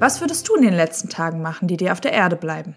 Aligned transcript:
Was 0.00 0.22
würdest 0.22 0.48
du 0.48 0.54
in 0.54 0.62
den 0.62 0.72
letzten 0.72 1.10
Tagen 1.10 1.42
machen, 1.42 1.68
die 1.68 1.76
dir 1.76 1.92
auf 1.92 2.00
der 2.00 2.14
Erde 2.14 2.34
bleiben? 2.34 2.74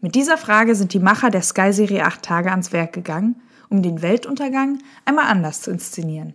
Mit 0.00 0.14
dieser 0.14 0.38
Frage 0.38 0.74
sind 0.74 0.94
die 0.94 0.98
Macher 0.98 1.28
der 1.28 1.42
Sky-Serie 1.42 2.06
8 2.06 2.22
Tage 2.22 2.50
ans 2.50 2.72
Werk 2.72 2.94
gegangen, 2.94 3.42
um 3.68 3.82
den 3.82 4.00
Weltuntergang 4.00 4.78
einmal 5.04 5.26
anders 5.26 5.60
zu 5.60 5.70
inszenieren. 5.70 6.32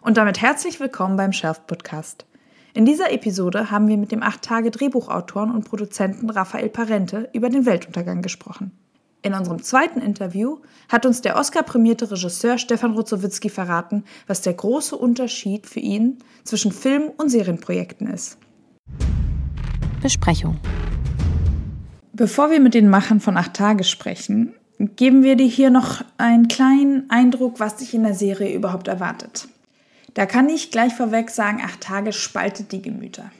Und 0.00 0.16
damit 0.16 0.40
herzlich 0.40 0.80
willkommen 0.80 1.18
beim 1.18 1.34
Shelf 1.34 1.66
Podcast. 1.66 2.24
In 2.72 2.86
dieser 2.86 3.12
Episode 3.12 3.70
haben 3.70 3.86
wir 3.86 3.98
mit 3.98 4.12
dem 4.12 4.22
8 4.22 4.40
Tage 4.40 4.70
Drehbuchautoren 4.70 5.54
und 5.54 5.68
Produzenten 5.68 6.30
Raphael 6.30 6.70
Parente 6.70 7.28
über 7.34 7.50
den 7.50 7.66
Weltuntergang 7.66 8.22
gesprochen. 8.22 8.70
In 9.20 9.34
unserem 9.34 9.62
zweiten 9.62 10.00
Interview 10.00 10.60
hat 10.88 11.04
uns 11.04 11.20
der 11.20 11.36
Oscar-prämierte 11.36 12.10
Regisseur 12.10 12.56
Stefan 12.56 12.94
Ruzowitzki 12.94 13.50
verraten, 13.50 14.04
was 14.26 14.40
der 14.40 14.54
große 14.54 14.96
Unterschied 14.96 15.66
für 15.66 15.80
ihn 15.80 16.20
zwischen 16.44 16.72
Film- 16.72 17.12
und 17.18 17.28
Serienprojekten 17.28 18.06
ist. 18.06 18.38
Besprechung. 20.04 20.58
Bevor 22.12 22.50
wir 22.50 22.60
mit 22.60 22.74
den 22.74 22.90
Machern 22.90 23.20
von 23.20 23.38
Acht 23.38 23.54
Tage 23.54 23.84
sprechen, 23.84 24.52
geben 24.78 25.22
wir 25.22 25.34
dir 25.34 25.46
hier 25.46 25.70
noch 25.70 26.04
einen 26.18 26.46
kleinen 26.46 27.08
Eindruck, 27.08 27.58
was 27.58 27.76
dich 27.76 27.94
in 27.94 28.02
der 28.02 28.12
Serie 28.12 28.54
überhaupt 28.54 28.86
erwartet. 28.86 29.48
Da 30.12 30.26
kann 30.26 30.50
ich 30.50 30.70
gleich 30.70 30.92
vorweg 30.92 31.30
sagen, 31.30 31.62
Acht 31.64 31.80
Tage 31.80 32.12
spaltet 32.12 32.70
die 32.72 32.82
Gemüter. 32.82 33.32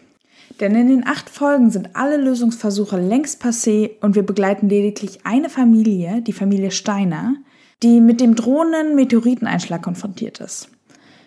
Denn 0.58 0.74
in 0.74 0.88
den 0.88 1.06
acht 1.06 1.28
Folgen 1.28 1.68
sind 1.68 1.96
alle 1.96 2.16
Lösungsversuche 2.16 2.98
längst 2.98 3.44
passé 3.44 3.90
und 4.00 4.14
wir 4.14 4.24
begleiten 4.24 4.70
lediglich 4.70 5.26
eine 5.26 5.50
Familie, 5.50 6.22
die 6.22 6.32
Familie 6.32 6.70
Steiner, 6.70 7.34
die 7.82 8.00
mit 8.00 8.22
dem 8.22 8.36
drohenden 8.36 8.94
Meteoriteneinschlag 8.94 9.82
konfrontiert 9.82 10.40
ist. 10.40 10.70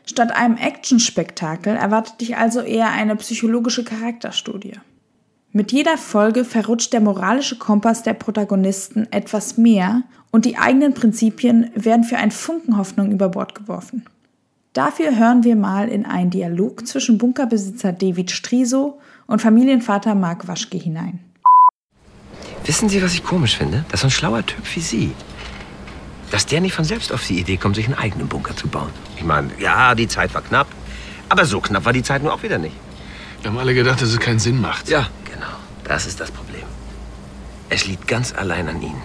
Statt 0.07 0.31
einem 0.31 0.57
Actionspektakel 0.57 1.75
erwartet 1.75 2.21
dich 2.21 2.37
also 2.37 2.61
eher 2.61 2.89
eine 2.91 3.15
psychologische 3.17 3.83
Charakterstudie. 3.83 4.79
Mit 5.57 5.71
jeder 5.71 5.97
Folge 5.97 6.45
verrutscht 6.45 6.93
der 6.93 7.01
moralische 7.01 7.57
Kompass 7.57 8.03
der 8.03 8.13
Protagonisten 8.13 9.11
etwas 9.11 9.57
mehr 9.57 10.03
und 10.29 10.45
die 10.45 10.59
eigenen 10.59 10.93
Prinzipien 10.93 11.71
werden 11.73 12.03
für 12.03 12.17
ein 12.17 12.29
Funken 12.29 12.77
Hoffnung 12.77 13.09
über 13.09 13.29
Bord 13.29 13.55
geworfen. 13.55 14.05
Dafür 14.73 15.17
hören 15.17 15.43
wir 15.43 15.55
mal 15.55 15.89
in 15.89 16.05
einen 16.05 16.29
Dialog 16.29 16.85
zwischen 16.85 17.17
Bunkerbesitzer 17.17 17.91
David 17.91 18.29
Striso 18.29 18.99
und 19.25 19.41
Familienvater 19.41 20.13
Mark 20.13 20.47
Waschke 20.47 20.77
hinein. 20.77 21.21
Wissen 22.63 22.87
Sie, 22.87 23.01
was 23.01 23.15
ich 23.15 23.23
komisch 23.23 23.57
finde? 23.57 23.83
Dass 23.89 24.01
so 24.01 24.07
ein 24.07 24.11
schlauer 24.11 24.45
Typ 24.45 24.63
wie 24.75 24.81
Sie, 24.81 25.11
dass 26.29 26.45
der 26.45 26.61
nicht 26.61 26.75
von 26.75 26.85
selbst 26.85 27.11
auf 27.11 27.25
die 27.25 27.39
Idee 27.39 27.57
kommt, 27.57 27.77
sich 27.77 27.87
einen 27.87 27.97
eigenen 27.97 28.27
Bunker 28.27 28.55
zu 28.55 28.67
bauen. 28.67 28.91
Ich 29.15 29.23
meine, 29.23 29.49
ja, 29.59 29.95
die 29.95 30.07
Zeit 30.07 30.35
war 30.35 30.43
knapp, 30.43 30.67
aber 31.29 31.45
so 31.45 31.61
knapp 31.61 31.83
war 31.83 31.93
die 31.93 32.03
Zeit 32.03 32.21
nur 32.21 32.31
auch 32.31 32.43
wieder 32.43 32.59
nicht. 32.59 32.75
Wir 33.41 33.49
haben 33.49 33.57
alle 33.57 33.73
gedacht, 33.73 34.03
dass 34.03 34.09
es 34.09 34.19
keinen 34.19 34.37
Sinn 34.37 34.61
macht. 34.61 34.87
Ja. 34.87 35.07
Das 35.87 36.05
ist 36.05 36.19
das 36.19 36.31
Problem. 36.31 36.63
Es 37.69 37.85
liegt 37.85 38.07
ganz 38.07 38.33
allein 38.33 38.67
an 38.67 38.81
Ihnen. 38.81 39.01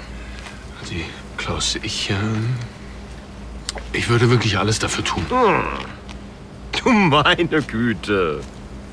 Sie, 0.85 1.05
Klaus, 1.37 1.79
ich, 1.83 2.11
äh, 2.11 2.15
ich 3.93 4.09
würde 4.09 4.31
wirklich 4.31 4.59
alles 4.59 4.79
dafür 4.79 5.05
tun. 5.05 5.25
Hm. 5.29 5.63
Du 6.83 6.91
meine 6.91 7.63
Güte. 7.63 8.41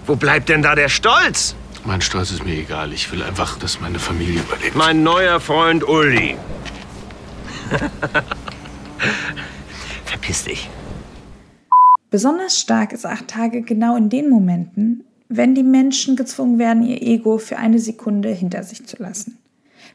Wo 0.06 0.16
bleibt 0.16 0.50
denn 0.50 0.62
da 0.62 0.76
der 0.76 0.90
Stolz? 0.90 1.56
Mein 1.86 2.02
Stolz 2.02 2.32
ist 2.32 2.44
mir 2.46 2.56
egal. 2.56 2.94
Ich 2.94 3.12
will 3.12 3.24
einfach, 3.24 3.58
dass 3.58 3.80
meine 3.80 4.00
Familie 4.00 4.42
überlebt. 4.42 4.76
Mein 4.76 5.02
neuer 5.02 5.40
Freund 5.40 5.88
Uli. 5.88 6.38
Verpiss 10.06 10.44
dich. 10.44 10.70
Besonders 12.12 12.60
stark 12.60 12.92
ist 12.92 13.06
acht 13.06 13.28
Tage 13.28 13.62
genau 13.62 13.96
in 13.96 14.10
den 14.10 14.30
Momenten, 14.30 15.06
wenn 15.30 15.54
die 15.54 15.64
Menschen 15.64 16.16
gezwungen 16.16 16.58
werden, 16.58 16.84
ihr 16.84 17.02
Ego 17.02 17.38
für 17.38 17.58
eine 17.58 17.80
Sekunde 17.80 18.30
hinter 18.30 18.64
sich 18.64 18.86
zu 18.86 18.98
lassen. 19.02 19.38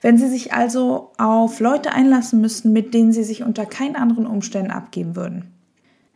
Wenn 0.01 0.17
sie 0.17 0.29
sich 0.29 0.53
also 0.53 1.11
auf 1.19 1.61
Leute 1.61 1.93
einlassen 1.93 2.41
müssen, 2.41 2.73
mit 2.73 2.95
denen 2.95 3.13
sie 3.13 3.25
sich 3.25 3.43
unter 3.43 3.67
keinen 3.67 3.97
anderen 3.97 4.27
Umständen 4.27 4.71
abgeben 4.71 5.17
würden. 5.17 5.51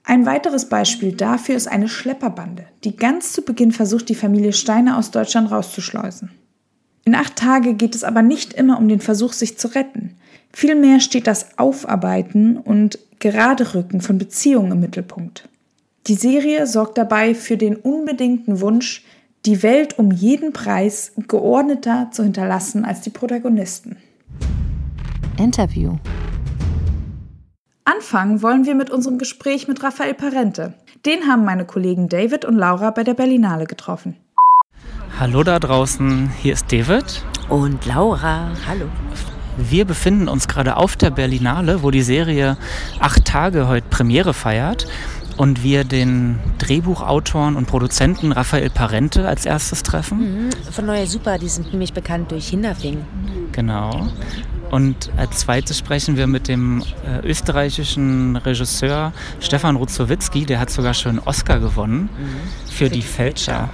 Ein 0.05 0.25
weiteres 0.25 0.69
Beispiel 0.69 1.13
dafür 1.13 1.57
ist 1.57 1.69
eine 1.69 1.89
Schlepperbande, 1.89 2.65
die 2.85 2.97
ganz 2.97 3.33
zu 3.33 3.43
Beginn 3.43 3.73
versucht, 3.73 4.09
die 4.09 4.15
Familie 4.15 4.53
Steiner 4.53 4.97
aus 4.97 5.11
Deutschland 5.11 5.51
rauszuschleusen. 5.51 6.31
In 7.05 7.15
acht 7.15 7.37
Tage 7.37 7.75
geht 7.75 7.95
es 7.95 8.05
aber 8.05 8.23
nicht 8.23 8.53
immer 8.53 8.79
um 8.79 8.89
den 8.89 9.01
Versuch, 9.01 9.33
sich 9.33 9.59
zu 9.59 9.69
retten. 9.69 10.17
Vielmehr 10.53 11.01
steht 11.01 11.27
das 11.27 11.59
Aufarbeiten 11.59 12.57
und 12.57 12.99
Geraderücken 13.19 14.01
von 14.01 14.19
Beziehungen 14.19 14.73
im 14.73 14.81
Mittelpunkt. 14.81 15.49
Die 16.09 16.15
Serie 16.15 16.67
sorgt 16.67 16.97
dabei 16.97 17.35
für 17.35 17.59
den 17.59 17.77
unbedingten 17.77 18.63
Wunsch, 18.63 19.05
die 19.45 19.63
Welt 19.63 19.99
um 19.99 20.11
jeden 20.11 20.55
Preis 20.55 21.13
geordneter 21.29 22.09
zu 22.13 22.23
hinterlassen 22.23 22.87
als 22.87 23.03
die 23.03 23.11
Protagonisten. 23.11 23.99
Interview 25.37 25.99
Anfangen 27.85 28.41
wollen 28.41 28.65
wir 28.65 28.75
mit 28.75 28.89
unserem 28.89 29.19
Gespräch 29.19 29.69
mit 29.69 29.83
Raphael 29.83 30.15
Parente. 30.15 30.73
Den 31.05 31.27
haben 31.27 31.45
meine 31.45 31.67
Kollegen 31.67 32.09
David 32.09 32.47
und 32.47 32.57
Laura 32.57 32.91
bei 32.91 33.05
der 33.05 33.15
Berlinale 33.15 33.67
getroffen. 33.67 34.17
Hallo 35.21 35.43
da 35.43 35.59
draußen, 35.59 36.31
hier 36.41 36.55
ist 36.55 36.73
David. 36.73 37.23
Und 37.51 37.85
Laura, 37.85 38.53
hallo. 38.67 38.87
Wir 39.59 39.85
befinden 39.85 40.29
uns 40.29 40.47
gerade 40.47 40.77
auf 40.77 40.97
der 40.97 41.11
Berlinale, 41.11 41.83
wo 41.83 41.91
die 41.91 42.03
Serie 42.03 42.57
acht 43.01 43.25
Tage 43.25 43.67
heute 43.69 43.89
Premiere 43.91 44.33
feiert 44.33 44.87
und 45.39 45.63
wir 45.63 45.85
den 45.85 46.39
Drehbuchautoren 46.59 47.57
und 47.57 47.67
Produzenten 47.67 48.33
Raphael 48.33 48.71
Parente 48.71 49.27
als 49.27 49.47
erstes 49.47 49.83
treffen. 49.83 50.19
Mhm, 50.49 50.51
von 50.73 50.85
Neue 50.85 51.07
Super, 51.07 51.39
die 51.39 51.49
sind 51.49 51.73
nämlich 51.73 51.93
bekannt 51.93 52.33
durch 52.33 52.49
Hinterfing. 52.49 53.05
Genau. 53.53 54.09
Und 54.71 55.11
als 55.17 55.39
zweites 55.39 55.79
sprechen 55.79 56.17
wir 56.17 56.27
mit 56.27 56.49
dem 56.49 56.83
äh, 57.07 57.27
österreichischen 57.27 58.37
Regisseur 58.37 59.13
Stefan 59.41 59.77
Ruzowitzki, 59.77 60.45
der 60.45 60.61
hat 60.61 60.71
sogar 60.71 60.93
schon 60.93 61.19
einen 61.19 61.21
Oscar 61.21 61.59
gewonnen 61.59 62.11
mhm. 62.13 62.67
für, 62.67 62.85
für, 62.85 62.91
die 62.91 63.03
Fälscher. 63.03 63.71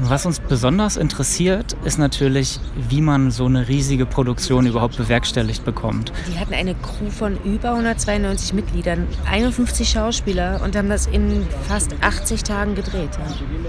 Was 0.00 0.26
uns 0.26 0.40
besonders 0.40 0.96
interessiert, 0.96 1.76
ist 1.84 1.98
natürlich, 1.98 2.58
wie 2.88 3.00
man 3.00 3.30
so 3.30 3.46
eine 3.46 3.68
riesige 3.68 4.06
Produktion 4.06 4.66
überhaupt 4.66 4.96
bewerkstelligt 4.96 5.64
bekommt. 5.64 6.12
Die 6.28 6.38
hatten 6.38 6.52
eine 6.52 6.74
Crew 6.74 7.10
von 7.10 7.38
über 7.44 7.70
192 7.70 8.54
Mitgliedern, 8.54 9.06
51 9.30 9.88
Schauspieler 9.88 10.60
und 10.64 10.76
haben 10.76 10.88
das 10.88 11.06
in 11.06 11.46
fast 11.68 11.94
80 12.00 12.42
Tagen 12.42 12.74
gedreht. 12.74 13.10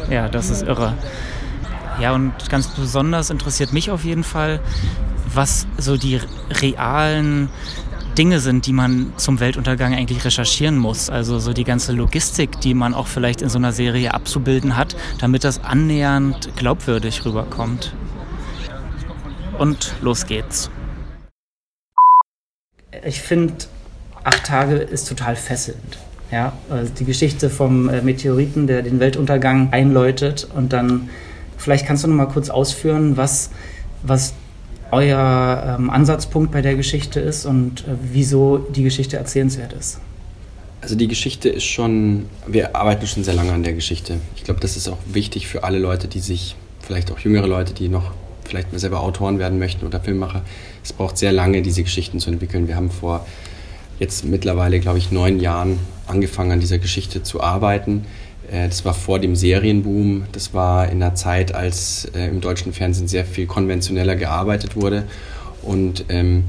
Ja, 0.09 0.13
ja 0.13 0.29
das 0.29 0.49
ist 0.49 0.63
irre. 0.63 0.93
Ja, 2.01 2.13
und 2.13 2.33
ganz 2.49 2.67
besonders 2.69 3.29
interessiert 3.29 3.71
mich 3.71 3.91
auf 3.91 4.03
jeden 4.03 4.23
Fall, 4.23 4.59
was 5.33 5.67
so 5.77 5.95
die 5.95 6.19
realen 6.61 7.49
Dinge 8.17 8.39
sind, 8.39 8.65
die 8.65 8.73
man 8.73 9.13
zum 9.17 9.39
Weltuntergang 9.39 9.93
eigentlich 9.93 10.23
recherchieren 10.23 10.77
muss. 10.77 11.09
Also 11.09 11.39
so 11.39 11.53
die 11.53 11.65
ganze 11.65 11.91
Logistik, 11.91 12.61
die 12.61 12.73
man 12.73 12.93
auch 12.93 13.07
vielleicht 13.07 13.41
in 13.41 13.49
so 13.49 13.57
einer 13.57 13.73
Serie 13.73 14.13
abzubilden 14.13 14.77
hat, 14.77 14.95
damit 15.19 15.43
das 15.43 15.63
annähernd 15.63 16.55
glaubwürdig 16.55 17.25
rüberkommt. 17.25 17.93
Und 19.57 19.93
los 20.01 20.25
geht's. 20.25 20.69
Ich 23.05 23.21
finde, 23.21 23.53
acht 24.23 24.45
Tage 24.45 24.75
ist 24.75 25.07
total 25.07 25.35
fesselnd. 25.35 25.97
Ja, 26.31 26.53
also 26.69 26.91
die 26.91 27.05
Geschichte 27.05 27.49
vom 27.49 27.87
äh, 27.89 28.01
Meteoriten, 28.01 28.65
der 28.65 28.81
den 28.81 28.99
Weltuntergang 28.99 29.71
einläutet 29.71 30.47
und 30.55 30.73
dann, 30.73 31.09
vielleicht 31.57 31.85
kannst 31.85 32.03
du 32.03 32.07
noch 32.07 32.15
mal 32.15 32.25
kurz 32.25 32.49
ausführen, 32.49 33.15
was, 33.15 33.51
was 34.01 34.33
euer 34.91 35.78
ähm, 35.79 35.90
Ansatzpunkt 35.90 36.51
bei 36.51 36.62
der 36.62 36.75
Geschichte 36.75 37.19
ist 37.19 37.46
und 37.46 37.81
äh, 37.81 37.91
wieso 38.12 38.57
die 38.57 38.84
Geschichte 38.84 39.18
erzählenswert 39.18 39.73
ist. 39.73 40.00
Also 40.81 40.96
die 40.96 41.07
Geschichte 41.07 41.50
ist 41.50 41.63
schon, 41.63 42.28
wir 42.46 42.76
arbeiten 42.76 43.08
schon 43.08 43.23
sehr 43.23 43.34
lange 43.34 43.52
an 43.52 43.64
der 43.64 43.73
Geschichte. 43.73 44.17
Ich 44.35 44.43
glaube, 44.43 44.59
das 44.59 44.78
ist 44.78 44.87
auch 44.87 44.99
wichtig 45.05 45.47
für 45.47 45.64
alle 45.64 45.79
Leute, 45.79 46.08
die 46.08 46.20
sich, 46.20 46.55
vielleicht 46.82 47.11
auch 47.11 47.20
jüngere 47.20 47.47
Leute, 47.47 47.73
die 47.73 47.87
noch 47.87 48.11
vielleicht 48.43 48.72
mal 48.72 48.78
selber 48.78 49.02
Autoren 49.02 49.40
werden 49.40 49.58
möchten 49.58 49.85
oder 49.85 49.99
Filmmacher. 49.99 50.43
Es 50.84 50.93
braucht 50.93 51.17
sehr 51.17 51.31
lange, 51.31 51.64
diese 51.64 51.81
Geschichten 51.81 52.20
zu 52.20 52.29
entwickeln. 52.29 52.67
Wir 52.67 52.76
haben 52.76 52.91
vor 52.91 53.26
jetzt 53.99 54.26
mittlerweile, 54.26 54.79
glaube 54.79 54.99
ich, 54.99 55.11
neun 55.11 55.40
Jahren 55.40 55.79
angefangen, 56.08 56.52
an 56.52 56.59
dieser 56.59 56.78
Geschichte 56.78 57.23
zu 57.23 57.41
arbeiten. 57.41 58.05
Äh, 58.51 58.67
das 58.67 58.85
war 58.85 58.93
vor 58.93 59.19
dem 59.19 59.35
Serienboom. 59.35 60.25
Das 60.31 60.53
war 60.53 60.89
in 60.89 61.01
einer 61.01 61.15
Zeit, 61.15 61.53
als 61.53 62.05
äh, 62.15 62.27
im 62.27 62.41
deutschen 62.41 62.73
Fernsehen 62.73 63.07
sehr 63.07 63.25
viel 63.25 63.45
konventioneller 63.47 64.15
gearbeitet 64.15 64.75
wurde. 64.75 65.03
Und 65.61 66.05
ähm, 66.09 66.45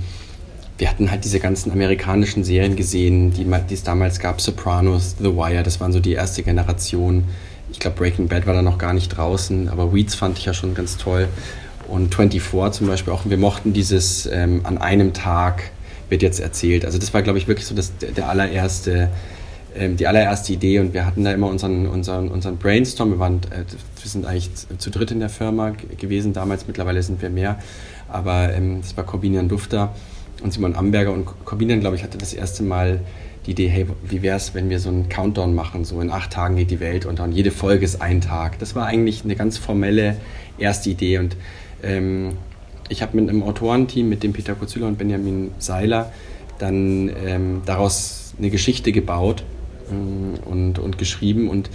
wir 0.78 0.90
hatten 0.90 1.10
halt 1.10 1.24
diese 1.24 1.40
ganzen 1.40 1.72
amerikanischen 1.72 2.44
Serien 2.44 2.76
gesehen, 2.76 3.32
die, 3.32 3.44
die 3.44 3.74
es 3.74 3.82
damals 3.82 4.20
gab. 4.20 4.40
Sopranos, 4.40 5.16
The 5.18 5.34
Wire, 5.34 5.62
das 5.62 5.80
waren 5.80 5.92
so 5.92 6.00
die 6.00 6.12
erste 6.12 6.42
Generation. 6.42 7.24
Ich 7.72 7.80
glaube, 7.80 7.96
Breaking 7.96 8.28
Bad 8.28 8.46
war 8.46 8.54
da 8.54 8.62
noch 8.62 8.78
gar 8.78 8.92
nicht 8.92 9.08
draußen, 9.08 9.68
aber 9.68 9.92
Weeds 9.94 10.14
fand 10.14 10.38
ich 10.38 10.44
ja 10.44 10.54
schon 10.54 10.74
ganz 10.74 10.96
toll. 10.96 11.28
Und 11.88 12.14
24 12.14 12.78
zum 12.78 12.88
Beispiel 12.88 13.12
auch. 13.12 13.22
Wir 13.24 13.38
mochten 13.38 13.72
dieses 13.72 14.26
ähm, 14.26 14.60
an 14.64 14.78
einem 14.78 15.12
Tag 15.12 15.70
wird 16.08 16.22
jetzt 16.22 16.40
erzählt. 16.40 16.84
Also 16.84 16.98
das 16.98 17.12
war, 17.14 17.22
glaube 17.22 17.38
ich, 17.38 17.48
wirklich 17.48 17.66
so 17.66 17.74
das, 17.74 17.92
der 17.98 18.28
allererste 18.28 19.08
die 19.96 20.06
allererste 20.06 20.52
Idee 20.52 20.78
und 20.80 20.94
wir 20.94 21.04
hatten 21.04 21.24
da 21.24 21.32
immer 21.32 21.48
unseren, 21.48 21.86
unseren, 21.86 22.28
unseren 22.28 22.56
Brainstorm. 22.56 23.10
Wir, 23.10 23.18
waren, 23.18 23.40
äh, 23.50 23.64
wir 24.00 24.10
sind 24.10 24.26
eigentlich 24.26 24.50
zu 24.78 24.90
dritt 24.90 25.10
in 25.10 25.20
der 25.20 25.28
Firma 25.28 25.72
gewesen 25.98 26.32
damals, 26.32 26.66
mittlerweile 26.66 27.02
sind 27.02 27.20
wir 27.22 27.30
mehr. 27.30 27.58
Aber 28.08 28.52
ähm, 28.54 28.80
das 28.80 28.96
war 28.96 29.04
Corbinian 29.04 29.48
Dufter 29.48 29.94
und 30.42 30.52
Simon 30.52 30.76
Amberger 30.76 31.12
und 31.12 31.26
Corbinian, 31.44 31.80
glaube 31.80 31.96
ich, 31.96 32.02
hatte 32.02 32.18
das 32.18 32.32
erste 32.32 32.62
Mal 32.62 33.00
die 33.46 33.52
Idee, 33.52 33.68
hey, 33.68 33.86
wie 34.02 34.22
wäre 34.22 34.36
es, 34.36 34.54
wenn 34.54 34.70
wir 34.70 34.80
so 34.80 34.88
einen 34.88 35.08
Countdown 35.08 35.54
machen, 35.54 35.84
so 35.84 36.00
in 36.00 36.10
acht 36.10 36.32
Tagen 36.32 36.56
geht 36.56 36.70
die 36.70 36.80
Welt 36.80 37.06
unter 37.06 37.24
und 37.24 37.32
jede 37.32 37.50
Folge 37.50 37.84
ist 37.84 38.02
ein 38.02 38.20
Tag. 38.20 38.58
Das 38.58 38.74
war 38.74 38.86
eigentlich 38.86 39.24
eine 39.24 39.36
ganz 39.36 39.56
formelle 39.56 40.16
erste 40.58 40.90
Idee 40.90 41.18
und 41.18 41.36
ähm, 41.82 42.32
ich 42.88 43.02
habe 43.02 43.16
mit 43.16 43.28
einem 43.28 43.42
Autorenteam, 43.42 44.08
mit 44.08 44.22
dem 44.22 44.32
Peter 44.32 44.54
Kozüller 44.54 44.86
und 44.86 44.98
Benjamin 44.98 45.52
Seiler, 45.58 46.12
dann 46.58 47.10
ähm, 47.24 47.62
daraus 47.66 48.34
eine 48.38 48.50
Geschichte 48.50 48.92
gebaut 48.92 49.44
und, 49.88 50.78
und 50.78 50.98
geschrieben 50.98 51.48
und 51.48 51.70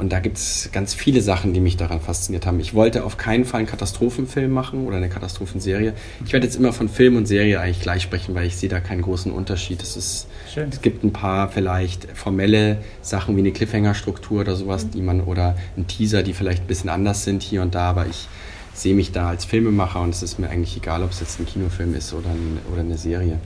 und 0.00 0.14
da 0.14 0.20
gibt 0.20 0.38
es 0.38 0.70
ganz 0.72 0.94
viele 0.94 1.20
Sachen, 1.20 1.52
die 1.52 1.60
mich 1.60 1.76
daran 1.76 2.00
fasziniert 2.00 2.46
haben. 2.46 2.58
Ich 2.58 2.72
wollte 2.72 3.04
auf 3.04 3.18
keinen 3.18 3.44
Fall 3.44 3.58
einen 3.58 3.68
Katastrophenfilm 3.68 4.50
machen 4.50 4.86
oder 4.86 4.96
eine 4.96 5.10
Katastrophenserie. 5.10 5.92
Ich 6.24 6.32
werde 6.32 6.46
jetzt 6.46 6.56
immer 6.56 6.72
von 6.72 6.88
Film 6.88 7.16
und 7.16 7.26
Serie 7.26 7.60
eigentlich 7.60 7.82
gleich 7.82 8.02
sprechen, 8.02 8.34
weil 8.34 8.46
ich 8.46 8.56
sehe 8.56 8.70
da 8.70 8.80
keinen 8.80 9.02
großen 9.02 9.30
Unterschied. 9.30 9.82
Es, 9.82 9.98
ist, 9.98 10.26
Schön. 10.54 10.70
es 10.70 10.80
gibt 10.80 11.04
ein 11.04 11.12
paar 11.12 11.50
vielleicht 11.50 12.06
formelle 12.16 12.78
Sachen 13.02 13.36
wie 13.36 13.40
eine 13.40 13.52
Cliffhanger-Struktur 13.52 14.40
oder 14.40 14.56
sowas, 14.56 14.86
mhm. 14.86 14.90
die 14.92 15.02
man 15.02 15.20
oder 15.20 15.58
ein 15.76 15.86
Teaser, 15.86 16.22
die 16.22 16.32
vielleicht 16.32 16.62
ein 16.62 16.66
bisschen 16.66 16.88
anders 16.88 17.24
sind 17.24 17.42
hier 17.42 17.60
und 17.60 17.74
da, 17.74 17.90
aber 17.90 18.06
ich 18.06 18.26
sehe 18.72 18.94
mich 18.94 19.12
da 19.12 19.28
als 19.28 19.44
Filmemacher 19.44 20.00
und 20.00 20.14
es 20.14 20.22
ist 20.22 20.38
mir 20.38 20.48
eigentlich 20.48 20.78
egal, 20.78 21.02
ob 21.02 21.10
es 21.10 21.20
jetzt 21.20 21.38
ein 21.40 21.44
Kinofilm 21.44 21.94
ist 21.94 22.14
oder, 22.14 22.30
ein, 22.30 22.58
oder 22.72 22.80
eine 22.80 22.96
Serie. 22.96 23.38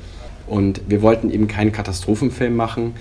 Und 0.47 0.83
wir 0.87 1.03
wollten 1.03 1.33
eben 1.33 1.49
keinen 1.49 1.73
Katastrophenfilm 1.73 2.55
machen, 2.55 2.95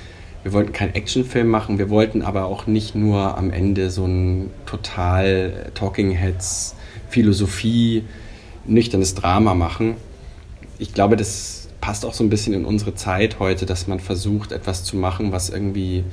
wir 0.44 0.54
wollten 0.54 0.74
keinen 0.74 0.94
Actionfilm 0.94 1.48
machen, 1.48 1.80
wir 1.80 1.90
wollten 1.90 2.22
aber 2.22 2.46
auch 2.46 2.68
nicht 2.68 2.96
nur 2.96 3.38
am 3.38 3.50
Ende 3.52 3.90
so 3.90 4.06
ein 4.06 4.52
total 4.66 5.72
Talking 5.74 6.12
Heads 6.12 6.76
Philosophie, 7.10 8.04
nüchternes 8.66 9.16
Drama 9.16 9.54
machen. 9.54 9.96
Ich 10.80 10.94
glaube, 10.94 11.16
das 11.16 11.70
passt 11.80 12.06
auch 12.06 12.14
so 12.14 12.24
ein 12.24 12.30
bisschen 12.30 12.54
in 12.54 12.66
unsere 12.66 12.96
Zeit 12.96 13.40
heute, 13.40 13.66
dass 13.66 13.88
man 13.88 14.00
versucht, 14.00 14.52
etwas 14.52 14.84
zu 14.84 14.98
machen, 14.98 15.32
was 15.32 15.50
irgendwie 15.50 16.04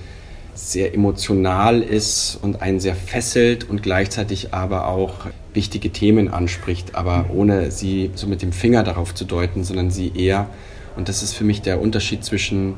sehr 0.55 0.95
emotional 0.95 1.81
ist 1.81 2.39
und 2.43 2.61
einen 2.61 2.81
sehr 2.81 2.95
fesselt 2.95 3.69
und 3.69 3.83
gleichzeitig 3.83 4.53
aber 4.53 4.89
auch 4.89 5.15
wichtige 5.55 5.91
Themen 5.91 6.29
anspricht, 6.29 6.95
aber 6.95 7.27
ohne 7.33 7.71
sie 7.71 8.11
so 8.15 8.27
mit 8.27 8.43
dem 8.43 8.53
Finger 8.53 8.83
darauf 8.83 9.15
zu 9.15 9.25
deuten, 9.25 9.65
sondern 9.65 9.91
sie 9.91 10.13
eher, 10.15 10.49
und 10.97 11.09
das 11.09 11.23
ist 11.23 11.33
für 11.33 11.45
mich 11.45 11.63
der 11.63 11.81
Unterschied 11.81 12.25
zwischen 12.25 12.75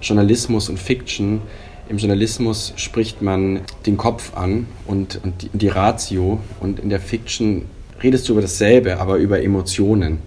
Journalismus 0.00 0.68
und 0.68 0.78
Fiction. 0.78 1.42
Im 1.88 1.98
Journalismus 1.98 2.72
spricht 2.76 3.20
man 3.22 3.60
den 3.86 3.96
Kopf 3.96 4.36
an 4.36 4.66
und, 4.86 5.20
und 5.24 5.42
die, 5.42 5.50
die 5.52 5.68
Ratio 5.68 6.40
und 6.60 6.78
in 6.78 6.88
der 6.88 7.00
Fiction 7.00 7.66
redest 8.02 8.28
du 8.28 8.32
über 8.32 8.42
dasselbe, 8.42 9.00
aber 9.00 9.16
über 9.16 9.42
Emotionen. 9.42 10.18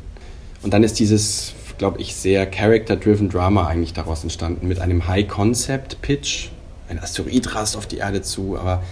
Und 0.62 0.74
dann 0.74 0.84
ist 0.84 1.00
dieses, 1.00 1.54
glaube 1.78 2.02
ich, 2.02 2.16
sehr 2.16 2.46
character-driven 2.46 3.30
Drama 3.30 3.68
eigentlich 3.68 3.94
daraus 3.94 4.24
entstanden 4.24 4.68
mit 4.68 4.80
einem 4.80 5.08
High-Concept-Pitch. 5.08 6.50
Ein 6.90 7.00
Asteroid 7.00 7.56
rast 7.56 7.78
auf 7.78 7.88
die 7.88 7.98
Erde 7.98 8.22
zu, 8.22 8.58
aber 8.58 8.84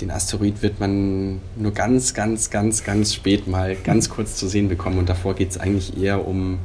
den 0.00 0.10
Asteroid 0.10 0.62
wird 0.62 0.80
man 0.80 1.40
nur 1.56 1.72
ganz, 1.72 2.14
ganz, 2.14 2.50
ganz, 2.50 2.84
ganz 2.84 3.14
spät 3.14 3.46
mal 3.46 3.76
ganz 3.76 4.08
kurz 4.08 4.36
zu 4.36 4.48
sehen 4.48 4.68
bekommen. 4.68 4.98
Und 4.98 5.08
davor 5.08 5.34
geht 5.34 5.50
es 5.50 5.58
eigentlich 5.58 5.96
eher 5.96 6.26
um 6.26 6.58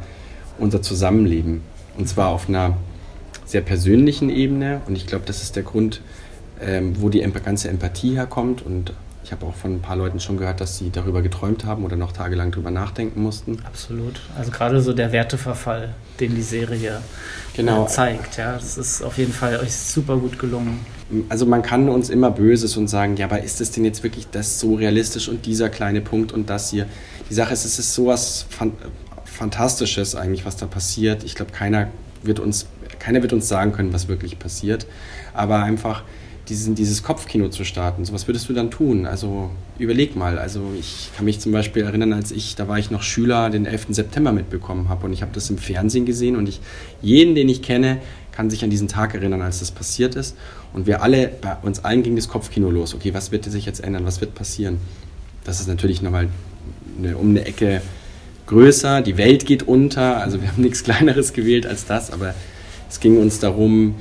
unser 0.58 0.82
Zusammenleben. 0.82 1.62
Und 1.98 2.08
zwar 2.08 2.30
auf 2.30 2.50
einer 2.50 2.78
sehr 3.48 3.62
persönlichen 3.62 4.30
Ebene. 4.30 4.82
Und 4.86 4.96
ich 4.96 5.08
glaube, 5.08 5.26
das 5.26 5.42
ist 5.42 5.56
der 5.56 5.64
Grund, 5.64 6.02
ähm, 6.62 7.02
wo 7.02 7.10
die 7.10 7.22
ganze 7.22 7.70
Empathie 7.70 8.16
herkommt. 8.16 8.62
Und 8.62 8.94
ich 9.24 9.32
habe 9.32 9.46
auch 9.46 9.56
von 9.56 9.76
ein 9.76 9.82
paar 9.82 9.96
Leuten 9.96 10.20
schon 10.20 10.38
gehört, 10.38 10.62
dass 10.62 10.78
sie 10.78 10.90
darüber 10.90 11.22
geträumt 11.22 11.66
haben 11.66 11.84
oder 11.84 11.96
noch 11.96 12.12
tagelang 12.12 12.52
darüber 12.52 12.72
nachdenken 12.72 13.22
mussten. 13.22 13.60
Absolut. 13.66 14.22
Also 14.38 14.52
gerade 14.52 14.82
so 14.82 14.94
der 14.94 15.12
Werteverfall, 15.12 15.96
den 16.20 16.36
die 16.36 16.42
Serie 16.42 17.02
genau. 17.56 17.86
Äh, 17.86 17.88
zeigt. 17.88 18.38
Ja, 18.38 18.54
das 18.54 18.78
ist 18.78 19.02
auf 19.02 19.18
jeden 19.18 19.34
Fall 19.34 19.60
euch 19.60 19.76
super 19.76 20.18
gut 20.18 20.38
gelungen. 20.38 20.86
Also 21.30 21.46
man 21.46 21.62
kann 21.62 21.88
uns 21.88 22.10
immer 22.10 22.32
Böses 22.32 22.76
und 22.76 22.90
sagen, 22.90 23.16
ja, 23.16 23.26
aber 23.26 23.42
ist 23.42 23.62
es 23.62 23.72
denn 23.72 23.86
jetzt 23.86 24.04
wirklich 24.04 24.28
das 24.30 24.60
so 24.60 24.76
realistisch 24.76 25.30
und 25.30 25.46
dieser 25.46 25.70
kleine 25.70 26.02
Punkt 26.02 26.34
und 26.34 26.50
das 26.50 26.70
hier? 26.70 26.86
Die 27.30 27.34
Sache 27.34 27.54
ist, 27.54 27.64
es 27.66 27.80
ist 27.80 27.94
sowas 27.94 28.46
Fantastisches 29.26 30.16
eigentlich, 30.16 30.46
was 30.46 30.58
da 30.58 30.66
passiert. 30.66 31.24
Ich 31.24 31.36
glaube, 31.36 31.52
keiner 31.52 31.90
wird 32.24 32.40
uns 32.40 32.66
keiner 33.00 33.22
wird 33.22 33.34
uns 33.34 33.48
sagen 33.48 33.72
können, 33.72 33.94
was 33.94 34.08
wirklich 34.08 34.40
passiert. 34.40 34.88
Aber 35.34 35.64
einfach 35.64 36.04
diesen, 36.50 36.76
dieses 36.76 37.04
Kopfkino 37.04 37.50
zu 37.50 37.66
starten, 37.66 38.06
so 38.06 38.14
was 38.14 38.28
würdest 38.28 38.48
du 38.48 38.54
dann 38.54 38.72
tun? 38.72 39.06
Also 39.06 39.52
überleg 39.80 40.16
mal. 40.16 40.40
Also 40.40 40.62
ich 40.80 41.10
kann 41.16 41.26
mich 41.26 41.40
zum 41.40 41.52
Beispiel 41.52 41.84
erinnern, 41.84 42.14
als 42.14 42.32
ich, 42.32 42.56
da 42.56 42.68
war 42.68 42.80
ich 42.80 42.90
noch 42.92 43.04
Schüler, 43.04 43.50
den 43.50 43.66
11. 43.66 43.88
September 43.90 44.32
mitbekommen 44.32 44.90
habe 44.90 45.06
und 45.06 45.14
ich 45.14 45.22
habe 45.22 45.32
das 45.34 45.50
im 45.50 45.58
Fernsehen 45.58 46.06
gesehen 46.06 46.36
und 46.36 46.48
ich, 46.48 46.62
jeden, 47.02 47.36
den 47.36 47.50
ich 47.50 47.62
kenne, 47.62 48.00
kann 48.32 48.50
sich 48.50 48.64
an 48.64 48.70
diesen 48.70 48.88
Tag 48.88 49.16
erinnern, 49.16 49.42
als 49.42 49.60
das 49.60 49.72
passiert 49.72 50.16
ist. 50.16 50.38
Und 50.74 50.86
wir 50.86 51.02
alle, 51.02 51.28
bei 51.42 51.58
uns 51.64 51.84
allen 51.84 52.04
ging 52.04 52.16
das 52.16 52.28
Kopfkino 52.28 52.70
los. 52.70 52.94
Okay, 52.94 53.14
was 53.14 53.32
wird 53.32 53.46
sich 53.46 53.66
jetzt 53.66 53.84
ändern? 53.84 54.06
Was 54.06 54.22
wird 54.22 54.36
passieren? 54.36 54.78
Das 55.44 55.60
ist 55.60 55.68
natürlich 55.68 56.02
nochmal 56.02 56.30
eine, 57.00 57.18
um 57.18 57.30
eine 57.30 57.46
Ecke 57.46 57.82
größer. 58.46 59.02
Die 59.02 59.18
Welt 59.18 59.46
geht 59.46 59.64
unter. 59.64 60.18
Also 60.18 60.42
wir 60.42 60.50
haben 60.50 60.62
nichts 60.62 60.84
Kleineres 60.84 61.34
gewählt 61.34 61.66
als 61.66 61.86
das, 61.86 62.12
aber 62.12 62.36
es 62.90 63.00
ging 63.00 63.20
uns 63.20 63.40
darum, 63.40 63.96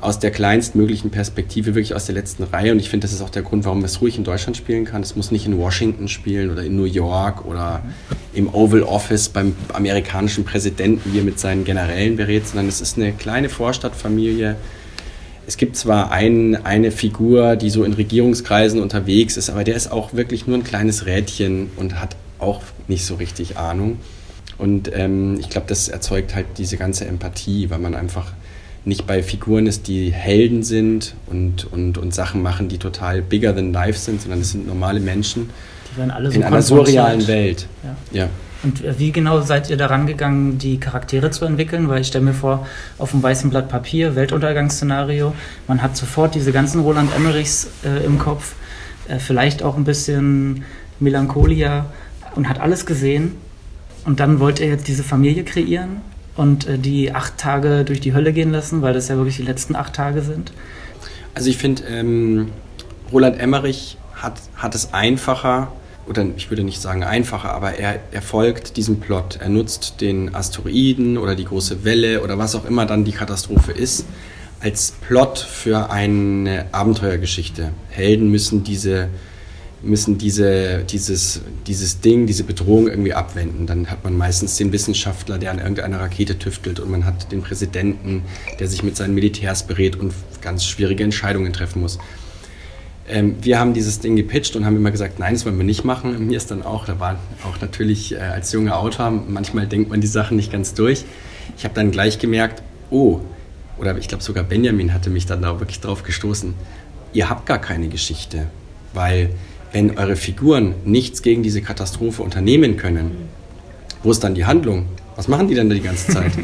aus 0.00 0.18
der 0.18 0.30
kleinstmöglichen 0.30 1.10
Perspektive, 1.10 1.74
wirklich 1.74 1.94
aus 1.94 2.06
der 2.06 2.14
letzten 2.14 2.44
Reihe. 2.44 2.72
Und 2.72 2.78
ich 2.78 2.88
finde, 2.88 3.04
das 3.04 3.12
ist 3.12 3.20
auch 3.20 3.30
der 3.30 3.42
Grund, 3.42 3.64
warum 3.66 3.84
es 3.84 4.00
ruhig 4.00 4.16
in 4.16 4.24
Deutschland 4.24 4.56
spielen 4.56 4.84
kann. 4.84 5.02
Es 5.02 5.14
muss 5.14 5.30
nicht 5.30 5.46
in 5.46 5.58
Washington 5.58 6.08
spielen 6.08 6.50
oder 6.50 6.62
in 6.64 6.76
New 6.76 6.84
York 6.84 7.44
oder 7.44 7.82
im 8.32 8.52
Oval 8.54 8.82
Office 8.82 9.28
beim 9.28 9.54
amerikanischen 9.72 10.44
Präsidenten, 10.44 11.12
wie 11.12 11.18
er 11.18 11.24
mit 11.24 11.38
seinen 11.38 11.64
Generälen 11.64 12.16
berät, 12.16 12.46
sondern 12.46 12.68
es 12.68 12.80
ist 12.80 12.96
eine 12.96 13.12
kleine 13.12 13.50
Vorstadtfamilie. 13.50 14.56
Es 15.46 15.56
gibt 15.56 15.76
zwar 15.76 16.10
ein, 16.12 16.64
eine 16.64 16.92
Figur, 16.92 17.56
die 17.56 17.70
so 17.70 17.84
in 17.84 17.92
Regierungskreisen 17.92 18.80
unterwegs 18.80 19.36
ist, 19.36 19.50
aber 19.50 19.64
der 19.64 19.74
ist 19.74 19.92
auch 19.92 20.14
wirklich 20.14 20.46
nur 20.46 20.56
ein 20.56 20.64
kleines 20.64 21.06
Rädchen 21.06 21.70
und 21.76 22.00
hat 22.00 22.16
auch 22.38 22.62
nicht 22.88 23.04
so 23.04 23.16
richtig 23.16 23.58
Ahnung. 23.58 23.98
Und 24.60 24.90
ähm, 24.94 25.38
ich 25.40 25.48
glaube, 25.48 25.66
das 25.68 25.88
erzeugt 25.88 26.34
halt 26.34 26.46
diese 26.58 26.76
ganze 26.76 27.06
Empathie, 27.06 27.70
weil 27.70 27.78
man 27.78 27.94
einfach 27.94 28.32
nicht 28.84 29.06
bei 29.06 29.22
Figuren 29.22 29.66
ist, 29.66 29.88
die 29.88 30.12
Helden 30.12 30.62
sind 30.62 31.14
und, 31.26 31.70
und, 31.72 31.98
und 31.98 32.14
Sachen 32.14 32.42
machen, 32.42 32.68
die 32.68 32.78
total 32.78 33.22
bigger 33.22 33.54
than 33.54 33.72
life 33.72 33.98
sind, 33.98 34.22
sondern 34.22 34.40
es 34.40 34.52
sind 34.52 34.66
normale 34.66 35.00
Menschen 35.00 35.50
die 35.90 35.98
werden 35.98 36.10
alle 36.10 36.30
so 36.30 36.36
in 36.36 36.44
einer 36.44 36.62
surrealen 36.62 37.26
Welt. 37.26 37.66
Ja. 37.82 38.20
ja. 38.22 38.28
Und 38.62 38.98
wie 38.98 39.10
genau 39.10 39.40
seid 39.40 39.70
ihr 39.70 39.78
daran 39.78 40.06
gegangen, 40.06 40.58
die 40.58 40.78
Charaktere 40.78 41.30
zu 41.30 41.46
entwickeln? 41.46 41.88
Weil 41.88 42.02
ich 42.02 42.08
stelle 42.08 42.24
mir 42.24 42.34
vor, 42.34 42.66
auf 42.98 43.12
dem 43.12 43.22
weißen 43.22 43.48
Blatt 43.48 43.68
Papier, 43.68 44.16
Weltuntergangsszenario, 44.16 45.34
man 45.66 45.82
hat 45.82 45.96
sofort 45.96 46.34
diese 46.34 46.52
ganzen 46.52 46.80
Roland 46.82 47.10
Emmerichs 47.16 47.68
äh, 47.84 48.04
im 48.04 48.18
Kopf, 48.18 48.54
äh, 49.08 49.18
vielleicht 49.18 49.62
auch 49.62 49.76
ein 49.76 49.84
bisschen 49.84 50.64
Melancholia 50.98 51.86
und 52.34 52.48
hat 52.50 52.60
alles 52.60 52.84
gesehen 52.84 53.36
und 54.04 54.20
dann 54.20 54.40
wollt 54.40 54.60
ihr 54.60 54.66
jetzt 54.66 54.88
diese 54.88 55.04
Familie 55.04 55.44
kreieren 55.44 56.00
und 56.36 56.66
äh, 56.66 56.78
die 56.78 57.12
acht 57.12 57.38
Tage 57.38 57.84
durch 57.84 58.00
die 58.00 58.14
Hölle 58.14 58.32
gehen 58.32 58.50
lassen, 58.50 58.82
weil 58.82 58.94
das 58.94 59.08
ja 59.08 59.16
wirklich 59.16 59.36
die 59.36 59.42
letzten 59.42 59.76
acht 59.76 59.94
Tage 59.94 60.22
sind? 60.22 60.52
Also 61.34 61.50
ich 61.50 61.58
finde, 61.58 61.82
ähm, 61.84 62.48
Roland 63.12 63.38
Emmerich 63.38 63.98
hat, 64.14 64.34
hat 64.56 64.74
es 64.74 64.92
einfacher, 64.92 65.72
oder 66.08 66.26
ich 66.36 66.50
würde 66.50 66.64
nicht 66.64 66.80
sagen 66.80 67.04
einfacher, 67.04 67.52
aber 67.52 67.78
er, 67.78 68.00
er 68.10 68.22
folgt 68.22 68.76
diesem 68.76 69.00
Plot. 69.00 69.38
Er 69.40 69.48
nutzt 69.48 70.00
den 70.00 70.34
Asteroiden 70.34 71.18
oder 71.18 71.36
die 71.36 71.44
große 71.44 71.84
Welle 71.84 72.22
oder 72.22 72.38
was 72.38 72.54
auch 72.54 72.64
immer 72.64 72.86
dann 72.86 73.04
die 73.04 73.12
Katastrophe 73.12 73.72
ist, 73.72 74.06
als 74.60 74.92
Plot 75.06 75.38
für 75.38 75.90
eine 75.90 76.66
Abenteuergeschichte. 76.72 77.70
Helden 77.90 78.30
müssen 78.30 78.64
diese 78.64 79.08
müssen 79.82 80.18
diese, 80.18 80.84
dieses, 80.84 81.40
dieses 81.66 82.00
Ding, 82.00 82.26
diese 82.26 82.44
Bedrohung 82.44 82.88
irgendwie 82.88 83.14
abwenden. 83.14 83.66
Dann 83.66 83.90
hat 83.90 84.04
man 84.04 84.16
meistens 84.16 84.56
den 84.56 84.72
Wissenschaftler, 84.72 85.38
der 85.38 85.50
an 85.52 85.58
irgendeiner 85.58 86.00
Rakete 86.00 86.38
tüftelt 86.38 86.80
und 86.80 86.90
man 86.90 87.04
hat 87.04 87.32
den 87.32 87.42
Präsidenten, 87.42 88.22
der 88.58 88.68
sich 88.68 88.82
mit 88.82 88.96
seinen 88.96 89.14
Militärs 89.14 89.66
berät 89.66 89.96
und 89.96 90.12
ganz 90.42 90.64
schwierige 90.64 91.02
Entscheidungen 91.02 91.52
treffen 91.52 91.80
muss. 91.80 91.98
Ähm, 93.08 93.36
wir 93.40 93.58
haben 93.58 93.72
dieses 93.72 94.00
Ding 94.00 94.16
gepitcht 94.16 94.54
und 94.54 94.64
haben 94.64 94.76
immer 94.76 94.90
gesagt, 94.90 95.18
nein, 95.18 95.34
das 95.34 95.46
wollen 95.46 95.56
wir 95.56 95.64
nicht 95.64 95.84
machen. 95.84 96.26
Mir 96.26 96.36
ist 96.36 96.50
dann 96.50 96.62
auch, 96.62 96.84
da 96.84 97.00
war 97.00 97.18
auch 97.44 97.60
natürlich 97.60 98.12
äh, 98.12 98.18
als 98.18 98.52
junger 98.52 98.78
Autor, 98.78 99.10
manchmal 99.10 99.66
denkt 99.66 99.90
man 99.90 100.00
die 100.00 100.06
Sachen 100.06 100.36
nicht 100.36 100.52
ganz 100.52 100.74
durch. 100.74 101.04
Ich 101.56 101.64
habe 101.64 101.74
dann 101.74 101.90
gleich 101.90 102.18
gemerkt, 102.18 102.62
oh, 102.90 103.20
oder 103.78 103.96
ich 103.96 104.08
glaube 104.08 104.22
sogar 104.22 104.44
Benjamin 104.44 104.92
hatte 104.92 105.10
mich 105.10 105.26
dann 105.26 105.42
da 105.42 105.58
wirklich 105.58 105.80
drauf 105.80 106.02
gestoßen, 106.02 106.54
ihr 107.12 107.30
habt 107.30 107.46
gar 107.46 107.58
keine 107.58 107.88
Geschichte, 107.88 108.46
weil 108.92 109.30
wenn 109.72 109.98
eure 109.98 110.16
Figuren 110.16 110.74
nichts 110.84 111.22
gegen 111.22 111.42
diese 111.42 111.62
Katastrophe 111.62 112.22
unternehmen 112.22 112.76
können, 112.76 113.12
wo 114.02 114.10
ist 114.10 114.24
dann 114.24 114.34
die 114.34 114.44
Handlung? 114.44 114.86
Was 115.16 115.28
machen 115.28 115.48
die 115.48 115.54
denn 115.54 115.68
da 115.68 115.74
die 115.74 115.82
ganze 115.82 116.12
Zeit? 116.12 116.32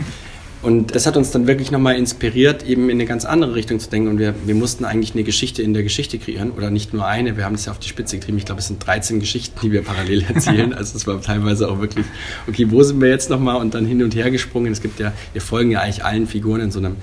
Und 0.63 0.97
das 0.97 1.07
hat 1.07 1.17
uns 1.17 1.31
dann 1.31 1.47
wirklich 1.47 1.71
nochmal 1.71 1.97
inspiriert, 1.97 2.67
eben 2.67 2.89
in 2.89 2.97
eine 2.97 3.07
ganz 3.07 3.25
andere 3.25 3.55
Richtung 3.55 3.79
zu 3.79 3.89
denken. 3.89 4.09
Und 4.09 4.19
wir, 4.19 4.35
wir 4.47 4.55
mussten 4.55 4.85
eigentlich 4.85 5.15
eine 5.15 5.23
Geschichte 5.23 5.63
in 5.63 5.75
der 5.75 5.83
Geschichte 5.83 6.19
kreieren 6.19 6.51
oder 6.51 6.71
nicht 6.71 6.93
nur 6.93 7.07
eine. 7.07 7.37
Wir 7.37 7.45
haben 7.45 7.53
das 7.53 7.67
ja 7.67 7.73
auf 7.73 7.79
die 7.79 7.89
Spitze 7.89 8.17
getrieben. 8.19 8.39
Ich 8.39 8.47
glaube, 8.47 8.61
es 8.61 8.67
sind 8.67 8.85
13 8.85 9.21
Geschichten, 9.21 9.61
die 9.63 9.71
wir 9.71 9.83
parallel 9.83 10.23
erzählen. 10.29 10.75
Also 10.75 10.97
es 10.97 11.07
war 11.07 11.21
teilweise 11.23 11.69
auch 11.71 11.81
wirklich, 11.81 12.05
okay, 12.49 12.67
wo 12.71 12.83
sind 12.83 13.01
wir 13.01 13.09
jetzt 13.09 13.31
nochmal? 13.31 13.57
Und 13.57 13.75
dann 13.75 13.87
hin 13.87 14.03
und 14.03 14.15
her 14.17 14.31
gesprungen. 14.31 14.73
Es 14.73 14.83
gibt 14.83 14.99
ja, 14.99 15.13
wir 15.33 15.43
folgen 15.43 15.71
ja 15.71 15.83
eigentlich 15.83 16.05
allen 16.05 16.27
Figuren 16.27 16.61
in 16.61 16.71
so 16.73 16.81
einem, 16.81 16.97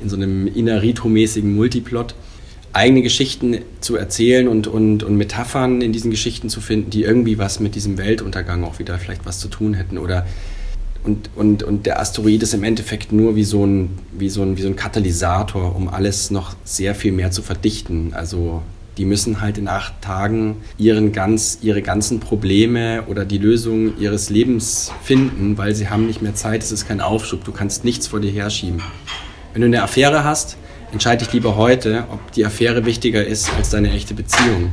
in 0.00 0.08
so 0.08 0.14
einem 0.14 0.46
Inarito-mäßigen 0.46 1.54
Multiplot 1.56 2.14
eigene 2.78 3.02
Geschichten 3.02 3.58
zu 3.80 3.96
erzählen 3.96 4.48
und, 4.48 4.66
und, 4.66 5.02
und 5.02 5.16
Metaphern 5.16 5.82
in 5.82 5.92
diesen 5.92 6.10
Geschichten 6.10 6.48
zu 6.48 6.60
finden, 6.60 6.90
die 6.90 7.02
irgendwie 7.02 7.36
was 7.36 7.60
mit 7.60 7.74
diesem 7.74 7.98
Weltuntergang 7.98 8.64
auch 8.64 8.78
wieder 8.78 8.98
vielleicht 8.98 9.26
was 9.26 9.40
zu 9.40 9.48
tun 9.48 9.74
hätten 9.74 9.98
oder 9.98 10.26
und, 11.04 11.30
und, 11.36 11.62
und 11.62 11.86
der 11.86 12.00
Asteroid 12.00 12.42
ist 12.42 12.54
im 12.54 12.64
Endeffekt 12.64 13.12
nur 13.12 13.36
wie 13.36 13.44
so, 13.44 13.64
ein, 13.64 13.98
wie, 14.12 14.28
so 14.28 14.42
ein, 14.42 14.56
wie 14.56 14.62
so 14.62 14.68
ein 14.68 14.76
Katalysator, 14.76 15.74
um 15.74 15.88
alles 15.88 16.30
noch 16.30 16.54
sehr 16.64 16.94
viel 16.94 17.12
mehr 17.12 17.30
zu 17.30 17.42
verdichten. 17.42 18.12
Also 18.14 18.62
die 18.98 19.04
müssen 19.04 19.40
halt 19.40 19.58
in 19.58 19.68
acht 19.68 20.02
Tagen 20.02 20.56
ihren 20.76 21.12
ganz, 21.12 21.58
ihre 21.62 21.82
ganzen 21.82 22.20
Probleme 22.20 23.04
oder 23.06 23.24
die 23.24 23.38
Lösung 23.38 23.96
ihres 23.98 24.28
Lebens 24.28 24.92
finden, 25.02 25.56
weil 25.56 25.74
sie 25.74 25.88
haben 25.88 26.06
nicht 26.06 26.20
mehr 26.20 26.34
Zeit, 26.34 26.62
es 26.62 26.72
ist 26.72 26.86
kein 26.86 27.00
Aufschub, 27.00 27.44
du 27.44 27.52
kannst 27.52 27.84
nichts 27.84 28.08
vor 28.08 28.20
dir 28.20 28.32
herschieben. 28.32 28.82
Wenn 29.52 29.62
du 29.62 29.66
eine 29.66 29.82
Affäre 29.82 30.24
hast, 30.24 30.56
entscheide 30.92 31.24
dich 31.24 31.32
lieber 31.32 31.56
heute, 31.56 32.04
ob 32.10 32.32
die 32.32 32.44
Affäre 32.44 32.84
wichtiger 32.84 33.24
ist 33.24 33.50
als 33.56 33.70
deine 33.70 33.90
echte 33.92 34.14
Beziehung. 34.14 34.72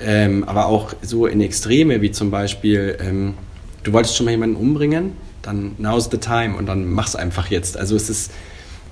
Ähm, 0.00 0.44
aber 0.44 0.66
auch 0.66 0.94
so 1.02 1.26
in 1.26 1.40
Extreme, 1.40 2.00
wie 2.00 2.10
zum 2.10 2.30
Beispiel, 2.30 2.98
ähm, 3.00 3.34
du 3.82 3.92
wolltest 3.92 4.16
schon 4.16 4.24
mal 4.24 4.32
jemanden 4.32 4.56
umbringen, 4.56 5.12
dann 5.42 5.74
now's 5.78 6.08
the 6.10 6.18
time 6.18 6.56
und 6.56 6.66
dann 6.66 6.90
mach's 6.90 7.14
einfach 7.14 7.50
jetzt. 7.50 7.76
Also 7.76 7.96
es 7.96 8.10
ist, 8.10 8.32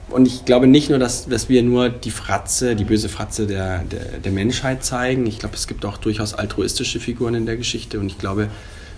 und 0.08 0.26
ich 0.26 0.44
glaube 0.44 0.66
nicht 0.66 0.90
nur, 0.90 0.98
dass, 0.98 1.26
dass 1.26 1.48
wir 1.48 1.62
nur 1.62 1.88
die 1.88 2.10
Fratze, 2.10 2.76
die 2.76 2.84
böse 2.84 3.08
Fratze 3.08 3.46
der, 3.46 3.84
der, 3.84 4.18
der 4.18 4.32
Menschheit 4.32 4.84
zeigen. 4.84 5.26
Ich 5.26 5.38
glaube, 5.38 5.54
es 5.54 5.66
gibt 5.66 5.84
auch 5.84 5.98
durchaus 5.98 6.34
altruistische 6.34 7.00
Figuren 7.00 7.34
in 7.34 7.46
der 7.46 7.56
Geschichte 7.56 7.98
und 7.98 8.06
ich 8.06 8.18
glaube, 8.18 8.48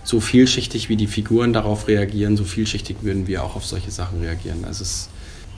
so 0.05 0.21
vielschichtig 0.21 0.89
wie 0.89 0.97
die 0.97 1.07
Figuren 1.07 1.53
darauf 1.53 1.87
reagieren, 1.87 2.37
so 2.37 2.45
vielschichtig 2.45 2.99
würden 3.03 3.27
wir 3.27 3.45
auch 3.45 3.57
auf 3.57 3.65
solche 3.65 3.91
Sachen 3.91 4.21
reagieren. 4.21 4.65
Also 4.65 4.83
es 4.83 5.09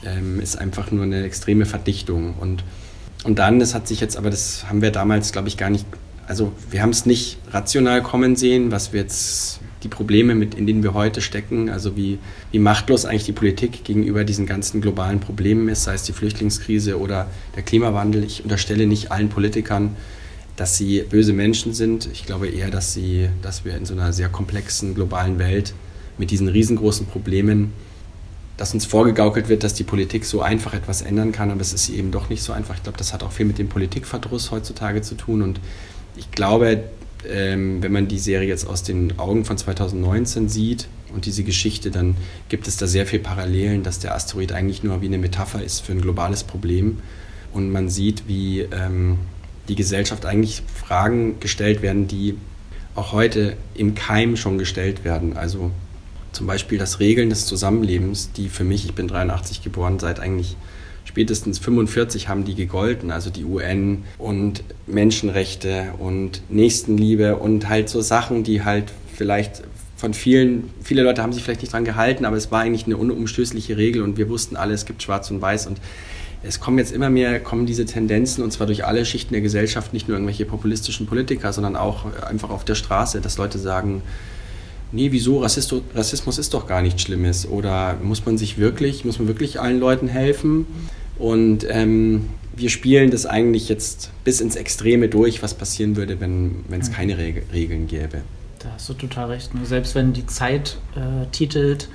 ähm, 0.07 0.41
ist 0.41 0.57
einfach 0.57 0.91
nur 0.91 1.05
eine 1.05 1.25
extreme 1.25 1.67
Verdichtung. 1.67 2.35
Und, 2.35 2.65
und 3.25 3.39
dann, 3.39 3.59
das 3.61 3.75
hat 3.75 3.89
sich 3.89 4.01
jetzt, 4.01 4.17
aber 4.17 4.31
das 4.31 4.69
haben 4.69 4.83
wir 4.83 4.91
damals, 4.91 5.33
glaube 5.33 5.49
ich, 5.49 5.57
gar 5.57 5.71
nicht, 5.71 5.87
also 6.27 6.53
wir 6.71 6.83
haben 6.83 6.91
es 6.91 7.07
nicht 7.07 7.39
rational 7.51 8.03
kommen 8.03 8.37
sehen, 8.37 8.71
was 8.71 8.93
wir 8.93 9.01
jetzt 9.01 9.61
die 9.83 9.89
Probleme, 9.89 10.35
mit, 10.35 10.55
in 10.55 10.67
denen 10.67 10.83
wir 10.83 10.95
heute 10.95 11.21
stecken, 11.21 11.69
also 11.69 11.97
wie, 11.97 12.19
wie 12.51 12.59
machtlos 12.59 13.05
eigentlich 13.05 13.25
die 13.25 13.33
Politik 13.33 13.85
gegenüber 13.85 14.25
diesen 14.25 14.47
ganzen 14.47 14.81
globalen 14.81 15.21
Problemen 15.21 15.69
ist, 15.69 15.85
sei 15.85 15.95
es 15.95 16.03
die 16.05 16.13
Flüchtlingskrise 16.13 16.99
oder 16.99 17.31
der 17.55 17.63
Klimawandel. 17.63 18.25
Ich 18.25 18.43
unterstelle 18.43 18.87
nicht 18.87 19.13
allen 19.13 19.29
Politikern, 19.29 19.95
dass 20.57 20.77
sie 20.77 21.03
böse 21.03 21.33
Menschen 21.33 21.75
sind. 21.75 22.09
Ich 22.13 22.25
glaube 22.25 22.49
eher, 22.49 22.71
dass, 22.71 22.95
sie, 22.95 23.29
dass 23.43 23.65
wir 23.65 23.77
in 23.77 23.85
so 23.85 23.95
einer 23.95 24.13
sehr 24.13 24.29
komplexen 24.29 24.95
globalen 24.95 25.39
Welt 25.39 25.75
mit 26.17 26.31
diesen 26.31 26.49
riesengroßen 26.49 27.07
Problemen, 27.07 27.73
dass 28.57 28.75
uns 28.75 28.87
vorgegaukelt 28.87 29.49
wird, 29.49 29.65
dass 29.65 29.75
die 29.75 29.85
Politik 29.85 30.25
so 30.25 30.41
einfach 30.41 30.75
etwas 30.75 31.03
ändern 31.03 31.33
kann, 31.33 31.51
aber 31.51 31.61
es 31.61 31.73
ist 31.73 31.89
eben 31.89 32.11
doch 32.11 32.29
nicht 32.29 32.43
so 32.43 32.53
einfach. 32.53 32.77
Ich 32.77 32.83
glaube, 32.83 32.99
das 32.99 33.13
hat 33.13 33.23
auch 33.23 33.33
viel 33.33 33.47
mit 33.47 33.59
dem 33.59 33.69
Politikverdruss 33.69 34.51
heutzutage 34.51 35.03
zu 35.03 35.17
tun 35.17 35.43
und 35.43 35.61
ich 36.17 36.31
glaube, 36.31 36.85
ähm, 37.29 37.83
wenn 37.83 37.93
man 37.93 38.09
die 38.09 38.19
Serie 38.19 38.49
jetzt 38.49 38.67
aus 38.67 38.83
den 38.83 39.19
Augen 39.19 39.45
von 39.45 39.57
2019 39.59 40.49
sieht 40.49 40.89
und 41.13 41.27
diese 41.27 41.43
Geschichte, 41.43 41.91
dann 41.91 42.17
gibt 42.49 42.69
es 42.69 42.77
da 42.77 42.87
sehr 42.87 43.07
viel 43.07 43.19
Parallelen, 43.19 43.83
dass 43.83 43.99
der 43.99 44.15
Asteroid 44.15 44.53
eigentlich 44.53 44.83
nur 44.83 45.01
wie 45.01 45.07
eine 45.07 45.19
Metapher 45.19 45.63
ist 45.63 45.81
für 45.81 45.93
ein 45.93 46.01
globales 46.01 46.45
Problem. 46.45 46.99
Und 47.53 47.71
man 47.71 47.89
sieht, 47.89 48.27
wie 48.27 48.61
ähm, 48.61 49.19
die 49.69 49.77
Gesellschaft 49.77 50.27
eigentlich 50.27 50.63
Fragen 50.73 51.41
gestellt 51.41 51.83
werden, 51.83 52.09
die 52.09 52.37
auch 52.95 53.13
heute 53.13 53.57
im 53.75 53.95
Keim 53.95 54.37
schon 54.37 54.59
gestellt 54.59 55.05
werden. 55.05 55.37
Also 55.37 55.71
zum 56.35 56.47
Beispiel 56.47 56.79
das 56.79 57.01
Regeln 57.01 57.31
des 57.31 57.47
Zusammenlebens, 57.47 58.33
die 58.33 58.49
für 58.49 58.65
mich, 58.65 58.85
ich 58.85 58.95
bin 58.95 59.09
83 59.09 59.63
geboren, 59.63 59.99
seit 59.99 60.21
eigentlich 60.21 60.57
spätestens 61.05 61.59
45 61.59 62.29
haben 62.29 62.45
die 62.45 62.55
gegolten, 62.55 63.11
also 63.11 63.31
die 63.31 63.45
UN 63.45 64.05
und 64.19 64.65
Menschenrechte 64.87 65.93
und 65.99 66.43
Nächstenliebe 66.49 67.37
und 67.37 67.69
halt 67.69 67.89
so 67.89 68.01
Sachen, 68.01 68.43
die 68.43 68.65
halt 68.65 68.87
vielleicht 69.15 69.63
von 69.97 70.13
vielen, 70.13 70.71
viele 70.83 71.03
Leute 71.03 71.23
haben 71.23 71.33
sich 71.33 71.45
vielleicht 71.45 71.61
nicht 71.61 71.73
dran 71.73 71.85
gehalten, 71.85 72.25
aber 72.25 72.37
es 72.37 72.51
war 72.51 72.63
eigentlich 72.63 72.87
eine 72.87 72.97
unumstößliche 72.97 73.77
Regel 73.77 74.03
und 74.03 74.17
wir 74.17 74.29
wussten 74.29 74.57
alle, 74.57 74.75
es 74.75 74.87
gibt 74.87 75.03
Schwarz 75.03 75.31
und 75.31 75.41
Weiß 75.41 75.67
und 75.67 75.79
es 76.43 76.61
kommen 76.61 76.79
jetzt 76.79 76.93
immer 76.93 77.11
mehr, 77.11 77.41
kommen 77.41 77.65
diese 77.65 77.87
Tendenzen 77.87 78.43
und 78.43 78.53
zwar 78.53 78.67
durch 78.67 78.85
alle 78.85 79.05
Schichten 79.07 79.33
der 79.33 79.41
Gesellschaft, 79.41 79.93
nicht 79.93 80.09
nur 80.09 80.17
irgendwelche 80.17 80.45
populistischen 80.45 81.07
Politiker, 81.07 81.53
sondern 81.53 81.77
auch 81.77 82.05
einfach 82.23 82.51
auf 82.51 82.65
der 82.65 82.75
Straße, 82.75 83.21
dass 83.21 83.39
Leute 83.39 83.59
sagen, 83.59 84.03
nee, 84.95 85.13
wieso, 85.13 85.41
Rassismus 85.41 86.39
ist 86.39 86.55
doch 86.55 86.67
gar 86.67 86.81
nichts 86.81 87.03
Schlimmes 87.03 87.47
oder 87.47 87.97
muss 88.03 88.25
man 88.25 88.39
sich 88.39 88.59
wirklich, 88.59 89.05
muss 89.05 89.19
man 89.19 89.29
wirklich 89.29 89.61
allen 89.61 89.81
Leuten 89.81 90.09
helfen? 90.09 90.67
Und 91.19 91.67
ähm, 91.69 92.27
wir 92.57 92.71
spielen 92.71 93.11
das 93.11 93.27
eigentlich 93.27 93.69
jetzt 93.69 94.11
bis 94.25 94.41
ins 94.41 94.57
Extreme 94.57 95.09
durch, 95.09 95.43
was 95.43 95.55
passieren 95.55 95.97
würde, 95.97 96.21
wenn 96.21 96.65
es 96.71 96.89
mhm. 96.89 96.93
keine 96.93 97.19
Reg 97.19 97.45
Regeln 97.53 97.87
gäbe. 97.87 98.23
Da 98.61 98.71
hast 98.75 98.89
du 98.89 98.95
total 98.95 99.31
recht. 99.31 99.55
Nur 99.55 99.67
selbst 99.67 99.95
wenn 99.95 100.13
die 100.13 100.27
Zeit 100.27 100.79
äh, 100.97 101.27
titelt 101.33 101.89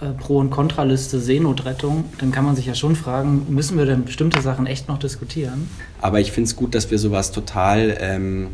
äh, 0.00 0.10
Pro- 0.10 0.38
und 0.38 0.50
Kontraliste 0.50 1.18
Seenotrettung, 1.18 2.04
dann 2.18 2.30
kann 2.32 2.44
man 2.44 2.56
sich 2.56 2.66
ja 2.66 2.74
schon 2.74 2.96
fragen, 2.96 3.46
müssen 3.48 3.78
wir 3.78 3.86
denn 3.86 4.04
bestimmte 4.04 4.42
Sachen 4.42 4.66
echt 4.66 4.88
noch 4.88 4.98
diskutieren? 4.98 5.68
Aber 6.00 6.20
ich 6.20 6.32
finde 6.32 6.48
es 6.48 6.56
gut, 6.56 6.74
dass 6.74 6.90
wir 6.90 6.98
sowas 6.98 7.32
total 7.32 7.96
ähm, 8.00 8.48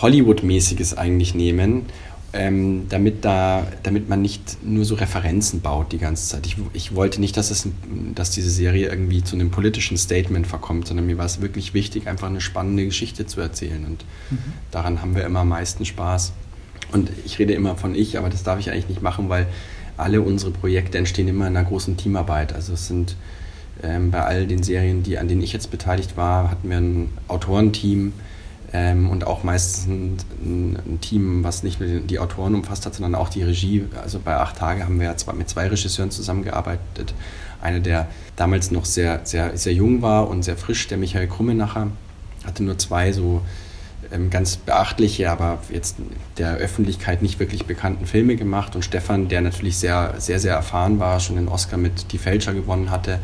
Hollywood-mäßiges 0.00 0.96
eigentlich 0.96 1.34
nehmen 1.34 1.86
ähm, 2.32 2.86
damit, 2.88 3.24
da, 3.24 3.66
damit 3.82 4.08
man 4.08 4.20
nicht 4.20 4.62
nur 4.62 4.84
so 4.84 4.94
Referenzen 4.96 5.60
baut 5.60 5.92
die 5.92 5.98
ganze 5.98 6.28
Zeit. 6.28 6.46
Ich, 6.46 6.56
ich 6.74 6.94
wollte 6.94 7.20
nicht, 7.20 7.36
dass, 7.36 7.50
es, 7.50 7.68
dass 8.14 8.30
diese 8.30 8.50
Serie 8.50 8.88
irgendwie 8.88 9.24
zu 9.24 9.34
einem 9.34 9.50
politischen 9.50 9.96
Statement 9.96 10.46
verkommt, 10.46 10.88
sondern 10.88 11.06
mir 11.06 11.16
war 11.16 11.24
es 11.24 11.40
wirklich 11.40 11.72
wichtig, 11.72 12.06
einfach 12.06 12.28
eine 12.28 12.42
spannende 12.42 12.84
Geschichte 12.84 13.26
zu 13.26 13.40
erzählen. 13.40 13.84
Und 13.84 14.04
mhm. 14.30 14.52
daran 14.70 15.00
haben 15.00 15.14
wir 15.14 15.24
immer 15.24 15.40
am 15.40 15.48
meisten 15.48 15.86
Spaß. 15.86 16.32
Und 16.92 17.10
ich 17.24 17.38
rede 17.38 17.54
immer 17.54 17.76
von 17.76 17.94
ich, 17.94 18.18
aber 18.18 18.28
das 18.28 18.42
darf 18.42 18.58
ich 18.58 18.70
eigentlich 18.70 18.88
nicht 18.88 19.02
machen, 19.02 19.28
weil 19.30 19.46
alle 19.96 20.20
unsere 20.20 20.50
Projekte 20.50 20.98
entstehen 20.98 21.28
immer 21.28 21.46
in 21.46 21.56
einer 21.56 21.66
großen 21.66 21.96
Teamarbeit. 21.96 22.52
Also 22.52 22.74
es 22.74 22.88
sind 22.88 23.16
ähm, 23.82 24.10
bei 24.10 24.22
all 24.22 24.46
den 24.46 24.62
Serien, 24.62 25.02
die, 25.02 25.18
an 25.18 25.28
denen 25.28 25.42
ich 25.42 25.52
jetzt 25.52 25.70
beteiligt 25.70 26.16
war, 26.16 26.50
hatten 26.50 26.68
wir 26.68 26.76
ein 26.76 27.10
Autorenteam, 27.26 28.12
ähm, 28.72 29.08
und 29.10 29.26
auch 29.26 29.44
meistens 29.44 29.86
ein, 29.86 30.78
ein, 30.86 31.00
Team, 31.00 31.42
was 31.42 31.62
nicht 31.62 31.80
nur 31.80 32.00
die 32.00 32.18
Autoren 32.18 32.54
umfasst 32.54 32.84
hat, 32.84 32.94
sondern 32.94 33.14
auch 33.14 33.28
die 33.28 33.42
Regie. 33.42 33.84
Also 34.02 34.20
bei 34.22 34.36
acht 34.36 34.56
Tage 34.56 34.84
haben 34.84 34.98
wir 34.98 35.06
ja 35.06 35.16
zwei, 35.16 35.32
mit 35.32 35.48
zwei 35.48 35.68
Regisseuren 35.68 36.10
zusammengearbeitet. 36.10 37.14
Einer, 37.60 37.80
der 37.80 38.08
damals 38.36 38.70
noch 38.70 38.84
sehr, 38.84 39.20
sehr, 39.24 39.56
sehr 39.56 39.72
jung 39.72 40.02
war 40.02 40.28
und 40.28 40.42
sehr 40.42 40.56
frisch, 40.56 40.86
der 40.88 40.98
Michael 40.98 41.28
Krummenacher, 41.28 41.88
hatte 42.44 42.62
nur 42.62 42.78
zwei 42.78 43.12
so 43.12 43.42
ähm, 44.12 44.30
ganz 44.30 44.56
beachtliche, 44.56 45.30
aber 45.30 45.58
jetzt 45.70 45.96
der 46.36 46.56
Öffentlichkeit 46.56 47.22
nicht 47.22 47.40
wirklich 47.40 47.64
bekannten 47.64 48.06
Filme 48.06 48.36
gemacht. 48.36 48.76
Und 48.76 48.84
Stefan, 48.84 49.28
der 49.28 49.40
natürlich 49.40 49.78
sehr, 49.78 50.14
sehr, 50.18 50.38
sehr 50.40 50.54
erfahren 50.54 50.98
war, 50.98 51.20
schon 51.20 51.36
den 51.36 51.48
Oscar 51.48 51.78
mit 51.78 52.12
Die 52.12 52.18
Fälscher 52.18 52.54
gewonnen 52.54 52.90
hatte, 52.90 53.18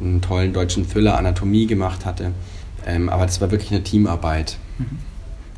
einen 0.00 0.22
tollen 0.22 0.52
deutschen 0.52 0.88
Thriller 0.88 1.18
Anatomie 1.18 1.66
gemacht 1.66 2.04
hatte. 2.04 2.32
Ähm, 2.86 3.08
aber 3.08 3.26
das 3.26 3.40
war 3.40 3.50
wirklich 3.50 3.70
eine 3.70 3.82
Teamarbeit. 3.82 4.58
Mhm. 4.78 4.98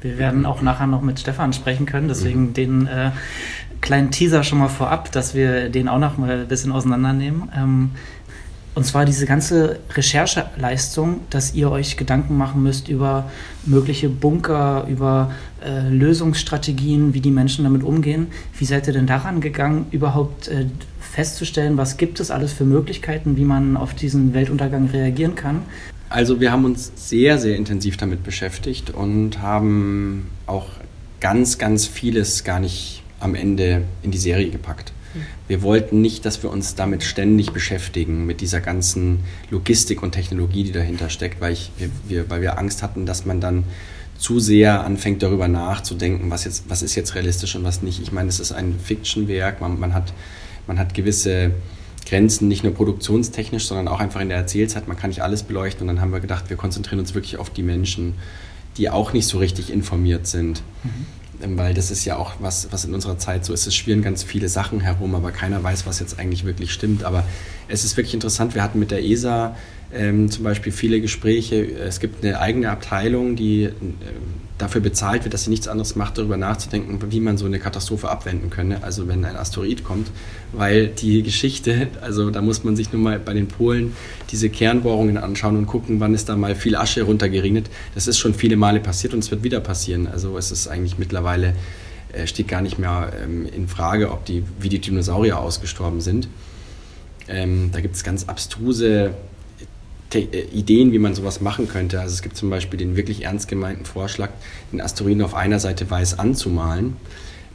Wir 0.00 0.18
werden 0.18 0.44
auch 0.44 0.60
nachher 0.60 0.86
noch 0.86 1.00
mit 1.00 1.18
Stefan 1.18 1.52
sprechen 1.54 1.86
können, 1.86 2.08
deswegen 2.08 2.48
mhm. 2.48 2.54
den 2.54 2.86
äh, 2.86 3.10
kleinen 3.80 4.10
Teaser 4.10 4.44
schon 4.44 4.58
mal 4.58 4.68
vorab, 4.68 5.10
dass 5.12 5.34
wir 5.34 5.70
den 5.70 5.88
auch 5.88 5.98
noch 5.98 6.18
mal 6.18 6.40
ein 6.40 6.48
bisschen 6.48 6.72
auseinandernehmen. 6.72 7.50
Ähm, 7.56 7.90
und 8.74 8.84
zwar 8.84 9.04
diese 9.04 9.24
ganze 9.24 9.78
Rechercheleistung, 9.94 11.20
dass 11.30 11.54
ihr 11.54 11.70
euch 11.70 11.96
Gedanken 11.96 12.36
machen 12.36 12.62
müsst 12.62 12.88
über 12.88 13.30
mögliche 13.64 14.08
Bunker, 14.08 14.86
über 14.88 15.30
äh, 15.64 15.88
Lösungsstrategien, 15.88 17.14
wie 17.14 17.20
die 17.20 17.30
Menschen 17.30 17.64
damit 17.64 17.84
umgehen. 17.84 18.26
Wie 18.58 18.64
seid 18.64 18.88
ihr 18.88 18.92
denn 18.92 19.06
daran 19.06 19.40
gegangen, 19.40 19.86
überhaupt 19.92 20.48
äh, 20.48 20.66
festzustellen, 20.98 21.76
was 21.76 21.96
gibt 21.96 22.18
es 22.18 22.32
alles 22.32 22.52
für 22.52 22.64
Möglichkeiten, 22.64 23.36
wie 23.36 23.44
man 23.44 23.76
auf 23.76 23.94
diesen 23.94 24.34
Weltuntergang 24.34 24.88
reagieren 24.88 25.36
kann? 25.36 25.62
Also 26.08 26.40
wir 26.40 26.52
haben 26.52 26.64
uns 26.64 26.92
sehr, 26.96 27.38
sehr 27.38 27.56
intensiv 27.56 27.96
damit 27.96 28.22
beschäftigt 28.22 28.90
und 28.90 29.40
haben 29.40 30.30
auch 30.46 30.68
ganz, 31.20 31.58
ganz 31.58 31.86
vieles 31.86 32.44
gar 32.44 32.60
nicht 32.60 33.02
am 33.20 33.34
Ende 33.34 33.82
in 34.02 34.10
die 34.10 34.18
Serie 34.18 34.50
gepackt. 34.50 34.92
Hm. 35.14 35.22
Wir 35.48 35.62
wollten 35.62 36.00
nicht, 36.00 36.24
dass 36.26 36.42
wir 36.42 36.50
uns 36.50 36.74
damit 36.74 37.02
ständig 37.02 37.52
beschäftigen, 37.52 38.26
mit 38.26 38.40
dieser 38.40 38.60
ganzen 38.60 39.20
Logistik 39.50 40.02
und 40.02 40.12
Technologie, 40.12 40.64
die 40.64 40.72
dahinter 40.72 41.08
steckt, 41.08 41.40
weil, 41.40 41.54
ich, 41.54 41.70
wir, 42.06 42.28
weil 42.28 42.42
wir 42.42 42.58
Angst 42.58 42.82
hatten, 42.82 43.06
dass 43.06 43.24
man 43.24 43.40
dann 43.40 43.64
zu 44.18 44.40
sehr 44.40 44.84
anfängt 44.84 45.22
darüber 45.22 45.48
nachzudenken, 45.48 46.30
was, 46.30 46.44
jetzt, 46.44 46.64
was 46.68 46.82
ist 46.82 46.94
jetzt 46.94 47.14
realistisch 47.14 47.56
und 47.56 47.64
was 47.64 47.82
nicht. 47.82 48.00
Ich 48.00 48.12
meine, 48.12 48.28
es 48.28 48.40
ist 48.40 48.52
ein 48.52 48.78
Fiction-Werk, 48.78 49.60
man, 49.60 49.78
man, 49.78 49.94
hat, 49.94 50.12
man 50.66 50.78
hat 50.78 50.94
gewisse 50.94 51.52
Grenzen, 52.06 52.48
nicht 52.48 52.64
nur 52.64 52.74
produktionstechnisch, 52.74 53.66
sondern 53.66 53.88
auch 53.88 54.00
einfach 54.00 54.20
in 54.20 54.28
der 54.28 54.38
Erzählzeit. 54.38 54.88
Man 54.88 54.96
kann 54.96 55.10
nicht 55.10 55.22
alles 55.22 55.42
beleuchten. 55.42 55.82
Und 55.82 55.96
dann 55.96 56.00
haben 56.00 56.12
wir 56.12 56.20
gedacht, 56.20 56.50
wir 56.50 56.56
konzentrieren 56.56 57.00
uns 57.00 57.14
wirklich 57.14 57.38
auf 57.38 57.50
die 57.50 57.62
Menschen, 57.62 58.14
die 58.76 58.90
auch 58.90 59.12
nicht 59.12 59.26
so 59.26 59.38
richtig 59.38 59.72
informiert 59.72 60.26
sind. 60.26 60.62
Mhm. 60.82 61.58
Weil 61.58 61.74
das 61.74 61.90
ist 61.90 62.04
ja 62.04 62.16
auch 62.16 62.34
was, 62.40 62.68
was 62.70 62.84
in 62.84 62.94
unserer 62.94 63.18
Zeit 63.18 63.44
so 63.44 63.52
ist. 63.52 63.66
Es 63.66 63.74
schwirren 63.74 64.02
ganz 64.02 64.22
viele 64.22 64.48
Sachen 64.48 64.80
herum, 64.80 65.14
aber 65.14 65.30
keiner 65.30 65.62
weiß, 65.62 65.86
was 65.86 66.00
jetzt 66.00 66.18
eigentlich 66.18 66.44
wirklich 66.44 66.72
stimmt. 66.72 67.04
Aber 67.04 67.24
es 67.68 67.84
ist 67.84 67.96
wirklich 67.96 68.14
interessant. 68.14 68.54
Wir 68.54 68.62
hatten 68.62 68.78
mit 68.78 68.90
der 68.90 69.04
ESA 69.04 69.56
ähm, 69.92 70.30
zum 70.30 70.44
Beispiel 70.44 70.72
viele 70.72 71.00
Gespräche. 71.00 71.62
Es 71.62 72.00
gibt 72.00 72.24
eine 72.24 72.40
eigene 72.40 72.70
Abteilung, 72.70 73.36
die 73.36 73.64
äh, 73.64 73.72
dafür 74.58 74.80
bezahlt 74.80 75.24
wird, 75.24 75.34
dass 75.34 75.44
sie 75.44 75.50
nichts 75.50 75.66
anderes 75.66 75.96
macht, 75.96 76.16
darüber 76.16 76.36
nachzudenken, 76.36 77.00
wie 77.10 77.20
man 77.20 77.36
so 77.36 77.46
eine 77.46 77.58
Katastrophe 77.58 78.08
abwenden 78.08 78.50
könne, 78.50 78.84
also 78.84 79.08
wenn 79.08 79.24
ein 79.24 79.36
Asteroid 79.36 79.82
kommt, 79.82 80.08
weil 80.52 80.86
die 80.86 81.22
Geschichte, 81.24 81.88
also 82.00 82.30
da 82.30 82.40
muss 82.40 82.62
man 82.62 82.76
sich 82.76 82.92
nur 82.92 83.02
mal 83.02 83.18
bei 83.18 83.34
den 83.34 83.48
Polen 83.48 83.96
diese 84.30 84.48
Kernbohrungen 84.50 85.16
anschauen 85.16 85.56
und 85.56 85.66
gucken, 85.66 85.98
wann 85.98 86.14
ist 86.14 86.28
da 86.28 86.36
mal 86.36 86.54
viel 86.54 86.76
Asche 86.76 87.02
runtergeregnet. 87.02 87.68
Das 87.94 88.06
ist 88.06 88.18
schon 88.18 88.32
viele 88.32 88.56
Male 88.56 88.78
passiert 88.78 89.12
und 89.12 89.20
es 89.20 89.30
wird 89.30 89.42
wieder 89.42 89.60
passieren. 89.60 90.06
Also 90.06 90.38
es 90.38 90.52
ist 90.52 90.68
eigentlich 90.68 90.98
mittlerweile, 90.98 91.54
äh, 92.12 92.28
steht 92.28 92.46
gar 92.46 92.62
nicht 92.62 92.78
mehr 92.78 93.12
ähm, 93.22 93.46
in 93.46 93.66
Frage, 93.66 94.12
ob 94.12 94.24
die, 94.24 94.44
wie 94.60 94.68
die 94.68 94.78
Dinosaurier 94.78 95.38
ausgestorben 95.38 96.00
sind. 96.00 96.28
Ähm, 97.26 97.70
da 97.72 97.80
gibt 97.80 97.96
es 97.96 98.04
ganz 98.04 98.28
abstruse 98.28 99.14
Ideen, 100.18 100.92
wie 100.92 100.98
man 100.98 101.14
sowas 101.14 101.40
machen 101.40 101.68
könnte. 101.68 102.00
Also 102.00 102.14
es 102.14 102.22
gibt 102.22 102.36
zum 102.36 102.50
Beispiel 102.50 102.78
den 102.78 102.96
wirklich 102.96 103.24
ernst 103.24 103.48
gemeinten 103.48 103.84
Vorschlag, 103.84 104.30
den 104.72 104.80
Asteroiden 104.80 105.22
auf 105.22 105.34
einer 105.34 105.60
Seite 105.60 105.90
weiß 105.90 106.18
anzumalen, 106.18 106.96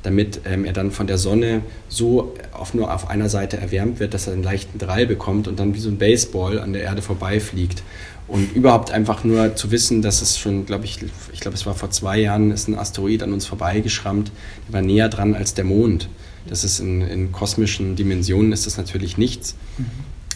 damit 0.03 0.41
ähm, 0.45 0.65
er 0.65 0.73
dann 0.73 0.91
von 0.91 1.07
der 1.07 1.17
Sonne 1.17 1.61
so 1.89 2.33
auf 2.51 2.73
nur 2.73 2.93
auf 2.93 3.09
einer 3.09 3.29
Seite 3.29 3.57
erwärmt 3.57 3.99
wird, 3.99 4.13
dass 4.13 4.27
er 4.27 4.33
einen 4.33 4.43
leichten 4.43 4.77
Drall 4.79 5.05
bekommt 5.05 5.47
und 5.47 5.59
dann 5.59 5.73
wie 5.73 5.79
so 5.79 5.89
ein 5.89 5.97
Baseball 5.97 6.59
an 6.59 6.73
der 6.73 6.83
Erde 6.83 7.01
vorbeifliegt. 7.01 7.83
Und 8.27 8.55
überhaupt 8.55 8.91
einfach 8.91 9.23
nur 9.23 9.55
zu 9.55 9.71
wissen, 9.71 10.03
dass 10.03 10.21
es 10.21 10.37
schon, 10.37 10.67
glaube 10.67 10.85
ich, 10.85 10.99
ich 11.33 11.39
glaube, 11.39 11.55
es 11.55 11.65
war 11.65 11.73
vor 11.73 11.89
zwei 11.89 12.19
Jahren, 12.19 12.51
ist 12.51 12.67
ein 12.67 12.77
Asteroid 12.77 13.23
an 13.23 13.33
uns 13.33 13.47
vorbeigeschrammt, 13.47 14.31
der 14.67 14.73
war 14.73 14.81
näher 14.83 15.09
dran 15.09 15.33
als 15.33 15.55
der 15.55 15.65
Mond. 15.65 16.09
Das 16.47 16.63
ist 16.63 16.79
in, 16.79 17.01
in 17.01 17.31
kosmischen 17.31 17.95
Dimensionen 17.95 18.51
ist 18.51 18.67
das 18.67 18.77
natürlich 18.77 19.17
nichts. 19.17 19.55
Mhm. 19.77 19.85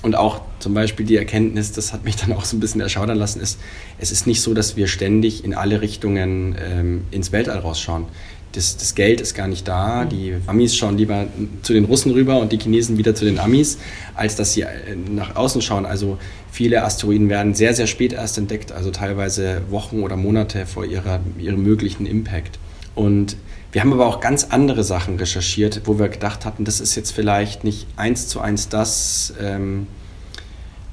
Und 0.04 0.18
auch 0.18 0.42
zum 0.60 0.74
Beispiel 0.74 1.06
die 1.06 1.16
Erkenntnis, 1.16 1.72
das 1.72 1.94
hat 1.94 2.04
mich 2.04 2.18
dann 2.18 2.34
auch 2.34 2.44
so 2.44 2.58
ein 2.58 2.60
bisschen 2.60 2.82
erschaudern 2.82 3.18
lassen, 3.18 3.40
ist, 3.40 3.58
es 3.98 4.12
ist 4.12 4.28
nicht 4.28 4.42
so, 4.42 4.54
dass 4.54 4.76
wir 4.76 4.88
ständig 4.88 5.46
in 5.46 5.54
alle 5.54 5.80
Richtungen 5.80 6.56
ähm, 6.62 7.06
ins 7.10 7.32
Weltall 7.32 7.60
rausschauen. 7.60 8.06
Das, 8.52 8.76
das, 8.76 8.96
Geld 8.96 9.22
ist 9.22 9.34
gar 9.34 9.48
nicht 9.48 9.66
da. 9.66 10.04
Die 10.04 10.36
Amis 10.46 10.76
schauen 10.76 10.98
lieber 10.98 11.26
zu 11.64 11.74
den 11.74 11.86
Russen 11.86 12.12
rüber 12.12 12.40
und 12.40 12.52
die 12.52 12.60
Chinesen 12.60 12.98
wieder 12.98 13.16
zu 13.16 13.24
den 13.24 13.40
Amis, 13.40 13.80
als 14.14 14.36
dass 14.36 14.54
sie 14.54 14.64
äh, 14.64 14.68
nach 15.10 15.38
außen 15.38 15.62
schauen. 15.62 15.86
Also 15.86 16.18
viele 16.52 16.84
Asteroiden 16.84 17.30
werden 17.30 17.56
sehr, 17.56 17.74
sehr 17.74 17.88
spät 17.88 18.12
erst 18.12 18.38
entdeckt, 18.38 18.74
also 18.74 18.92
teilweise 18.92 19.62
Wochen 19.70 20.02
oder 20.02 20.18
Monate 20.18 20.66
vor 20.66 20.86
ihrer, 20.86 21.22
ihrem 21.40 21.64
möglichen 21.64 22.06
Impact. 22.06 22.60
Und 22.94 23.38
wir 23.74 23.82
haben 23.82 23.92
aber 23.92 24.06
auch 24.06 24.20
ganz 24.20 24.46
andere 24.46 24.84
Sachen 24.84 25.18
recherchiert, 25.18 25.82
wo 25.86 25.98
wir 25.98 26.08
gedacht 26.08 26.46
hatten, 26.46 26.64
das 26.64 26.80
ist 26.80 26.94
jetzt 26.94 27.12
vielleicht 27.12 27.64
nicht 27.64 27.88
eins 27.96 28.28
zu 28.28 28.40
eins 28.40 28.70
das, 28.70 29.34
ähm, 29.42 29.88